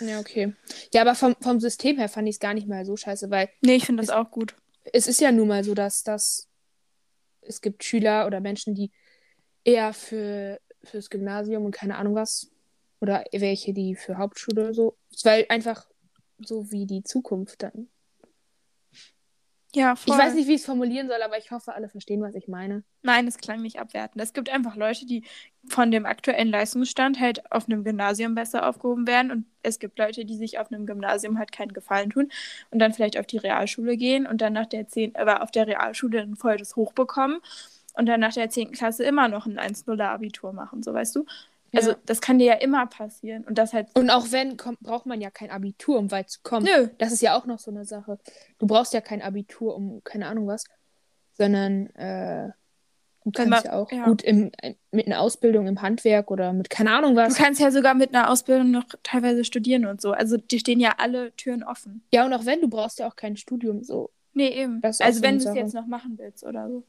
Ja, 0.00 0.20
okay. 0.20 0.54
Ja, 0.92 1.02
aber 1.02 1.14
vom, 1.14 1.34
vom 1.40 1.60
System 1.60 1.98
her 1.98 2.08
fand 2.08 2.28
ich 2.28 2.36
es 2.36 2.40
gar 2.40 2.54
nicht 2.54 2.68
mal 2.68 2.84
so 2.84 2.96
scheiße, 2.96 3.30
weil 3.30 3.48
Nee, 3.62 3.76
ich 3.76 3.86
finde 3.86 4.02
das 4.02 4.10
auch 4.10 4.30
gut. 4.30 4.54
es 4.92 5.06
ist 5.06 5.20
ja 5.20 5.32
nun 5.32 5.48
mal 5.48 5.64
so, 5.64 5.74
dass, 5.74 6.02
dass 6.02 6.48
es 7.42 7.60
gibt 7.60 7.84
Schüler 7.84 8.26
oder 8.26 8.40
Menschen, 8.40 8.74
die 8.74 8.90
eher 9.64 9.92
für 9.92 10.60
fürs 10.84 11.10
Gymnasium 11.10 11.64
und 11.64 11.72
keine 11.72 11.96
Ahnung 11.96 12.14
was 12.14 12.50
oder 13.00 13.24
welche, 13.32 13.72
die 13.72 13.96
für 13.96 14.16
Hauptschule 14.18 14.72
so, 14.72 14.96
weil 15.24 15.46
einfach 15.48 15.88
so 16.38 16.70
wie 16.70 16.86
die 16.86 17.02
Zukunft 17.02 17.62
dann. 17.62 17.88
Ja, 19.74 19.96
voll. 19.96 20.14
Ich 20.14 20.20
weiß 20.20 20.34
nicht, 20.34 20.48
wie 20.48 20.54
ich 20.54 20.60
es 20.60 20.66
formulieren 20.66 21.08
soll, 21.08 21.20
aber 21.22 21.36
ich 21.36 21.50
hoffe, 21.50 21.74
alle 21.74 21.88
verstehen, 21.90 22.22
was 22.22 22.34
ich 22.34 22.48
meine. 22.48 22.84
Nein, 23.02 23.26
es 23.28 23.36
klang 23.36 23.60
nicht 23.60 23.78
abwertend. 23.78 24.22
Es 24.22 24.32
gibt 24.32 24.48
einfach 24.48 24.76
Leute, 24.76 25.04
die 25.04 25.24
von 25.68 25.90
dem 25.90 26.06
aktuellen 26.06 26.48
Leistungsstand 26.48 27.20
halt 27.20 27.52
auf 27.52 27.66
einem 27.66 27.84
Gymnasium 27.84 28.34
besser 28.34 28.66
aufgehoben 28.66 29.06
werden 29.06 29.30
und 29.30 29.44
es 29.62 29.78
gibt 29.78 29.98
Leute, 29.98 30.24
die 30.24 30.36
sich 30.36 30.58
auf 30.58 30.72
einem 30.72 30.86
Gymnasium 30.86 31.38
halt 31.38 31.52
keinen 31.52 31.74
Gefallen 31.74 32.08
tun 32.08 32.30
und 32.70 32.78
dann 32.78 32.94
vielleicht 32.94 33.18
auf 33.18 33.26
die 33.26 33.36
Realschule 33.36 33.98
gehen 33.98 34.26
und 34.26 34.40
dann 34.40 34.54
nach 34.54 34.66
der 34.66 34.88
10, 34.88 35.14
aber 35.16 35.42
auf 35.42 35.50
der 35.50 35.66
Realschule 35.66 36.22
ein 36.22 36.36
volles 36.36 36.74
Hoch 36.76 36.94
bekommen 36.94 37.40
und 37.92 38.06
dann 38.06 38.20
nach 38.20 38.32
der 38.32 38.48
10. 38.48 38.72
Klasse 38.72 39.04
immer 39.04 39.28
noch 39.28 39.44
ein 39.44 39.58
1-0 39.58 40.00
Abitur 40.00 40.54
machen, 40.54 40.82
so 40.82 40.94
weißt 40.94 41.14
du? 41.16 41.26
Also 41.74 41.90
Ja. 41.90 41.96
das 42.06 42.20
kann 42.20 42.38
dir 42.38 42.46
ja 42.46 42.54
immer 42.54 42.86
passieren 42.86 43.44
und 43.44 43.58
das 43.58 43.72
halt 43.74 43.88
Und 43.94 44.10
auch 44.10 44.26
wenn, 44.30 44.56
kommt, 44.56 44.80
braucht 44.80 45.06
man 45.06 45.20
ja 45.20 45.30
kein 45.30 45.50
Abitur, 45.50 45.98
um 45.98 46.10
weit 46.10 46.30
zu 46.30 46.40
kommen. 46.42 46.64
Nö. 46.66 46.88
Das 46.98 47.12
ist 47.12 47.20
ja 47.20 47.36
auch 47.38 47.44
noch 47.46 47.58
so 47.58 47.70
eine 47.70 47.84
Sache. 47.84 48.18
Du 48.58 48.66
brauchst 48.66 48.94
ja 48.94 49.00
kein 49.00 49.20
Abitur, 49.22 49.76
um 49.76 50.02
keine 50.04 50.26
Ahnung 50.28 50.46
was, 50.46 50.64
sondern 51.34 51.86
äh, 51.94 52.50
du 53.24 53.30
kannst 53.32 53.50
man- 53.50 53.64
ja 53.64 53.72
auch 53.74 53.92
ja. 53.92 54.04
gut 54.04 54.22
im, 54.22 54.50
mit 54.90 55.06
einer 55.06 55.20
Ausbildung 55.20 55.66
im 55.66 55.82
Handwerk 55.82 56.30
oder 56.30 56.52
mit 56.52 56.70
keine 56.70 56.92
Ahnung 56.92 57.14
Du 57.14 57.20
was. 57.20 57.34
kannst 57.34 57.60
ja 57.60 57.70
sogar 57.70 57.94
mit 57.94 58.14
einer 58.14 58.30
Ausbildung 58.30 58.70
noch 58.70 58.84
teilweise 59.02 59.44
studieren 59.44 59.84
und 59.86 60.00
so. 60.00 60.12
Also 60.12 60.36
dir 60.38 60.58
stehen 60.60 60.80
ja 60.80 60.94
alle 60.98 61.32
Türen 61.36 61.62
offen. 61.62 62.02
Ja, 62.12 62.24
und 62.24 62.32
auch 62.32 62.46
wenn, 62.46 62.60
du 62.60 62.68
brauchst 62.68 62.98
ja 62.98 63.06
auch 63.08 63.16
kein 63.16 63.36
Studium 63.36 63.82
so. 63.84 64.10
Nee, 64.32 64.48
eben. 64.48 64.80
Also 64.82 65.04
so 65.12 65.22
wenn 65.22 65.38
du 65.38 65.48
es 65.48 65.54
jetzt 65.54 65.74
noch 65.74 65.86
machen 65.86 66.14
willst 66.16 66.44
oder 66.44 66.68
so. 66.68 66.84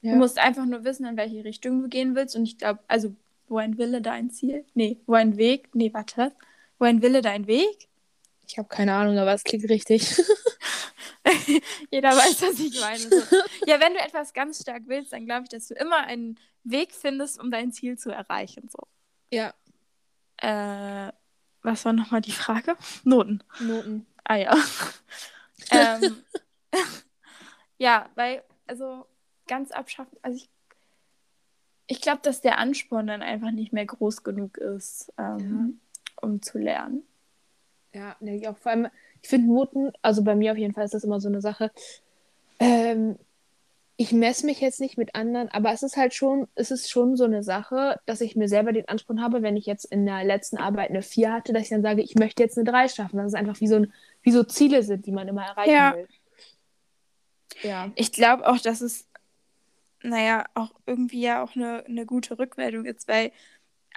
Ja. 0.00 0.12
Du 0.12 0.18
musst 0.18 0.38
einfach 0.38 0.66
nur 0.66 0.84
wissen, 0.84 1.06
in 1.06 1.16
welche 1.16 1.44
Richtung 1.44 1.82
du 1.82 1.88
gehen 1.88 2.14
willst. 2.14 2.36
Und 2.36 2.44
ich 2.44 2.58
glaube, 2.58 2.80
also 2.88 3.14
wo 3.48 3.58
ein 3.58 3.78
Wille, 3.78 4.00
da 4.02 4.12
ein 4.12 4.30
Ziel. 4.30 4.64
Nee, 4.74 5.00
wo 5.06 5.14
ein 5.14 5.36
Weg. 5.36 5.74
Nee, 5.74 5.92
warte. 5.92 6.32
Wo 6.78 6.84
ein 6.84 7.02
Wille, 7.02 7.22
da 7.22 7.30
ein 7.30 7.46
Weg. 7.46 7.88
Ich 8.48 8.58
habe 8.58 8.68
keine 8.68 8.94
Ahnung, 8.94 9.18
aber 9.18 9.32
es 9.34 9.44
klingt 9.44 9.68
richtig. 9.68 10.16
Jeder 11.90 12.10
weiß, 12.10 12.42
was 12.42 12.58
ich 12.60 12.80
meine. 12.80 12.98
So. 12.98 13.36
Ja, 13.66 13.80
wenn 13.80 13.94
du 13.94 14.00
etwas 14.00 14.32
ganz 14.32 14.60
stark 14.62 14.82
willst, 14.86 15.12
dann 15.12 15.26
glaube 15.26 15.44
ich, 15.44 15.48
dass 15.48 15.66
du 15.68 15.74
immer 15.74 15.98
einen 16.04 16.38
Weg 16.62 16.92
findest, 16.94 17.40
um 17.40 17.50
dein 17.50 17.72
Ziel 17.72 17.98
zu 17.98 18.10
erreichen. 18.10 18.68
So. 18.70 18.78
ja, 19.32 19.52
Äh, 20.38 21.12
was 21.62 21.84
war 21.84 21.92
nochmal 21.92 22.20
die 22.20 22.32
Frage? 22.32 22.76
Noten. 23.02 23.42
Noten. 23.58 24.06
Ah 24.24 24.36
ja. 24.36 24.56
ähm, 25.72 26.22
ja, 27.78 28.08
weil, 28.14 28.44
also 28.66 29.06
ganz 29.48 29.72
abschaffen, 29.72 30.16
also 30.22 30.36
ich, 30.36 30.48
ich 31.86 32.00
glaube, 32.00 32.20
dass 32.22 32.40
der 32.40 32.58
Ansporn 32.58 33.06
dann 33.06 33.22
einfach 33.22 33.50
nicht 33.50 33.72
mehr 33.72 33.86
groß 33.86 34.22
genug 34.22 34.58
ist, 34.58 35.12
ähm, 35.18 35.78
ja. 35.98 36.22
um 36.22 36.42
zu 36.42 36.58
lernen. 36.58 37.02
Ja, 37.94 38.16
denke 38.20 38.40
ich 38.40 38.48
auch. 38.48 38.56
Vor 38.56 38.72
allem, 38.72 38.88
ich 39.22 39.28
finde 39.28 39.48
Noten, 39.48 39.92
also 40.02 40.22
bei 40.22 40.34
mir 40.34 40.52
auf 40.52 40.58
jeden 40.58 40.74
Fall 40.74 40.84
ist 40.84 40.94
das 40.94 41.04
immer 41.04 41.20
so 41.20 41.28
eine 41.28 41.40
Sache. 41.40 41.70
Ähm, 42.58 43.16
ich 43.98 44.12
messe 44.12 44.44
mich 44.44 44.60
jetzt 44.60 44.80
nicht 44.80 44.98
mit 44.98 45.14
anderen, 45.14 45.48
aber 45.48 45.72
es 45.72 45.82
ist 45.82 45.96
halt 45.96 46.12
schon, 46.12 46.48
es 46.54 46.70
ist 46.70 46.90
schon 46.90 47.16
so 47.16 47.24
eine 47.24 47.42
Sache, 47.42 47.98
dass 48.04 48.20
ich 48.20 48.36
mir 48.36 48.48
selber 48.48 48.72
den 48.72 48.88
Anspruch 48.88 49.18
habe, 49.18 49.40
wenn 49.40 49.56
ich 49.56 49.64
jetzt 49.64 49.86
in 49.86 50.04
der 50.04 50.22
letzten 50.24 50.58
Arbeit 50.58 50.90
eine 50.90 51.00
4 51.00 51.32
hatte, 51.32 51.52
dass 51.54 51.62
ich 51.62 51.68
dann 51.70 51.82
sage, 51.82 52.02
ich 52.02 52.14
möchte 52.14 52.42
jetzt 52.42 52.58
eine 52.58 52.70
3 52.70 52.88
schaffen. 52.88 53.16
Dass 53.16 53.28
es 53.28 53.34
einfach 53.34 53.58
wie 53.60 53.68
so, 53.68 53.76
ein, 53.76 53.92
wie 54.22 54.32
so 54.32 54.44
Ziele 54.44 54.82
sind, 54.82 55.06
die 55.06 55.12
man 55.12 55.28
immer 55.28 55.46
erreichen 55.46 55.70
ja. 55.70 55.94
will. 55.94 56.08
Ja. 57.62 57.90
Ich 57.94 58.12
glaube 58.12 58.46
auch, 58.46 58.58
dass 58.58 58.82
es, 58.82 59.05
naja, 60.02 60.44
auch 60.54 60.72
irgendwie 60.86 61.20
ja 61.20 61.42
auch 61.42 61.56
eine, 61.56 61.84
eine 61.86 62.06
gute 62.06 62.38
Rückmeldung 62.38 62.84
ist, 62.84 63.08
weil 63.08 63.32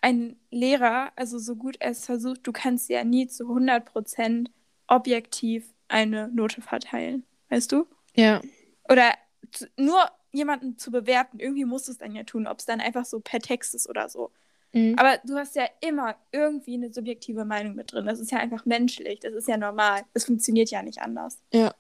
ein 0.01 0.37
Lehrer, 0.49 1.11
also 1.15 1.39
so 1.39 1.55
gut 1.55 1.77
er 1.79 1.91
es 1.91 2.05
versucht, 2.05 2.47
du 2.47 2.51
kannst 2.51 2.89
ja 2.89 3.03
nie 3.03 3.27
zu 3.27 3.45
100% 3.45 4.47
objektiv 4.87 5.73
eine 5.87 6.29
Note 6.29 6.61
verteilen. 6.61 7.25
Weißt 7.49 7.71
du? 7.71 7.87
Ja. 8.15 8.41
Oder 8.89 9.13
zu, 9.51 9.67
nur 9.77 9.99
jemanden 10.31 10.77
zu 10.77 10.91
bewerten, 10.91 11.39
irgendwie 11.39 11.65
musst 11.65 11.87
du 11.87 11.91
es 11.91 11.97
dann 11.97 12.15
ja 12.15 12.23
tun, 12.23 12.47
ob 12.47 12.59
es 12.59 12.65
dann 12.65 12.79
einfach 12.79 13.05
so 13.05 13.19
per 13.19 13.39
Text 13.39 13.75
ist 13.75 13.89
oder 13.89 14.09
so. 14.09 14.31
Mhm. 14.73 14.95
Aber 14.97 15.19
du 15.25 15.35
hast 15.35 15.55
ja 15.55 15.67
immer 15.81 16.15
irgendwie 16.31 16.75
eine 16.75 16.93
subjektive 16.93 17.45
Meinung 17.45 17.75
mit 17.75 17.91
drin. 17.91 18.05
Das 18.05 18.19
ist 18.19 18.31
ja 18.31 18.37
einfach 18.37 18.65
menschlich, 18.65 19.19
das 19.19 19.33
ist 19.33 19.47
ja 19.47 19.57
normal. 19.57 20.01
Das 20.13 20.25
funktioniert 20.25 20.69
ja 20.69 20.83
nicht 20.83 21.01
anders. 21.01 21.41
Ja. 21.51 21.73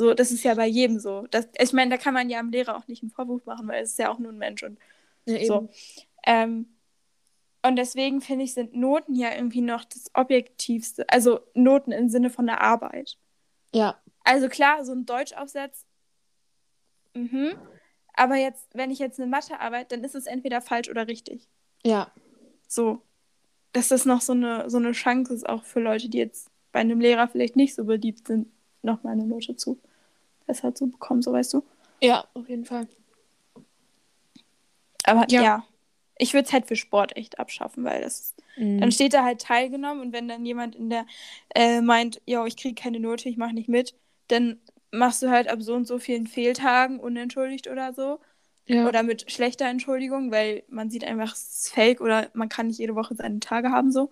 So, 0.00 0.14
das 0.14 0.30
ist 0.30 0.44
ja 0.44 0.54
bei 0.54 0.66
jedem 0.66 0.98
so. 0.98 1.26
Das, 1.30 1.46
ich 1.58 1.74
meine, 1.74 1.90
da 1.90 1.98
kann 1.98 2.14
man 2.14 2.30
ja 2.30 2.40
am 2.40 2.48
Lehrer 2.48 2.74
auch 2.74 2.88
nicht 2.88 3.02
einen 3.02 3.10
Vorwurf 3.10 3.44
machen, 3.44 3.68
weil 3.68 3.82
es 3.82 3.90
ist 3.90 3.98
ja 3.98 4.10
auch 4.10 4.18
nur 4.18 4.32
ein 4.32 4.38
Mensch 4.38 4.62
und 4.62 4.78
ja, 5.26 5.44
so. 5.44 5.68
Ähm, 6.24 6.70
und 7.62 7.76
deswegen 7.76 8.22
finde 8.22 8.46
ich, 8.46 8.54
sind 8.54 8.74
Noten 8.74 9.14
ja 9.14 9.34
irgendwie 9.34 9.60
noch 9.60 9.84
das 9.84 10.10
Objektivste. 10.14 11.04
Also 11.10 11.40
Noten 11.52 11.92
im 11.92 12.08
Sinne 12.08 12.30
von 12.30 12.46
der 12.46 12.62
Arbeit. 12.62 13.18
Ja. 13.74 14.00
Also 14.24 14.48
klar, 14.48 14.86
so 14.86 14.92
ein 14.92 15.04
Deutschaufsatz 15.04 15.84
Mhm. 17.12 17.58
Aber 18.14 18.36
jetzt, 18.36 18.68
wenn 18.72 18.90
ich 18.90 19.00
jetzt 19.00 19.20
eine 19.20 19.28
Mathe 19.28 19.60
arbeite, 19.60 19.96
dann 19.96 20.04
ist 20.04 20.14
es 20.14 20.24
entweder 20.24 20.62
falsch 20.62 20.88
oder 20.88 21.08
richtig. 21.08 21.46
Ja. 21.84 22.10
So. 22.68 23.02
Dass 23.72 23.88
das 23.88 24.06
noch 24.06 24.22
so 24.22 24.32
eine, 24.32 24.70
so 24.70 24.78
eine 24.78 24.92
Chance 24.92 25.34
ist, 25.34 25.46
auch 25.46 25.64
für 25.64 25.80
Leute, 25.80 26.08
die 26.08 26.18
jetzt 26.18 26.50
bei 26.72 26.80
einem 26.80 27.00
Lehrer 27.00 27.28
vielleicht 27.28 27.56
nicht 27.56 27.74
so 27.74 27.84
beliebt 27.84 28.28
sind, 28.28 28.48
nochmal 28.80 29.12
eine 29.12 29.26
Note 29.26 29.56
zu 29.56 29.78
besser 30.50 30.74
zu 30.74 30.88
bekommen, 30.88 31.22
so 31.22 31.32
weißt 31.32 31.54
du? 31.54 31.62
Ja, 32.00 32.24
auf 32.34 32.48
jeden 32.48 32.64
Fall. 32.64 32.88
Aber 35.04 35.26
ja, 35.28 35.42
ja 35.42 35.64
ich 36.20 36.34
würde 36.34 36.46
es 36.46 36.52
halt 36.52 36.66
für 36.66 36.76
Sport 36.76 37.16
echt 37.16 37.38
abschaffen, 37.38 37.82
weil 37.84 38.02
das 38.02 38.34
mhm. 38.56 38.80
dann 38.80 38.92
steht 38.92 39.14
da 39.14 39.24
halt 39.24 39.40
teilgenommen 39.40 40.02
und 40.02 40.12
wenn 40.12 40.28
dann 40.28 40.44
jemand 40.44 40.76
in 40.76 40.90
der 40.90 41.06
äh, 41.54 41.80
meint, 41.80 42.20
ja, 42.26 42.44
ich 42.44 42.56
kriege 42.56 42.80
keine 42.80 43.00
Note, 43.00 43.28
ich 43.28 43.38
mache 43.38 43.54
nicht 43.54 43.68
mit, 43.68 43.94
dann 44.28 44.58
machst 44.90 45.22
du 45.22 45.30
halt 45.30 45.48
ab 45.48 45.62
so 45.62 45.74
und 45.74 45.86
so 45.86 45.98
vielen 45.98 46.26
Fehltagen 46.26 47.00
unentschuldigt 47.00 47.68
oder 47.68 47.94
so. 47.94 48.20
Ja. 48.66 48.86
Oder 48.86 49.02
mit 49.02 49.30
schlechter 49.32 49.66
Entschuldigung, 49.66 50.30
weil 50.30 50.62
man 50.68 50.90
sieht 50.90 51.04
einfach, 51.04 51.32
es 51.32 51.64
ist 51.64 51.74
fake 51.74 52.00
oder 52.00 52.28
man 52.34 52.48
kann 52.48 52.68
nicht 52.68 52.78
jede 52.78 52.94
Woche 52.94 53.14
seine 53.16 53.40
Tage 53.40 53.70
haben 53.70 53.90
so. 53.90 54.10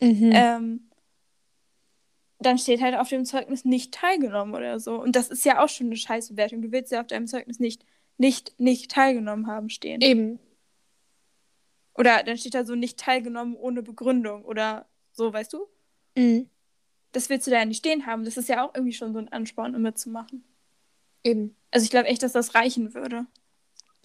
Mhm. 0.00 0.30
Ähm, 0.32 0.80
dann 2.38 2.58
steht 2.58 2.80
halt 2.80 2.94
auf 2.94 3.08
dem 3.08 3.24
Zeugnis 3.24 3.64
nicht 3.64 3.92
teilgenommen 3.92 4.54
oder 4.54 4.78
so. 4.78 5.00
Und 5.00 5.16
das 5.16 5.28
ist 5.28 5.44
ja 5.44 5.62
auch 5.62 5.68
schon 5.68 5.88
eine 5.88 5.96
Scheißbewertung. 5.96 6.62
Du 6.62 6.72
willst 6.72 6.92
ja 6.92 7.00
auf 7.00 7.06
deinem 7.06 7.26
Zeugnis 7.26 7.58
nicht, 7.58 7.84
nicht, 8.16 8.58
nicht 8.58 8.90
teilgenommen 8.90 9.46
haben 9.46 9.70
stehen. 9.70 10.00
Eben. 10.00 10.38
Oder 11.94 12.22
dann 12.22 12.38
steht 12.38 12.54
da 12.54 12.64
so 12.64 12.76
nicht 12.76 12.98
teilgenommen 12.98 13.56
ohne 13.56 13.82
Begründung 13.82 14.44
oder 14.44 14.86
so, 15.12 15.32
weißt 15.32 15.52
du? 15.52 15.66
Mhm 16.16 16.48
das 17.12 17.28
willst 17.30 17.46
du 17.46 17.50
da 17.50 17.58
ja 17.58 17.64
nicht 17.64 17.78
stehen 17.78 18.06
haben. 18.06 18.24
Das 18.24 18.36
ist 18.36 18.48
ja 18.48 18.64
auch 18.64 18.74
irgendwie 18.74 18.92
schon 18.92 19.12
so 19.12 19.18
ein 19.18 19.28
Ansporn, 19.28 19.74
um 19.74 19.82
mitzumachen. 19.82 20.44
Eben. 21.24 21.56
Also 21.70 21.84
ich 21.84 21.90
glaube 21.90 22.08
echt, 22.08 22.22
dass 22.22 22.32
das 22.32 22.54
reichen 22.54 22.94
würde. 22.94 23.26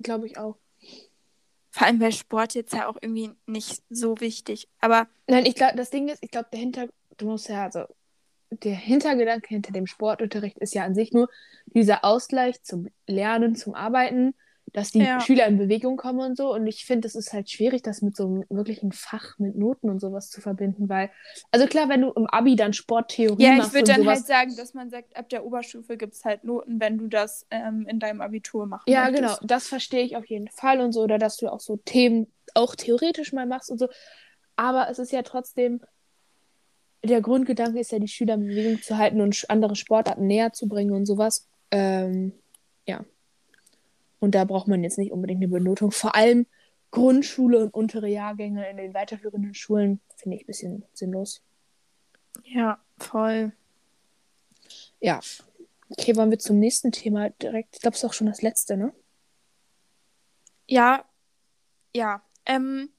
Glaube 0.01 0.25
ich 0.25 0.37
auch. 0.37 0.57
Vor 1.69 1.87
allem 1.87 1.99
bei 1.99 2.11
Sport 2.11 2.53
jetzt 2.55 2.73
ja 2.73 2.87
auch 2.87 2.97
irgendwie 3.01 3.31
nicht 3.45 3.81
so 3.89 4.19
wichtig. 4.19 4.67
Aber. 4.79 5.07
Nein, 5.27 5.45
ich 5.45 5.55
glaube, 5.55 5.75
das 5.75 5.89
Ding 5.89 6.07
ist, 6.07 6.23
ich 6.23 6.31
glaube, 6.31 6.49
der 6.51 6.59
Hintergrund, 6.59 6.93
du 7.17 7.25
musst 7.25 7.49
ja, 7.49 7.63
also 7.63 7.85
der 8.55 8.75
Hintergedanke 8.75 9.47
hinter 9.47 9.71
dem 9.71 9.87
Sportunterricht 9.87 10.57
ist 10.59 10.73
ja 10.73 10.83
an 10.83 10.95
sich 10.95 11.11
nur 11.11 11.29
dieser 11.65 12.03
Ausgleich 12.05 12.61
zum 12.63 12.87
Lernen, 13.07 13.55
zum 13.55 13.75
Arbeiten 13.75 14.33
dass 14.73 14.91
die 14.91 14.99
ja. 14.99 15.19
Schüler 15.19 15.45
in 15.45 15.57
Bewegung 15.57 15.97
kommen 15.97 16.19
und 16.19 16.35
so. 16.35 16.51
Und 16.51 16.65
ich 16.65 16.85
finde, 16.85 17.07
es 17.07 17.15
ist 17.15 17.31
halt 17.31 17.49
schwierig, 17.49 17.83
das 17.83 18.01
mit 18.01 18.15
so 18.15 18.25
einem 18.25 18.43
wirklichen 18.49 18.91
Fach, 18.91 19.37
mit 19.37 19.55
Noten 19.55 19.89
und 19.89 19.99
sowas 19.99 20.29
zu 20.29 20.41
verbinden, 20.41 20.89
weil, 20.89 21.11
also 21.51 21.67
klar, 21.67 21.89
wenn 21.89 22.01
du 22.01 22.11
im 22.11 22.25
Abi 22.25 22.55
dann 22.55 22.73
Sporttheorie 22.73 23.43
ja, 23.43 23.53
machst. 23.53 23.59
Ja, 23.59 23.67
ich 23.67 23.73
würde 23.73 23.93
dann 23.93 24.01
sowas, 24.03 24.17
halt 24.19 24.27
sagen, 24.27 24.55
dass 24.57 24.73
man 24.73 24.89
sagt, 24.89 25.15
ab 25.15 25.29
der 25.29 25.45
Oberstufe 25.45 25.95
gibt 25.95 26.13
es 26.13 26.25
halt 26.25 26.43
Noten, 26.43 26.79
wenn 26.79 26.97
du 26.97 27.07
das 27.07 27.45
ähm, 27.51 27.85
in 27.87 27.99
deinem 27.99 28.21
Abitur 28.21 28.65
machst. 28.65 28.87
Ja, 28.87 29.03
möchtest. 29.03 29.21
genau, 29.21 29.37
das 29.43 29.67
verstehe 29.67 30.03
ich 30.03 30.17
auf 30.17 30.25
jeden 30.25 30.49
Fall 30.49 30.81
und 30.81 30.91
so. 30.91 31.01
Oder 31.01 31.19
dass 31.19 31.37
du 31.37 31.49
auch 31.49 31.59
so 31.59 31.77
Themen 31.77 32.27
auch 32.55 32.75
theoretisch 32.75 33.31
mal 33.31 33.45
machst 33.45 33.69
und 33.69 33.77
so. 33.77 33.87
Aber 34.55 34.89
es 34.89 34.97
ist 34.97 35.11
ja 35.11 35.21
trotzdem, 35.21 35.81
der 37.03 37.21
Grundgedanke 37.21 37.79
ist 37.79 37.91
ja, 37.91 37.99
die 37.99 38.07
Schüler 38.07 38.35
in 38.35 38.47
Bewegung 38.47 38.81
zu 38.81 38.97
halten 38.97 39.21
und 39.21 39.45
andere 39.49 39.75
Sportarten 39.75 40.27
näher 40.27 40.53
zu 40.53 40.67
bringen 40.67 40.91
und 40.91 41.05
sowas. 41.05 41.47
Ähm, 41.71 42.33
ja. 42.87 43.03
Und 44.19 44.35
da 44.35 44.45
braucht 44.45 44.67
man 44.67 44.83
jetzt 44.83 44.97
nicht 44.97 45.11
unbedingt 45.11 45.41
eine 45.41 45.49
Benotung. 45.49 45.91
Vor 45.91 46.15
allem 46.15 46.45
Grundschule 46.91 47.59
und 47.59 47.73
untere 47.73 48.07
Jahrgänge 48.07 48.69
in 48.69 48.77
den 48.77 48.93
weiterführenden 48.93 49.53
Schulen 49.53 49.99
finde 50.15 50.37
ich 50.37 50.43
ein 50.43 50.47
bisschen 50.47 50.85
sinnlos. 50.93 51.41
Ja, 52.43 52.79
voll. 52.97 53.51
Ja. 54.99 55.19
Okay, 55.89 56.15
wollen 56.15 56.31
wir 56.31 56.39
zum 56.39 56.59
nächsten 56.59 56.91
Thema 56.91 57.29
direkt. 57.31 57.75
Ich 57.75 57.81
glaube, 57.81 57.95
es 57.95 58.03
ist 58.03 58.09
auch 58.09 58.13
schon 58.13 58.27
das 58.27 58.41
letzte, 58.41 58.77
ne? 58.77 58.93
Ja. 60.67 61.03
Ja. 61.93 62.23
Ähm, 62.45 62.89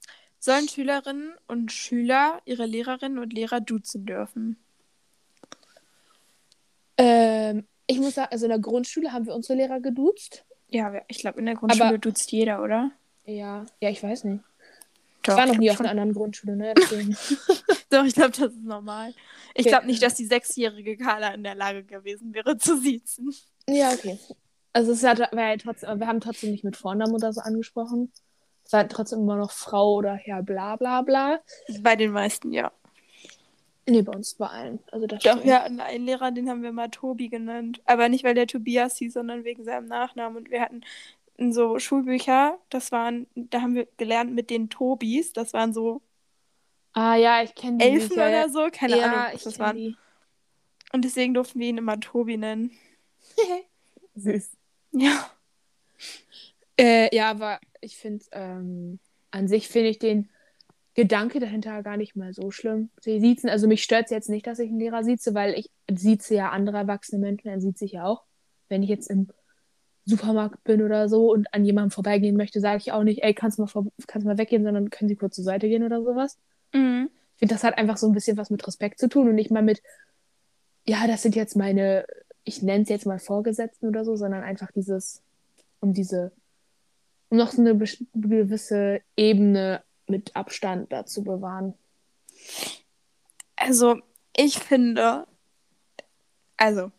sollen 0.45 0.69
Schülerinnen 0.69 1.33
und 1.47 1.71
Schüler 1.71 2.41
ihre 2.45 2.65
Lehrerinnen 2.65 3.19
und 3.19 3.33
Lehrer 3.33 3.59
duzen 3.59 4.05
dürfen? 4.05 4.57
Ähm, 6.97 7.65
ich 7.87 7.99
muss 7.99 8.15
sagen, 8.15 8.29
also 8.31 8.45
in 8.45 8.49
der 8.49 8.59
Grundschule 8.59 9.11
haben 9.11 9.25
wir 9.25 9.35
unsere 9.35 9.57
Lehrer 9.57 9.79
geduzt. 9.79 10.45
Ja, 10.69 10.93
ich 11.07 11.19
glaube, 11.19 11.39
in 11.39 11.45
der 11.45 11.55
Grundschule 11.55 11.85
aber, 11.85 11.97
duzt 11.97 12.31
jeder, 12.31 12.63
oder? 12.63 12.91
Ja, 13.25 13.65
ja, 13.81 13.89
ich 13.89 14.01
weiß 14.01 14.23
nicht. 14.25 14.43
Doch, 15.23 15.33
ich 15.33 15.39
war 15.39 15.47
noch 15.47 15.57
nie 15.57 15.71
auf 15.71 15.79
einer 15.79 15.89
anderen 15.89 16.13
Grundschule, 16.13 16.55
ne? 16.55 16.73
Doch, 17.89 18.05
ich 18.05 18.13
glaube, 18.13 18.31
das 18.31 18.53
ist 18.53 18.63
normal. 18.63 19.13
Ich 19.55 19.61
okay. 19.61 19.69
glaube 19.69 19.87
nicht, 19.87 20.01
dass 20.01 20.15
die 20.15 20.25
sechsjährige 20.25 20.97
Carla 20.97 21.33
in 21.33 21.43
der 21.43 21.55
Lage 21.55 21.83
gewesen 21.83 22.33
wäre, 22.33 22.57
zu 22.57 22.77
siezen. 22.77 23.33
Ja, 23.67 23.91
okay. 23.91 24.19
Also 24.73 24.91
es 24.91 25.03
hat, 25.03 25.19
war 25.19 25.49
ja 25.49 25.57
trotzdem, 25.57 25.99
wir 25.99 26.07
haben 26.07 26.19
trotzdem 26.19 26.51
nicht 26.51 26.63
mit 26.63 26.77
Vornamen 26.77 27.13
oder 27.13 27.33
so 27.33 27.41
angesprochen. 27.41 28.11
War 28.71 28.87
trotzdem 28.87 29.19
immer 29.19 29.35
noch 29.35 29.51
Frau 29.51 29.95
oder 29.95 30.13
Herr 30.13 30.43
bla 30.43 30.75
bla 30.75 31.01
bla. 31.01 31.39
Bei 31.81 31.95
den 31.95 32.11
meisten, 32.11 32.51
ja. 32.51 32.71
Nee, 33.87 34.01
bei 34.01 34.13
uns 34.13 34.33
bei 34.33 34.47
allen. 34.47 34.79
Also 34.91 35.05
das 35.05 35.21
Doch, 35.21 35.43
wir 35.43 35.61
hatten 35.61 35.79
einen 35.79 36.05
Lehrer, 36.05 36.31
den 36.31 36.49
haben 36.49 36.63
wir 36.63 36.71
mal 36.71 36.89
Tobi 36.89 37.29
genannt. 37.29 37.81
Aber 37.85 38.09
nicht, 38.09 38.23
weil 38.23 38.33
der 38.33 38.47
Tobias 38.47 38.97
hieß, 38.97 39.13
sondern 39.13 39.43
wegen 39.43 39.63
seinem 39.63 39.87
Nachnamen. 39.87 40.37
Und 40.37 40.49
wir 40.49 40.61
hatten 40.61 40.81
so 41.37 41.77
Schulbücher, 41.77 42.57
das 42.69 42.91
waren, 42.91 43.27
da 43.35 43.61
haben 43.61 43.75
wir 43.75 43.87
gelernt 43.97 44.33
mit 44.33 44.49
den 44.49 44.69
Tobis. 44.69 45.33
Das 45.33 45.53
waren 45.53 45.73
so. 45.73 46.01
Ah 46.93 47.15
ja, 47.15 47.43
ich 47.43 47.53
kenne 47.53 47.77
die. 47.77 47.85
Elfen 47.85 48.09
Bücher. 48.09 48.27
oder 48.27 48.49
so, 48.49 48.69
keine 48.71 48.97
ja, 48.97 49.05
Ahnung, 49.05 49.33
was 49.33 49.43
das 49.43 49.59
waren. 49.59 49.77
Die. 49.77 49.95
Und 50.91 51.05
deswegen 51.05 51.33
durften 51.33 51.59
wir 51.59 51.67
ihn 51.67 51.77
immer 51.77 51.99
Tobi 51.99 52.37
nennen. 52.37 52.71
Süß. 54.15 54.49
Ja. 54.93 55.29
Äh, 56.79 57.15
ja, 57.15 57.29
aber 57.29 57.59
ich 57.85 57.97
finde, 57.97 58.25
ähm, 58.31 58.99
an 59.31 59.47
sich 59.47 59.67
finde 59.67 59.89
ich 59.89 59.99
den 59.99 60.29
Gedanke 60.95 61.39
dahinter 61.39 61.83
gar 61.83 61.97
nicht 61.97 62.15
mal 62.15 62.33
so 62.33 62.51
schlimm. 62.51 62.89
Sie 63.01 63.19
siezen, 63.19 63.49
also 63.49 63.67
mich 63.67 63.83
stört 63.83 64.05
es 64.05 64.11
jetzt 64.11 64.29
nicht, 64.29 64.47
dass 64.47 64.59
ich 64.59 64.69
einen 64.69 64.79
Lehrer 64.79 65.03
sieze, 65.03 65.33
weil 65.33 65.53
ich 65.53 65.69
sieze 65.91 66.35
ja 66.35 66.49
andere 66.49 66.77
erwachsene 66.77 67.19
Menschen, 67.19 67.49
er 67.49 67.59
sieht 67.59 67.77
sich 67.77 67.93
ja 67.93 68.05
auch. 68.05 68.23
Wenn 68.69 68.81
ich 68.81 68.89
jetzt 68.89 69.09
im 69.09 69.27
Supermarkt 70.05 70.63
bin 70.63 70.81
oder 70.81 71.09
so 71.09 71.31
und 71.31 71.53
an 71.53 71.65
jemandem 71.65 71.91
vorbeigehen 71.91 72.37
möchte, 72.37 72.61
sage 72.61 72.77
ich 72.77 72.91
auch 72.91 73.03
nicht, 73.03 73.23
ey, 73.23 73.33
kannst 73.33 73.57
du 73.57 73.63
mal, 73.63 73.67
vor, 73.67 73.87
kannst 74.07 74.25
mal 74.25 74.37
weggehen, 74.37 74.63
sondern 74.63 74.89
können 74.89 75.09
Sie 75.09 75.15
kurz 75.15 75.35
zur 75.35 75.43
Seite 75.43 75.67
gehen 75.67 75.83
oder 75.83 76.01
sowas. 76.01 76.37
Mhm. 76.73 77.09
Ich 77.33 77.39
finde, 77.39 77.55
das 77.55 77.63
hat 77.63 77.77
einfach 77.77 77.97
so 77.97 78.07
ein 78.07 78.13
bisschen 78.13 78.37
was 78.37 78.49
mit 78.49 78.65
Respekt 78.65 78.99
zu 78.99 79.09
tun 79.09 79.27
und 79.27 79.35
nicht 79.35 79.51
mal 79.51 79.63
mit, 79.63 79.81
ja, 80.85 81.07
das 81.07 81.23
sind 81.23 81.35
jetzt 81.35 81.57
meine, 81.57 82.05
ich 82.43 82.61
nenne 82.61 82.83
es 82.83 82.89
jetzt 82.89 83.05
mal 83.05 83.19
Vorgesetzten 83.19 83.87
oder 83.87 84.05
so, 84.05 84.15
sondern 84.15 84.43
einfach 84.43 84.71
dieses, 84.71 85.21
um 85.81 85.93
diese, 85.93 86.31
um 87.35 87.37
noch 87.37 87.51
so 87.51 87.61
eine 87.61 87.77
gewisse 88.13 89.01
Ebene 89.17 89.83
mit 90.07 90.35
Abstand 90.35 90.91
dazu 90.91 91.23
bewahren? 91.23 91.73
Also, 93.57 93.99
ich 94.35 94.57
finde, 94.59 95.27
also, 96.57 96.91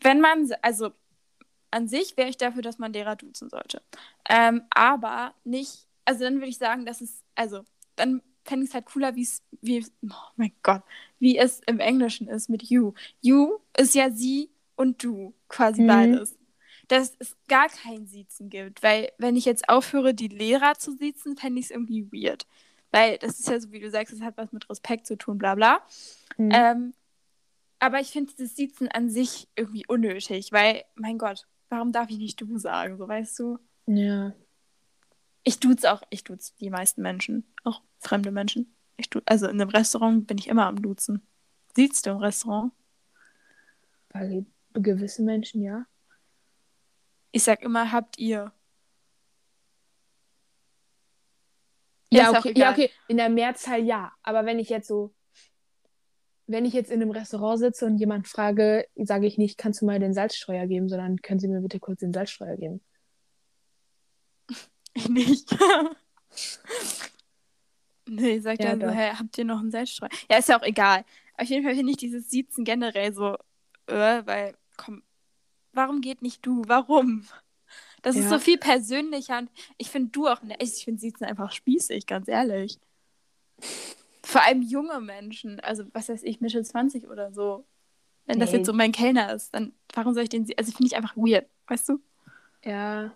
wenn 0.00 0.20
man, 0.20 0.50
also, 0.62 0.92
an 1.70 1.88
sich 1.88 2.16
wäre 2.16 2.28
ich 2.28 2.36
dafür, 2.36 2.62
dass 2.62 2.78
man 2.78 2.92
Lehrer 2.92 3.16
duzen 3.16 3.48
sollte. 3.48 3.82
Ähm, 4.28 4.62
aber 4.70 5.34
nicht, 5.44 5.86
also 6.04 6.24
dann 6.24 6.36
würde 6.36 6.48
ich 6.48 6.58
sagen, 6.58 6.86
dass 6.86 7.00
es, 7.00 7.22
also 7.34 7.64
dann 7.96 8.22
fände 8.44 8.64
ich 8.64 8.70
es 8.70 8.74
halt 8.74 8.86
cooler, 8.86 9.14
wie 9.14 9.22
es, 9.22 9.42
wie, 9.60 9.84
oh 10.08 10.14
mein 10.36 10.52
Gott, 10.62 10.82
wie 11.18 11.36
es 11.36 11.60
im 11.66 11.80
Englischen 11.80 12.28
ist 12.28 12.48
mit 12.48 12.62
you. 12.64 12.92
You 13.20 13.58
ist 13.76 13.94
ja 13.94 14.10
sie 14.10 14.50
und 14.76 15.02
du, 15.02 15.34
quasi 15.48 15.82
Mhm. 15.82 15.86
beides. 15.86 16.36
Dass 16.88 17.14
es 17.18 17.36
gar 17.48 17.68
kein 17.68 18.06
Siezen 18.06 18.48
gibt, 18.48 18.82
weil 18.82 19.10
wenn 19.18 19.36
ich 19.36 19.44
jetzt 19.44 19.68
aufhöre, 19.68 20.14
die 20.14 20.28
Lehrer 20.28 20.74
zu 20.74 20.92
siezen, 20.92 21.36
fände 21.36 21.58
ich 21.58 21.66
es 21.66 21.70
irgendwie 21.70 22.10
weird. 22.12 22.46
Weil 22.92 23.18
das 23.18 23.40
ist 23.40 23.48
ja 23.48 23.58
so, 23.58 23.72
wie 23.72 23.80
du 23.80 23.90
sagst, 23.90 24.14
es 24.14 24.22
hat 24.22 24.36
was 24.36 24.52
mit 24.52 24.70
Respekt 24.70 25.06
zu 25.06 25.18
tun, 25.18 25.38
bla 25.38 25.54
bla. 25.54 25.80
Mhm. 26.36 26.50
Ähm, 26.52 26.94
aber 27.78 28.00
ich 28.00 28.08
finde 28.08 28.32
dieses 28.32 28.56
Siezen 28.56 28.88
an 28.88 29.10
sich 29.10 29.48
irgendwie 29.56 29.84
unnötig, 29.86 30.52
weil, 30.52 30.84
mein 30.94 31.18
Gott, 31.18 31.46
warum 31.68 31.92
darf 31.92 32.10
ich 32.10 32.18
nicht 32.18 32.40
du 32.40 32.58
sagen, 32.58 32.96
so 32.96 33.06
weißt 33.08 33.38
du? 33.38 33.58
ja. 33.86 34.32
Ich 35.48 35.60
duze 35.60 35.92
auch, 35.92 36.02
ich 36.10 36.24
duze 36.24 36.54
die 36.58 36.70
meisten 36.70 37.02
Menschen, 37.02 37.44
auch 37.62 37.80
fremde 38.00 38.32
Menschen. 38.32 38.74
Ich 38.96 39.10
du, 39.10 39.20
also 39.26 39.46
in 39.46 39.60
einem 39.60 39.70
Restaurant 39.70 40.26
bin 40.26 40.38
ich 40.38 40.48
immer 40.48 40.66
am 40.66 40.82
Duzen. 40.82 41.22
Siehst 41.76 42.04
du 42.04 42.10
im 42.10 42.16
Restaurant? 42.16 42.72
Bei 44.08 44.44
gewissen 44.72 45.24
Menschen, 45.24 45.62
ja. 45.62 45.86
Ich 47.36 47.42
sag 47.42 47.60
immer, 47.60 47.92
habt 47.92 48.18
ihr. 48.18 48.50
Ja, 52.10 52.30
okay, 52.30 52.54
ja, 52.56 52.70
okay. 52.70 52.90
In 53.08 53.18
der 53.18 53.28
Mehrzahl 53.28 53.84
ja. 53.84 54.10
Aber 54.22 54.46
wenn 54.46 54.58
ich 54.58 54.70
jetzt 54.70 54.88
so, 54.88 55.14
wenn 56.46 56.64
ich 56.64 56.72
jetzt 56.72 56.90
in 56.90 57.02
einem 57.02 57.10
Restaurant 57.10 57.58
sitze 57.58 57.84
und 57.84 57.98
jemand 57.98 58.26
frage, 58.26 58.86
sage 58.94 59.26
ich 59.26 59.36
nicht, 59.36 59.58
kannst 59.58 59.82
du 59.82 59.84
mal 59.84 59.98
den 59.98 60.14
Salzstreuer 60.14 60.66
geben, 60.66 60.88
sondern 60.88 61.20
können 61.20 61.38
Sie 61.38 61.48
mir 61.48 61.60
bitte 61.60 61.78
kurz 61.78 62.00
den 62.00 62.14
Salzstreuer 62.14 62.56
geben. 62.56 62.80
Ich 64.94 65.10
nicht. 65.10 65.54
nee, 68.08 68.38
sagt 68.38 68.64
Ja, 68.64 68.74
dann 68.74 68.80
so, 68.80 68.88
hä, 68.88 69.10
habt 69.10 69.36
ihr 69.36 69.44
noch 69.44 69.60
einen 69.60 69.70
Selbststreu? 69.70 70.08
Ja, 70.30 70.38
ist 70.38 70.48
ja 70.48 70.58
auch 70.58 70.64
egal. 70.64 71.04
Auf 71.36 71.48
jeden 71.48 71.66
Fall 71.66 71.74
finde 71.74 71.90
ich 71.90 71.98
dieses 71.98 72.30
Siezen 72.30 72.64
generell 72.64 73.12
so, 73.12 73.36
äh, 73.88 74.22
weil, 74.24 74.56
komm, 74.78 75.02
warum 75.76 76.00
geht 76.00 76.22
nicht 76.22 76.44
du? 76.44 76.62
Warum? 76.66 77.24
Das 78.02 78.16
ist 78.16 78.24
Ja. 78.24 78.30
so 78.30 78.38
viel 78.38 78.58
persönlicher 78.58 79.38
und 79.38 79.50
ich 79.78 79.90
finde 79.90 80.10
du 80.10 80.28
auch, 80.28 80.42
ne, 80.42 80.54
ich 80.60 80.84
finde 80.84 81.00
Siezen 81.00 81.26
einfach 81.26 81.52
spießig, 81.52 82.06
ganz 82.06 82.28
ehrlich. 82.28 82.78
Vor 84.22 84.42
allem 84.44 84.62
junge 84.62 85.00
Menschen, 85.00 85.60
also 85.60 85.84
was 85.92 86.08
weiß 86.08 86.22
ich, 86.24 86.40
Mitte 86.40 86.62
20 86.62 87.06
oder 87.08 87.32
so. 87.32 87.64
Wenn 88.26 88.40
das 88.40 88.50
Nee. 88.50 88.58
jetzt 88.58 88.66
so 88.66 88.72
mein 88.72 88.92
Kellner 88.92 89.32
ist, 89.34 89.54
dann 89.54 89.72
warum 89.94 90.14
soll 90.14 90.24
ich 90.24 90.28
den, 90.28 90.44
sie- 90.46 90.58
also 90.58 90.72
finde 90.72 90.86
ich 90.88 90.96
einfach 90.96 91.16
weird, 91.16 91.46
weißt 91.68 91.88
du? 91.90 92.00
Ja. 92.64 93.14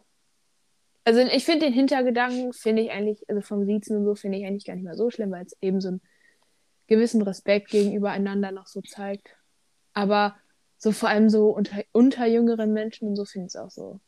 Also 1.05 1.21
ich 1.21 1.45
finde 1.45 1.67
den 1.67 1.73
Hintergedanken, 1.73 2.53
finde 2.53 2.83
ich 2.83 2.91
eigentlich, 2.93 3.29
also 3.29 3.41
vom 3.41 3.65
Siezen 3.65 3.97
und 3.97 4.05
so, 4.05 4.15
finde 4.15 4.39
ich 4.39 4.47
eigentlich 4.47 4.65
gar 4.67 4.75
nicht 4.75 4.85
mal 4.85 4.95
so 4.97 5.11
schlimm, 5.11 5.31
weil 5.33 5.45
es 5.47 5.57
eben 5.61 5.81
so 5.81 5.89
einen 5.89 6.01
gewissen 6.87 7.23
Respekt 7.23 7.71
gegenüber 7.71 8.11
einander 8.11 8.53
noch 8.53 8.67
so 8.69 8.81
zeigt. 8.83 9.37
Aber 9.95 10.37
so 10.81 10.93
vor 10.93 11.11
allem 11.11 11.29
so 11.29 11.51
unter, 11.51 11.83
unter 11.93 12.27
jüngeren 12.27 12.73
Menschen 12.73 13.07
und 13.07 13.17
so 13.17 13.25
finde 13.25 13.47
ich 13.47 13.55
es 13.55 13.57
auch 13.57 13.71
so. 13.71 14.01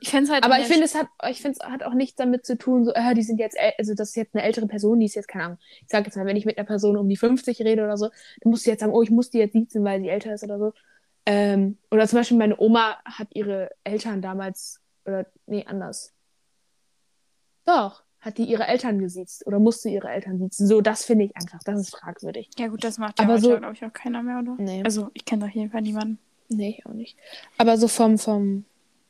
Ich 0.00 0.08
finde 0.10 0.24
es 0.24 0.30
halt 0.30 0.44
Aber 0.44 0.58
ich 0.58 0.66
finde, 0.66 0.84
es 0.84 0.94
hat, 0.94 1.06
ich 1.28 1.42
finde, 1.42 1.58
es 1.60 1.68
hat 1.68 1.84
auch 1.84 1.92
nichts 1.94 2.16
damit 2.16 2.44
zu 2.44 2.56
tun, 2.56 2.84
so, 2.84 2.92
äh, 2.92 3.14
die 3.14 3.22
sind 3.22 3.38
jetzt, 3.38 3.56
also 3.78 3.94
das 3.94 4.08
ist 4.08 4.16
jetzt 4.16 4.34
eine 4.34 4.42
ältere 4.42 4.66
Person, 4.66 4.98
die 4.98 5.06
ist 5.06 5.14
jetzt, 5.14 5.28
keine 5.28 5.44
Ahnung, 5.44 5.58
ich 5.82 5.88
sage 5.88 6.06
jetzt 6.06 6.16
mal, 6.16 6.26
wenn 6.26 6.36
ich 6.36 6.46
mit 6.46 6.58
einer 6.58 6.66
Person 6.66 6.96
um 6.96 7.08
die 7.08 7.18
50 7.18 7.60
rede 7.60 7.84
oder 7.84 7.96
so, 7.96 8.08
dann 8.40 8.50
musst 8.50 8.66
du 8.66 8.70
jetzt 8.70 8.80
sagen, 8.80 8.92
oh, 8.92 9.02
ich 9.02 9.10
muss 9.10 9.30
die 9.30 9.38
jetzt 9.38 9.52
siezen, 9.52 9.84
weil 9.84 10.00
sie 10.00 10.08
älter 10.08 10.32
ist 10.32 10.42
oder 10.42 10.58
so. 10.58 10.72
Ähm, 11.26 11.76
oder 11.90 12.08
zum 12.08 12.18
Beispiel 12.18 12.38
meine 12.38 12.58
Oma 12.58 12.98
hat 13.04 13.28
ihre 13.34 13.70
Eltern 13.84 14.22
damals, 14.22 14.80
oder, 15.04 15.26
nee, 15.46 15.64
anders. 15.66 16.14
Doch, 17.66 18.02
hat 18.20 18.38
die 18.38 18.44
ihre 18.44 18.66
Eltern 18.66 18.98
gesiezt 18.98 19.46
oder 19.46 19.58
musste 19.58 19.88
ihre 19.88 20.08
Eltern 20.10 20.38
siezen. 20.38 20.66
So, 20.66 20.80
das 20.80 21.04
finde 21.04 21.24
ich 21.24 21.36
einfach, 21.36 21.60
das 21.64 21.80
ist 21.80 21.90
fragwürdig. 21.96 22.50
Ja, 22.58 22.68
gut, 22.68 22.84
das 22.84 22.98
macht 22.98 23.18
ja 23.18 23.24
Aber 23.24 23.34
heute, 23.34 23.42
so- 23.42 23.56
glaube 23.58 23.74
ich, 23.74 23.84
auch 23.84 23.92
keiner 23.92 24.22
mehr, 24.22 24.38
oder? 24.40 24.56
Nee. 24.58 24.82
Also, 24.84 25.10
ich 25.14 25.24
kenne 25.24 25.46
auf 25.46 25.50
jeden 25.52 25.70
Fall 25.70 25.82
niemanden. 25.82 26.18
Nee, 26.48 26.76
ich 26.78 26.86
auch 26.86 26.92
nicht. 26.92 27.16
Aber 27.58 27.78
so 27.78 27.88
vom, 27.88 28.18
vom 28.18 28.64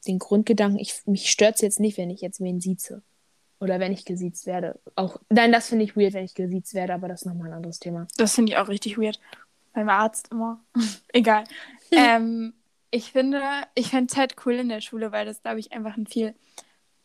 den 0.07 0.19
Grundgedanken, 0.19 0.79
ich, 0.79 1.03
mich 1.07 1.31
stört 1.31 1.57
es 1.57 1.61
jetzt 1.61 1.81
nicht, 1.81 1.99
wenn 1.99 2.11
ich 2.11 2.21
jetzt 2.21 2.41
wen 2.41 2.61
sieze. 2.61 3.03
Oder 3.59 3.79
wenn 3.81 3.93
ich 3.93 4.05
gesiezt 4.07 4.47
werde. 4.47 4.79
Auch, 4.95 5.19
nein, 5.29 5.53
das 5.53 5.69
finde 5.69 5.85
ich 5.85 5.97
weird, 5.97 6.15
wenn 6.15 6.25
ich 6.25 6.35
gesiezt 6.35 6.73
werde, 6.73 6.95
aber 6.95 7.09
das 7.09 7.23
ist 7.23 7.27
nochmal 7.27 7.49
ein 7.49 7.55
anderes 7.55 7.79
Thema. 7.79 8.07
Das 8.17 8.35
finde 8.35 8.53
ich 8.53 8.59
auch 8.59 8.69
richtig 8.69 8.97
weird. 8.97 9.21
Beim 9.75 9.89
Arzt 9.91 10.29
immer. 10.31 10.65
Egal. 11.13 11.45
ähm, 11.93 12.55
ich 12.91 13.13
finde, 13.13 13.43
ich 13.75 13.89
fände 13.91 14.11
es 14.11 14.17
halt 14.17 14.37
cool 14.47 14.55
in 14.55 14.69
der 14.71 14.81
Schule, 14.81 15.13
weil 15.13 15.27
das, 15.27 15.43
glaube 15.43 15.61
ich, 15.61 15.73
einfach 15.73 15.97
ein 15.97 16.07
viel 16.07 16.35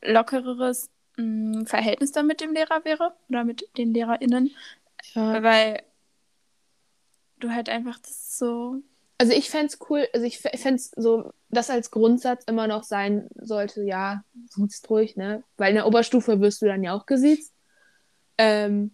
lockereres 0.01 0.89
mh, 1.17 1.65
Verhältnis 1.65 2.11
dann 2.11 2.27
mit 2.27 2.41
dem 2.41 2.53
Lehrer 2.53 2.83
wäre. 2.85 3.13
Oder 3.29 3.43
mit 3.43 3.67
den 3.77 3.93
LehrerInnen. 3.93 4.51
Ja. 5.13 5.43
Weil 5.43 5.81
du 7.39 7.51
halt 7.51 7.69
einfach 7.69 7.99
das 7.99 8.37
so. 8.37 8.81
Also 9.17 9.31
ich 9.31 9.49
fände 9.49 9.67
es 9.67 9.79
cool, 9.89 10.07
also 10.13 10.25
ich 10.25 10.39
fände 10.39 10.75
es 10.75 10.91
so, 10.91 11.31
dass 11.49 11.69
als 11.69 11.89
Grundsatz 11.89 12.43
immer 12.45 12.67
noch 12.67 12.83
sein 12.83 13.29
sollte, 13.35 13.83
ja, 13.83 14.25
siezt 14.49 14.89
ruhig, 14.89 15.15
ne? 15.15 15.41
Weil 15.55 15.69
in 15.69 15.75
der 15.75 15.87
Oberstufe 15.87 16.41
wirst 16.41 16.61
du 16.61 16.65
dann 16.65 16.83
ja 16.83 16.93
auch 16.93 17.05
gesiezt. 17.05 17.53
Ähm, 18.37 18.93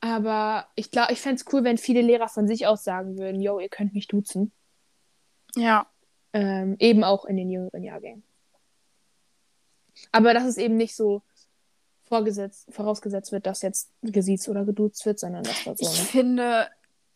aber 0.00 0.68
ich 0.74 0.90
glaube, 0.90 1.12
ich 1.12 1.20
fände 1.20 1.36
es 1.36 1.52
cool, 1.52 1.64
wenn 1.64 1.76
viele 1.76 2.00
Lehrer 2.00 2.28
von 2.28 2.48
sich 2.48 2.66
aus 2.66 2.82
sagen 2.82 3.18
würden, 3.18 3.42
yo, 3.42 3.60
ihr 3.60 3.68
könnt 3.68 3.94
mich 3.94 4.08
duzen. 4.08 4.52
Ja. 5.54 5.86
Ähm, 6.32 6.76
eben 6.78 7.04
auch 7.04 7.26
in 7.26 7.36
den 7.36 7.50
jüngeren 7.50 7.82
Jahrgängen. 7.82 8.24
Aber 10.10 10.34
dass 10.34 10.44
es 10.44 10.56
eben 10.58 10.76
nicht 10.76 10.96
so 10.96 11.22
vorausgesetzt 12.08 13.32
wird, 13.32 13.46
dass 13.46 13.62
jetzt 13.62 13.90
gesiezt 14.02 14.48
oder 14.48 14.64
geduzt 14.64 15.06
wird, 15.06 15.18
sondern 15.18 15.44
dass 15.44 15.64
das 15.64 15.78
so 15.78 15.86
Ich 15.86 16.02
finde, 16.10 16.68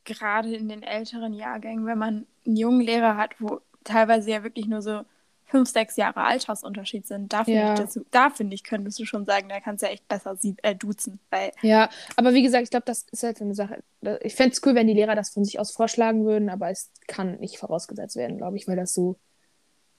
gerade 0.05 0.55
in 0.55 0.69
den 0.69 0.83
älteren 0.83 1.33
Jahrgängen, 1.35 1.87
wenn 1.87 1.99
man 1.99 2.27
einen 2.47 2.57
jungen 2.57 2.81
Lehrer 2.81 3.17
hat, 3.17 3.33
wo 3.41 3.61
teilweise 3.85 4.31
ja 4.31 4.43
wirklich 4.43 4.67
nur 4.67 4.83
so 4.83 5.03
fünf, 5.49 5.69
sechs 5.69 5.97
Jahre 5.97 6.25
Altersunterschied 6.25 7.07
sind, 7.07 7.33
da 7.33 7.45
finde 7.45 7.61
Ja. 7.61 7.75
ich, 7.75 7.81
das- 7.81 8.01
da 8.11 8.31
finde 8.31 8.55
ich, 8.55 8.65
könntest 8.65 8.99
du 8.99 9.05
schon 9.05 9.25
sagen, 9.25 9.49
da 9.49 9.61
kannst 9.61 9.83
du 9.83 9.87
ja 9.87 9.93
echt 9.93 10.09
besser 10.09 10.35
sie 10.37 10.57
äh, 10.63 10.75
duzen. 10.75 11.21
Weil, 11.31 11.53
Ja, 11.63 11.89
aber 12.17 12.35
wie 12.35 12.43
gesagt, 12.43 12.65
ich 12.65 12.71
glaube, 12.71 12.87
das 12.87 13.07
ist 13.13 13.23
halt 13.23 13.39
so 13.39 13.45
eine 13.45 13.55
Sache. 13.55 13.83
Ich 14.23 14.35
fände 14.35 14.55
es 14.55 14.63
cool, 14.67 14.75
wenn 14.75 14.89
die 14.89 14.95
Lehrer 14.95 15.15
das 15.15 15.31
von 15.31 15.45
sich 15.45 15.61
aus 15.61 15.71
vorschlagen 15.71 16.25
würden, 16.25 16.49
aber 16.51 16.71
es 16.71 16.91
kann 17.07 17.39
nicht 17.39 17.59
vorausgesetzt 17.59 18.17
werden, 18.17 18.39
glaube 18.39 18.57
ich, 18.57 18.67
weil 18.67 18.75
das 18.77 18.93
so 18.93 19.17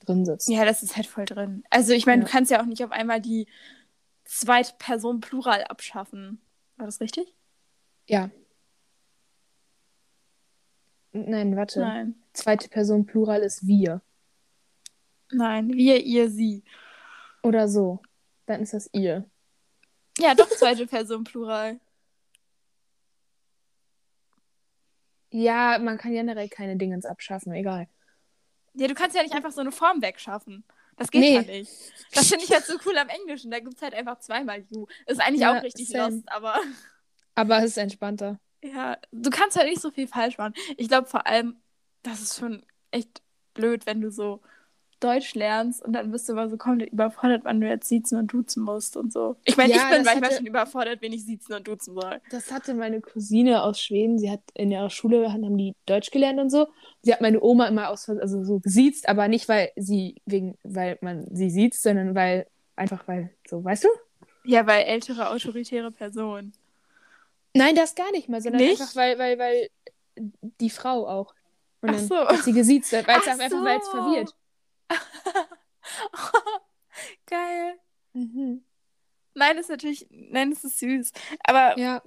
drin 0.08 0.26
sitzt. 0.26 0.48
ja, 0.50 0.66
das 0.66 0.84
ist 0.84 0.96
halt 0.96 1.06
voll 1.08 1.26
drin. 1.26 1.64
Also 1.70 1.94
ich 1.94 2.06
meine, 2.06 2.22
Ja. 2.22 2.26
du 2.26 2.32
kannst 2.32 2.52
ja 2.52 2.62
auch 2.62 2.66
nicht 2.66 2.84
auf 2.84 2.92
einmal 2.92 3.22
die 3.22 3.48
zweite 4.26 4.74
Person 4.78 5.20
Plural 5.20 5.64
abschaffen. 5.66 6.42
War 6.78 6.86
das 6.86 7.00
richtig? 7.02 7.34
Ja. 8.08 8.30
Nein, 11.12 11.56
warte. 11.56 11.80
Nein. 11.80 12.16
Zweite 12.34 12.70
Person 12.70 13.06
Plural 13.06 13.42
ist 13.42 13.66
wir. 13.68 14.02
Nein, 15.32 15.70
wir, 15.74 16.04
ihr, 16.04 16.30
sie. 16.30 16.64
Oder 17.44 17.68
so. 17.68 18.02
Dann 18.46 18.62
ist 18.62 18.74
das 18.74 18.90
ihr. 18.94 19.26
Ja, 20.20 20.36
doch 20.36 20.50
zweite 20.50 20.88
Person 20.88 21.24
Plural. 21.24 21.80
Ja, 25.30 25.78
man 25.80 25.98
kann 25.98 26.14
generell 26.14 26.48
keine 26.48 26.78
Dingens 26.78 27.06
abschaffen, 27.06 27.52
egal. 27.54 27.88
Ja, 28.78 28.88
du 28.88 28.94
kannst 28.94 29.16
ja 29.16 29.24
nicht 29.24 29.34
einfach 29.34 29.52
so 29.52 29.62
eine 29.62 29.72
Form 29.72 30.02
wegschaffen. 30.02 30.64
Das 30.98 31.12
geht 31.12 31.22
Nee. 31.22 31.36
ja 31.36 31.42
nicht. 31.42 31.72
Das 32.14 32.28
finde 32.28 32.44
ich 32.46 32.52
halt 32.52 32.66
so 32.66 32.76
cool 32.86 32.98
am 32.98 33.10
Englischen. 33.10 33.52
Da 33.52 33.60
gibt 33.60 33.76
es 33.76 33.82
halt 33.82 33.94
einfach 33.94 34.20
zweimal 34.20 34.64
you. 34.70 34.88
Ist 35.06 35.22
eigentlich 35.22 35.42
Ja, 35.42 35.58
auch 35.60 35.64
richtig 35.64 35.88
same. 35.90 36.16
lost, 36.16 36.30
aber 36.32 36.56
Aber 37.36 37.58
es 37.60 37.66
ist 37.66 37.78
entspannter. 37.78 38.40
ja, 38.64 38.98
du 39.12 39.30
kannst 39.30 39.58
halt 39.58 39.68
nicht 39.70 39.82
so 39.82 39.92
viel 39.92 40.08
falsch 40.08 40.38
machen. 40.38 40.54
Ich 40.78 40.88
glaube 40.88 41.08
vor 41.08 41.28
allem, 41.28 41.58
das 42.04 42.22
ist 42.22 42.38
schon 42.40 42.66
echt 42.92 43.22
blöd, 43.54 43.86
wenn 43.86 44.02
du 44.02 44.10
so 44.12 44.42
Deutsch 45.00 45.36
lernst 45.36 45.84
und 45.84 45.94
dann 45.94 46.12
bist 46.12 46.28
du 46.28 46.34
aber 46.34 46.50
so 46.50 46.58
komplett 46.58 46.92
überfordert, 46.92 47.42
wann 47.46 47.62
du 47.62 47.68
jetzt 47.68 47.88
siezen 47.88 48.18
und 48.18 48.34
duzen 48.34 48.64
musst 48.64 48.98
und 48.98 49.14
so. 49.14 49.36
Ich 49.46 49.56
meine, 49.58 49.74
Ja, 49.74 49.90
ich 49.90 49.96
bin 49.98 50.04
manchmal 50.06 50.24
hatte- 50.30 50.36
schon 50.38 50.46
überfordert, 50.48 51.02
wenn 51.02 51.14
ich 51.14 51.24
siezen 51.26 51.54
und 51.56 51.68
duzen 51.68 51.94
soll. 51.94 52.20
Das 52.32 52.52
hatte 52.52 52.74
meine 52.74 53.00
Cousine 53.02 53.62
aus 53.64 53.80
Schweden. 53.80 54.18
Sie 54.18 54.32
hat 54.32 54.42
in 54.56 54.72
ihrer 54.72 54.90
Schule 54.90 55.32
haben 55.32 55.58
die 55.58 55.76
Deutsch 55.86 56.10
gelernt 56.12 56.40
und 56.40 56.50
so. 56.50 56.68
Sie 57.04 57.14
hat 57.14 57.22
meine 57.22 57.42
Oma 57.42 57.68
immer 57.68 57.90
aus 57.90 58.10
also 58.10 58.44
so 58.44 58.60
gesiezt, 58.60 59.08
aber 59.08 59.28
nicht 59.28 59.48
weil 59.50 59.70
sie 59.76 60.16
wegen 60.26 60.58
weil 60.64 60.98
man 61.02 61.28
sie 61.36 61.50
sieht, 61.50 61.76
sondern 61.76 62.16
weil 62.16 62.48
einfach 62.76 63.08
weil 63.08 63.34
so, 63.48 63.64
weißt 63.64 63.84
du? 63.84 63.90
Ja, 64.46 64.66
weil 64.66 64.86
ältere 64.86 65.30
autoritäre 65.30 65.92
Personen. 65.92 66.54
Nein, 67.54 67.76
das 67.76 67.96
gar 67.96 68.12
nicht 68.12 68.30
mal, 68.30 68.42
sondern 68.42 68.62
Nicht? 68.62 68.80
einfach 68.82 68.96
weil 68.96 69.18
weil 69.20 69.38
weil 69.40 69.70
die 70.62 70.70
Frau 70.70 71.08
auch. 71.08 71.34
Und 71.82 71.90
Ach 71.92 71.96
dann 71.96 72.08
so. 72.08 72.16
hat 72.16 72.44
sie 72.44 72.54
gesiezt, 72.54 72.92
weil 72.94 73.02
es 73.02 73.08
Ach 73.08 73.28
einfach 73.40 73.64
weil 73.64 73.78
es 73.80 73.88
verwirrt. 73.90 74.36
Geil. 77.26 77.80
Mhm. 78.14 78.64
Nein, 79.34 79.58
ist 79.58 79.70
natürlich, 79.70 80.08
nein, 80.10 80.52
es 80.52 80.64
ist 80.64 80.80
süß. 80.80 81.12
Aber 81.44 81.78
Ja. 81.78 82.02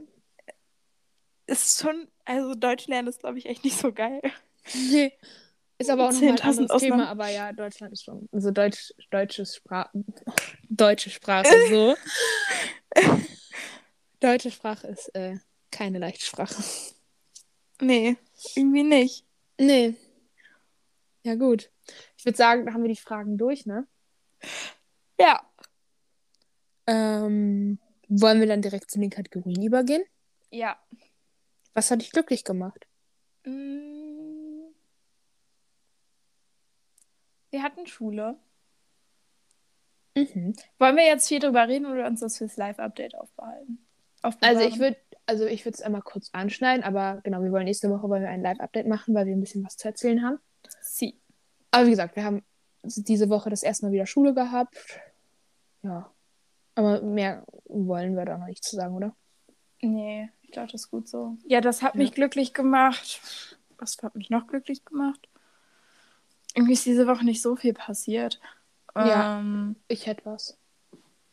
es 1.46 1.64
ist 1.66 1.80
schon, 1.80 2.08
also 2.24 2.54
Deutsch 2.54 2.86
lernen 2.88 3.08
ist, 3.08 3.20
glaube 3.20 3.38
ich, 3.38 3.46
echt 3.46 3.64
nicht 3.64 3.78
so 3.78 3.92
geil. 3.92 4.20
Nee. 4.74 5.12
Ist 5.78 5.88
aber 5.88 6.08
auch 6.08 6.12
nochmal 6.12 6.30
ein 6.32 6.36
10.000 6.36 6.42
anderes 6.50 6.70
Ausnahmen. 6.70 7.00
Thema, 7.00 7.08
aber 7.08 7.28
ja, 7.28 7.52
Deutschland 7.52 7.92
ist 7.94 8.04
schon, 8.04 8.28
also 8.32 8.50
Deutsch, 8.50 8.92
deutsches 9.10 9.56
Sprache, 9.56 9.90
deutsche 10.68 11.08
Sprache 11.08 11.48
so. 11.70 11.96
deutsche 14.20 14.50
Sprache 14.50 14.88
ist 14.88 15.14
äh, 15.14 15.38
keine 15.70 15.98
leichte 15.98 16.26
Sprache. 16.26 16.62
Nee, 17.80 18.18
irgendwie 18.56 18.82
nicht. 18.82 19.24
Nee. 19.58 19.94
Ja, 21.22 21.34
gut. 21.34 21.70
Ich 22.20 22.26
würde 22.26 22.36
sagen, 22.36 22.66
da 22.66 22.74
haben 22.74 22.82
wir 22.82 22.90
die 22.90 23.00
Fragen 23.00 23.38
durch, 23.38 23.64
ne? 23.64 23.86
Ja. 25.18 25.40
Ähm, 26.86 27.78
wollen 28.08 28.40
wir 28.40 28.46
dann 28.46 28.60
direkt 28.60 28.90
zu 28.90 29.00
den 29.00 29.08
Kategorien 29.08 29.62
übergehen? 29.62 30.02
Ja. 30.50 30.78
Was 31.72 31.90
hat 31.90 32.02
dich 32.02 32.12
glücklich 32.12 32.44
gemacht? 32.44 32.86
Mm. 33.44 34.68
Wir 37.48 37.62
hatten 37.62 37.86
Schule. 37.86 38.38
Mhm. 40.14 40.54
Wollen 40.78 40.96
wir 40.96 41.06
jetzt 41.06 41.26
viel 41.26 41.38
drüber 41.38 41.68
reden 41.68 41.86
oder 41.86 42.06
uns 42.06 42.20
das 42.20 42.36
fürs 42.36 42.58
Live-Update 42.58 43.14
aufbehalten? 43.14 43.86
Also 44.42 44.60
ich 44.60 44.78
würde 44.78 44.98
also 45.24 45.46
ich 45.46 45.64
würde 45.64 45.76
es 45.76 45.80
einmal 45.80 46.02
kurz 46.02 46.28
anschneiden, 46.32 46.84
aber 46.84 47.22
genau, 47.22 47.42
wir 47.42 47.50
wollen 47.50 47.64
nächste 47.64 47.88
Woche 47.88 48.10
wollen 48.10 48.24
wir 48.24 48.28
ein 48.28 48.42
Live-Update 48.42 48.86
machen, 48.86 49.14
weil 49.14 49.24
wir 49.24 49.32
ein 49.32 49.40
bisschen 49.40 49.64
was 49.64 49.78
zu 49.78 49.88
erzählen 49.88 50.22
haben. 50.22 50.38
Sie. 50.82 51.19
Aber 51.70 51.86
wie 51.86 51.90
gesagt, 51.90 52.16
wir 52.16 52.24
haben 52.24 52.42
diese 52.82 53.28
Woche 53.28 53.50
das 53.50 53.62
erste 53.62 53.86
Mal 53.86 53.92
wieder 53.92 54.06
Schule 54.06 54.34
gehabt. 54.34 54.76
Ja. 55.82 56.10
Aber 56.74 57.02
mehr 57.02 57.44
wollen 57.64 58.16
wir 58.16 58.24
da 58.24 58.38
noch 58.38 58.46
nicht 58.46 58.64
zu 58.64 58.76
sagen, 58.76 58.94
oder? 58.94 59.14
Nee, 59.82 60.28
ich 60.42 60.50
glaube, 60.50 60.70
das 60.72 60.82
ist 60.82 60.90
gut 60.90 61.08
so. 61.08 61.36
Ja, 61.44 61.60
das 61.60 61.82
hat 61.82 61.94
Ja. 61.94 61.98
mich 61.98 62.12
glücklich 62.12 62.52
gemacht. 62.54 63.56
Was 63.78 63.96
hat 64.02 64.14
mich 64.14 64.30
noch 64.30 64.46
glücklich 64.46 64.84
gemacht? 64.84 65.28
Irgendwie 66.54 66.72
ist 66.72 66.84
diese 66.86 67.06
Woche 67.06 67.24
nicht 67.24 67.40
so 67.42 67.56
viel 67.56 67.72
passiert. 67.74 68.40
Ja. 68.96 69.38
Ähm, 69.38 69.76
Ich 69.88 70.06
hätte 70.06 70.24
was. 70.26 70.58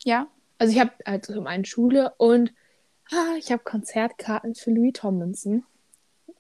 ja. 0.03 0.27
Also 0.59 0.73
ich 0.73 0.79
habe 0.79 0.91
halt 1.05 1.25
zum 1.25 1.45
einen 1.45 1.65
Schule 1.65 2.13
und 2.17 2.51
ah, 3.11 3.35
ich 3.37 3.51
habe 3.51 3.63
Konzertkarten 3.63 4.55
für 4.55 4.71
Louis 4.71 4.93
Tomlinson. 4.93 5.63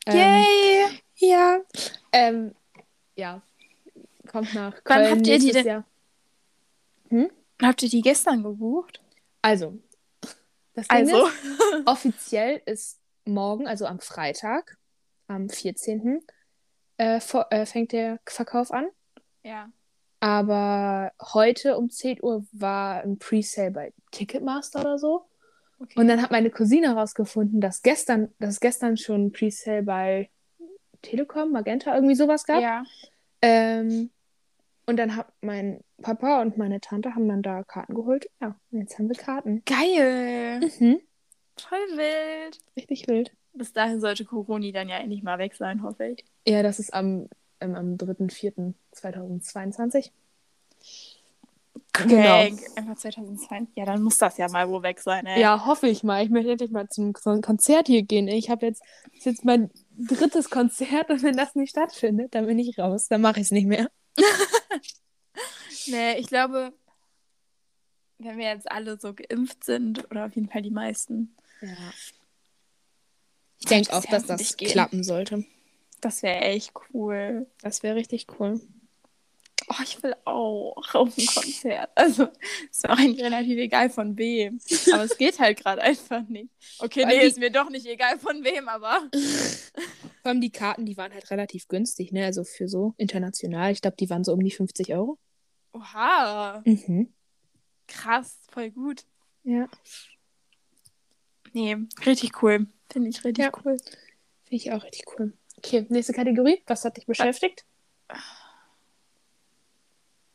Ähm, 0.07 0.17
Yay! 0.17 1.01
Ja. 1.17 1.59
Ähm, 2.11 2.55
ja. 3.15 3.41
Kommt 4.31 4.53
nach 4.53 4.73
Wann 4.73 4.83
Köln 4.83 5.11
habt 5.11 5.27
ihr 5.27 5.39
die 5.39 5.51
denn- 5.51 5.65
Jahr. 5.65 5.85
Habt 7.61 7.81
ihr 7.83 7.89
die 7.89 8.01
gestern 8.01 8.43
gebucht? 8.43 9.01
Also, 9.41 9.79
das 10.73 10.87
Ding 10.87 10.97
Also. 10.97 11.25
ist, 11.27 11.33
offiziell 11.85 12.61
ist 12.65 12.99
morgen, 13.25 13.67
also 13.67 13.85
am 13.85 13.99
Freitag, 13.99 14.77
am 15.27 15.49
14. 15.49 16.21
Äh, 16.97 17.19
vor, 17.19 17.47
äh, 17.51 17.65
fängt 17.65 17.91
der 17.93 18.19
Verkauf 18.25 18.71
an. 18.71 18.87
Ja. 19.43 19.69
Aber 20.19 21.11
heute 21.21 21.77
um 21.77 21.89
10 21.89 22.21
Uhr 22.23 22.45
war 22.51 23.01
ein 23.01 23.17
Presale 23.19 23.71
bei 23.71 23.93
Ticketmaster 24.11 24.81
oder 24.81 24.97
so. 24.97 25.25
Okay. 25.79 25.99
Und 25.99 26.07
dann 26.07 26.21
hat 26.23 26.31
meine 26.31 26.49
Cousine 26.49 26.87
herausgefunden, 26.87 27.61
dass 27.61 27.83
gestern, 27.83 28.33
dass 28.39 28.55
es 28.55 28.59
gestern 28.59 28.97
schon 28.97 29.27
ein 29.27 29.31
Presale 29.31 29.83
bei 29.83 30.29
Telekom, 31.03 31.51
Magenta, 31.51 31.93
irgendwie 31.93 32.15
sowas 32.15 32.45
gab. 32.45 32.61
ja. 32.61 32.83
Ähm, 33.43 34.09
und 34.87 34.97
dann 34.97 35.15
hat 35.15 35.27
mein 35.41 35.81
Papa 36.01 36.41
und 36.41 36.57
meine 36.57 36.81
Tante 36.81 37.13
haben 37.13 37.27
dann 37.29 37.43
da 37.43 37.63
Karten 37.63 37.93
geholt. 37.93 38.27
Ja, 38.41 38.55
und 38.71 38.79
jetzt 38.79 38.97
haben 38.97 39.09
wir 39.09 39.15
Karten. 39.15 39.61
Geil. 39.65 40.59
Mhm. 40.79 40.99
Voll 41.59 41.79
wild. 41.97 42.57
Richtig 42.75 43.07
wild. 43.07 43.31
Bis 43.53 43.73
dahin 43.73 43.99
sollte 43.99 44.25
Corona 44.25 44.71
dann 44.71 44.89
ja 44.89 44.97
endlich 44.97 45.21
mal 45.23 45.37
weg 45.39 45.55
sein, 45.55 45.81
hoffe 45.83 46.07
ich. 46.09 46.25
Ja, 46.47 46.61
das 46.63 46.79
ist 46.79 46.93
am, 46.93 47.27
ähm, 47.59 47.75
am 47.75 47.97
3.4.2022. 47.97 50.11
Crank. 51.93 52.59
Einfach 52.75 52.95
2020. 52.95 53.75
Ja, 53.75 53.85
dann 53.85 54.03
muss 54.03 54.17
das 54.19 54.37
ja 54.37 54.47
mal 54.49 54.69
wo 54.69 54.83
weg 54.83 54.99
sein, 54.99 55.25
ey. 55.25 55.41
Ja, 55.41 55.65
hoffe 55.65 55.87
ich 55.87 56.03
mal. 56.03 56.23
Ich 56.23 56.29
möchte 56.29 56.51
endlich 56.51 56.69
mal 56.71 56.87
zum 56.89 57.13
Kon- 57.13 57.41
Konzert 57.41 57.87
hier 57.87 58.03
gehen. 58.03 58.27
Ich 58.27 58.49
habe 58.51 58.67
jetzt, 58.67 58.83
jetzt 59.13 59.43
mein 59.43 59.71
drittes 59.97 60.49
Konzert 60.51 61.09
und 61.09 61.23
wenn 61.23 61.35
das 61.35 61.55
nicht 61.55 61.71
stattfindet, 61.71 62.35
dann 62.35 62.45
bin 62.45 62.59
ich 62.59 62.77
raus. 62.77 63.07
Dann 63.07 63.21
mache 63.21 63.39
ich 63.39 63.47
es 63.47 63.51
nicht 63.51 63.65
mehr. 63.67 63.89
Nee, 65.87 66.17
ich 66.17 66.27
glaube, 66.27 66.73
wenn 68.17 68.37
wir 68.37 68.47
jetzt 68.47 68.69
alle 68.69 68.99
so 68.99 69.13
geimpft 69.13 69.63
sind, 69.63 70.09
oder 70.11 70.25
auf 70.25 70.35
jeden 70.35 70.49
Fall 70.49 70.61
die 70.61 70.71
meisten, 70.71 71.35
Ja. 71.61 71.93
Ich 73.59 73.65
denke 73.65 73.93
auch, 73.93 74.05
dass 74.05 74.25
das 74.25 74.55
klappen 74.57 75.03
sollte. 75.03 75.45
das 76.01 76.21
wäre 76.21 76.41
echt 76.41 76.73
cool. 76.93 77.47
Das 77.61 77.81
wäre 77.83 77.95
richtig 77.95 78.27
cool. 78.39 78.61
Oh, 79.69 79.75
ich 79.83 80.01
will 80.01 80.15
auch 80.23 80.75
auf 80.95 81.17
ein 81.17 81.25
Konzert. 81.25 81.89
Also, 81.95 82.29
ist 82.71 82.83
mir 82.83 82.93
auch 82.93 82.97
eigentlich 82.97 83.21
relativ 83.23 83.57
egal 83.57 83.89
von 83.89 84.17
wem. 84.17 84.59
Aber 84.93 85.03
es 85.03 85.17
geht 85.17 85.39
halt 85.39 85.61
gerade 85.61 85.81
einfach 85.81 86.21
nicht. 86.29 86.49
Okay, 86.79 87.01
Weil 87.05 87.15
nee, 87.17 87.19
die- 87.21 87.27
ist 87.27 87.37
mir 87.37 87.51
doch 87.51 87.69
nicht 87.69 87.85
egal 87.85 88.17
von 88.17 88.43
wem, 88.45 88.69
aber. 88.69 89.09
Vor 90.21 90.29
allem 90.31 90.41
die 90.41 90.51
Karten, 90.51 90.85
die 90.85 90.95
waren 90.97 91.13
halt 91.13 91.29
relativ 91.31 91.67
günstig, 91.67 92.11
ne? 92.11 92.25
Also 92.25 92.43
für 92.45 92.67
so 92.69 92.93
international. 92.97 93.71
Ich 93.71 93.81
glaube, 93.81 93.97
die 93.97 94.09
waren 94.09 94.23
so 94.23 94.33
um 94.33 94.39
die 94.43 94.51
50 94.51 94.93
Euro. 94.93 95.17
Oha. 95.73 96.61
Mhm. 96.65 97.13
Krass, 97.87 98.39
voll 98.49 98.71
gut. 98.71 99.03
Ja. 99.43 99.67
Nee, 101.53 101.77
richtig 102.05 102.41
cool. 102.41 102.67
Finde 102.91 103.09
ich 103.09 103.23
richtig 103.23 103.45
Ja. 103.45 103.51
cool. 103.57 103.77
Finde 104.43 104.55
ich 104.55 104.71
auch 104.71 104.83
richtig 104.83 105.05
cool. 105.17 105.33
Okay, 105.57 105.85
nächste 105.89 106.13
Kategorie. 106.13 106.61
Was 106.67 106.85
hat 106.85 106.97
dich 106.97 107.05
beschäftigt? 107.05 107.65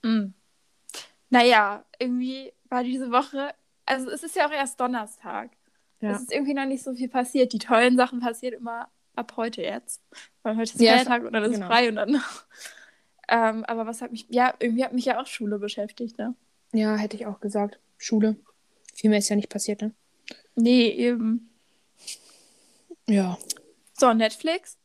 Mm. 0.02 0.34
Naja, 1.30 1.84
irgendwie 1.98 2.52
war 2.68 2.84
diese 2.84 3.10
Woche, 3.10 3.54
also 3.86 4.10
es 4.10 4.22
ist 4.22 4.36
ja 4.36 4.46
auch 4.46 4.52
erst 4.52 4.80
Donnerstag. 4.80 5.50
Ja. 6.00 6.10
Es 6.10 6.22
ist 6.22 6.32
irgendwie 6.32 6.54
noch 6.54 6.66
nicht 6.66 6.82
so 6.82 6.94
viel 6.94 7.08
passiert. 7.08 7.52
Die 7.52 7.58
tollen 7.58 7.96
Sachen 7.96 8.20
passieren 8.20 8.54
immer 8.54 8.88
ab 9.14 9.34
heute 9.36 9.62
jetzt. 9.62 10.02
Weil 10.42 10.56
heute 10.56 10.72
ist 10.72 10.80
Ja, 10.80 10.94
Feiertag 10.94 11.24
und 11.24 11.32
dann 11.32 11.44
ist 11.44 11.54
genau. 11.54 11.66
frei 11.68 11.88
und 11.88 11.96
dann. 11.96 12.22
ähm, 13.28 13.64
aber 13.64 13.86
was 13.86 14.02
hat 14.02 14.10
mich, 14.10 14.26
ja, 14.28 14.52
irgendwie 14.58 14.84
hat 14.84 14.92
mich 14.92 15.04
ja 15.04 15.20
auch 15.20 15.26
Schule 15.26 15.58
beschäftigt, 15.58 16.18
ne? 16.18 16.34
Ja, 16.72 16.96
hätte 16.96 17.16
ich 17.16 17.26
auch 17.26 17.40
gesagt. 17.40 17.78
Schule. 17.98 18.36
Viel 18.94 19.10
mehr 19.10 19.20
ist 19.20 19.28
ja 19.28 19.36
nicht 19.36 19.48
passiert, 19.48 19.80
ne? 19.82 19.94
Nee, 20.54 20.88
eben. 20.88 21.50
Ja. 23.08 23.38
So, 23.98 24.12
Netflix? 24.12 24.76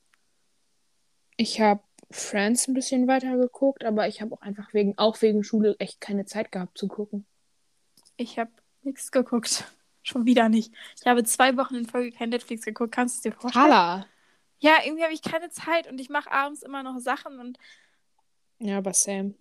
Ich 1.36 1.62
habe 1.62 1.82
Friends 2.10 2.68
ein 2.68 2.74
bisschen 2.74 3.08
weiter 3.08 3.36
geguckt, 3.38 3.84
aber 3.84 4.08
ich 4.08 4.22
habe 4.22 4.34
auch 4.34 4.42
einfach 4.42 4.74
wegen, 4.74 4.98
auch 4.98 5.22
wegen 5.22 5.44
Schule 5.44 5.76
echt 5.80 6.00
keine 6.02 6.26
Zeit 6.26 6.52
gehabt 6.52 6.78
zu 6.78 6.88
gucken. 6.88 7.26
Ich 8.16 8.40
habe 8.40 8.52
nichts 8.84 9.12
geguckt. 9.12 9.66
Schon 10.04 10.26
wieder 10.26 10.48
nicht. 10.48 10.74
Ich 11.00 11.06
habe 11.06 11.24
zwei 11.26 11.58
Wochen 11.58 11.76
in 11.76 11.86
Folge 11.86 12.16
kein 12.16 12.30
Netflix 12.30 12.64
geguckt. 12.64 12.94
Kannst 12.94 13.16
du 13.16 13.18
es 13.18 13.24
dir 13.36 13.40
vorstellen? 13.40 13.66
Hala. 13.66 14.06
Ja, 14.60 14.78
irgendwie 14.86 15.04
habe 15.04 15.14
ich 15.14 15.22
keine 15.22 15.50
Zeit 15.50 15.88
und 15.92 16.00
ich 16.00 16.10
mache 16.10 16.32
abends 16.32 16.64
immer 16.64 16.82
noch 16.82 16.98
Sachen 17.00 17.40
und 17.40 17.58
Ja, 18.60 18.78
aber 18.78 18.94
Sam. 18.94 19.36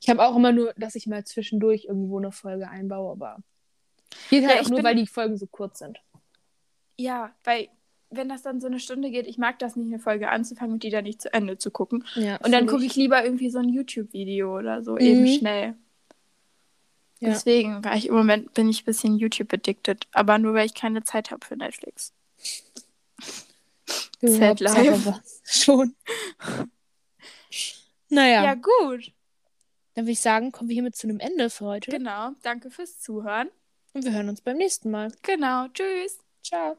Ich 0.00 0.08
habe 0.08 0.22
auch 0.24 0.36
immer 0.36 0.52
nur, 0.52 0.72
dass 0.74 0.94
ich 0.94 1.08
mal 1.08 1.24
zwischendurch 1.24 1.86
irgendwo 1.86 2.18
eine 2.18 2.30
Folge 2.30 2.68
einbaue, 2.68 3.10
aber. 3.10 3.38
Geht 4.30 4.44
Ja, 4.44 4.50
halt 4.50 4.60
ich 4.60 4.66
auch 4.66 4.70
nur, 4.70 4.78
bin- 4.78 4.84
weil 4.86 4.94
die 4.94 5.06
Folgen 5.08 5.36
so 5.36 5.46
kurz 5.48 5.80
sind. 5.80 5.98
ja, 6.96 7.34
weil 7.42 7.68
wenn 8.16 8.28
das 8.28 8.42
dann 8.42 8.60
so 8.60 8.66
eine 8.66 8.78
Stunde 8.80 9.10
geht, 9.10 9.26
ich 9.26 9.38
mag 9.38 9.58
das 9.58 9.76
nicht, 9.76 9.86
eine 9.86 9.98
Folge 9.98 10.30
anzufangen 10.30 10.74
und 10.74 10.82
die 10.82 10.90
dann 10.90 11.04
nicht 11.04 11.22
zu 11.22 11.32
Ende 11.32 11.58
zu 11.58 11.70
gucken. 11.70 12.04
Ja, 12.14 12.36
Und 12.44 12.52
dann 12.52 12.66
gucke 12.66 12.84
ich 12.84 12.96
lieber 12.96 13.24
irgendwie 13.24 13.50
so 13.50 13.58
ein 13.58 13.68
YouTube-Video 13.68 14.56
oder 14.58 14.82
so, 14.82 14.92
Mhm. 14.92 15.00
eben 15.00 15.26
schnell. 15.28 15.74
Ja. 17.20 17.30
Deswegen 17.30 17.82
war 17.84 17.96
ich 17.96 18.08
im 18.08 18.14
Moment 18.14 18.52
bin 18.54 18.68
ich 18.68 18.82
ein 18.82 18.84
bisschen 18.84 19.16
YouTube-addicted, 19.18 20.06
aber 20.12 20.38
nur 20.38 20.54
weil 20.54 20.66
ich 20.66 20.74
keine 20.74 21.04
Zeit 21.04 21.30
habe 21.30 21.44
für 21.46 21.56
Netflix. 21.56 22.12
Du, 24.20 24.28
Sad 24.28 24.60
life. 24.60 25.20
Schon. 25.44 25.94
Naja, 28.08 28.44
Ja, 28.44 28.54
gut. 28.54 29.12
dann 29.94 30.04
würde 30.04 30.12
ich 30.12 30.20
sagen, 30.20 30.50
kommen 30.52 30.70
wir 30.70 30.74
hiermit 30.74 30.96
zu 30.96 31.06
einem 31.06 31.20
Ende 31.20 31.50
für 31.50 31.66
heute. 31.66 31.90
Genau. 31.90 32.30
Danke 32.42 32.70
fürs 32.70 32.98
Zuhören. 33.00 33.48
Und 33.92 34.04
wir 34.04 34.12
hören 34.12 34.30
uns 34.30 34.40
beim 34.40 34.56
nächsten 34.56 34.90
Mal. 34.90 35.12
Genau. 35.22 35.68
Tschüss. 35.68 36.18
Ciao. 36.42 36.78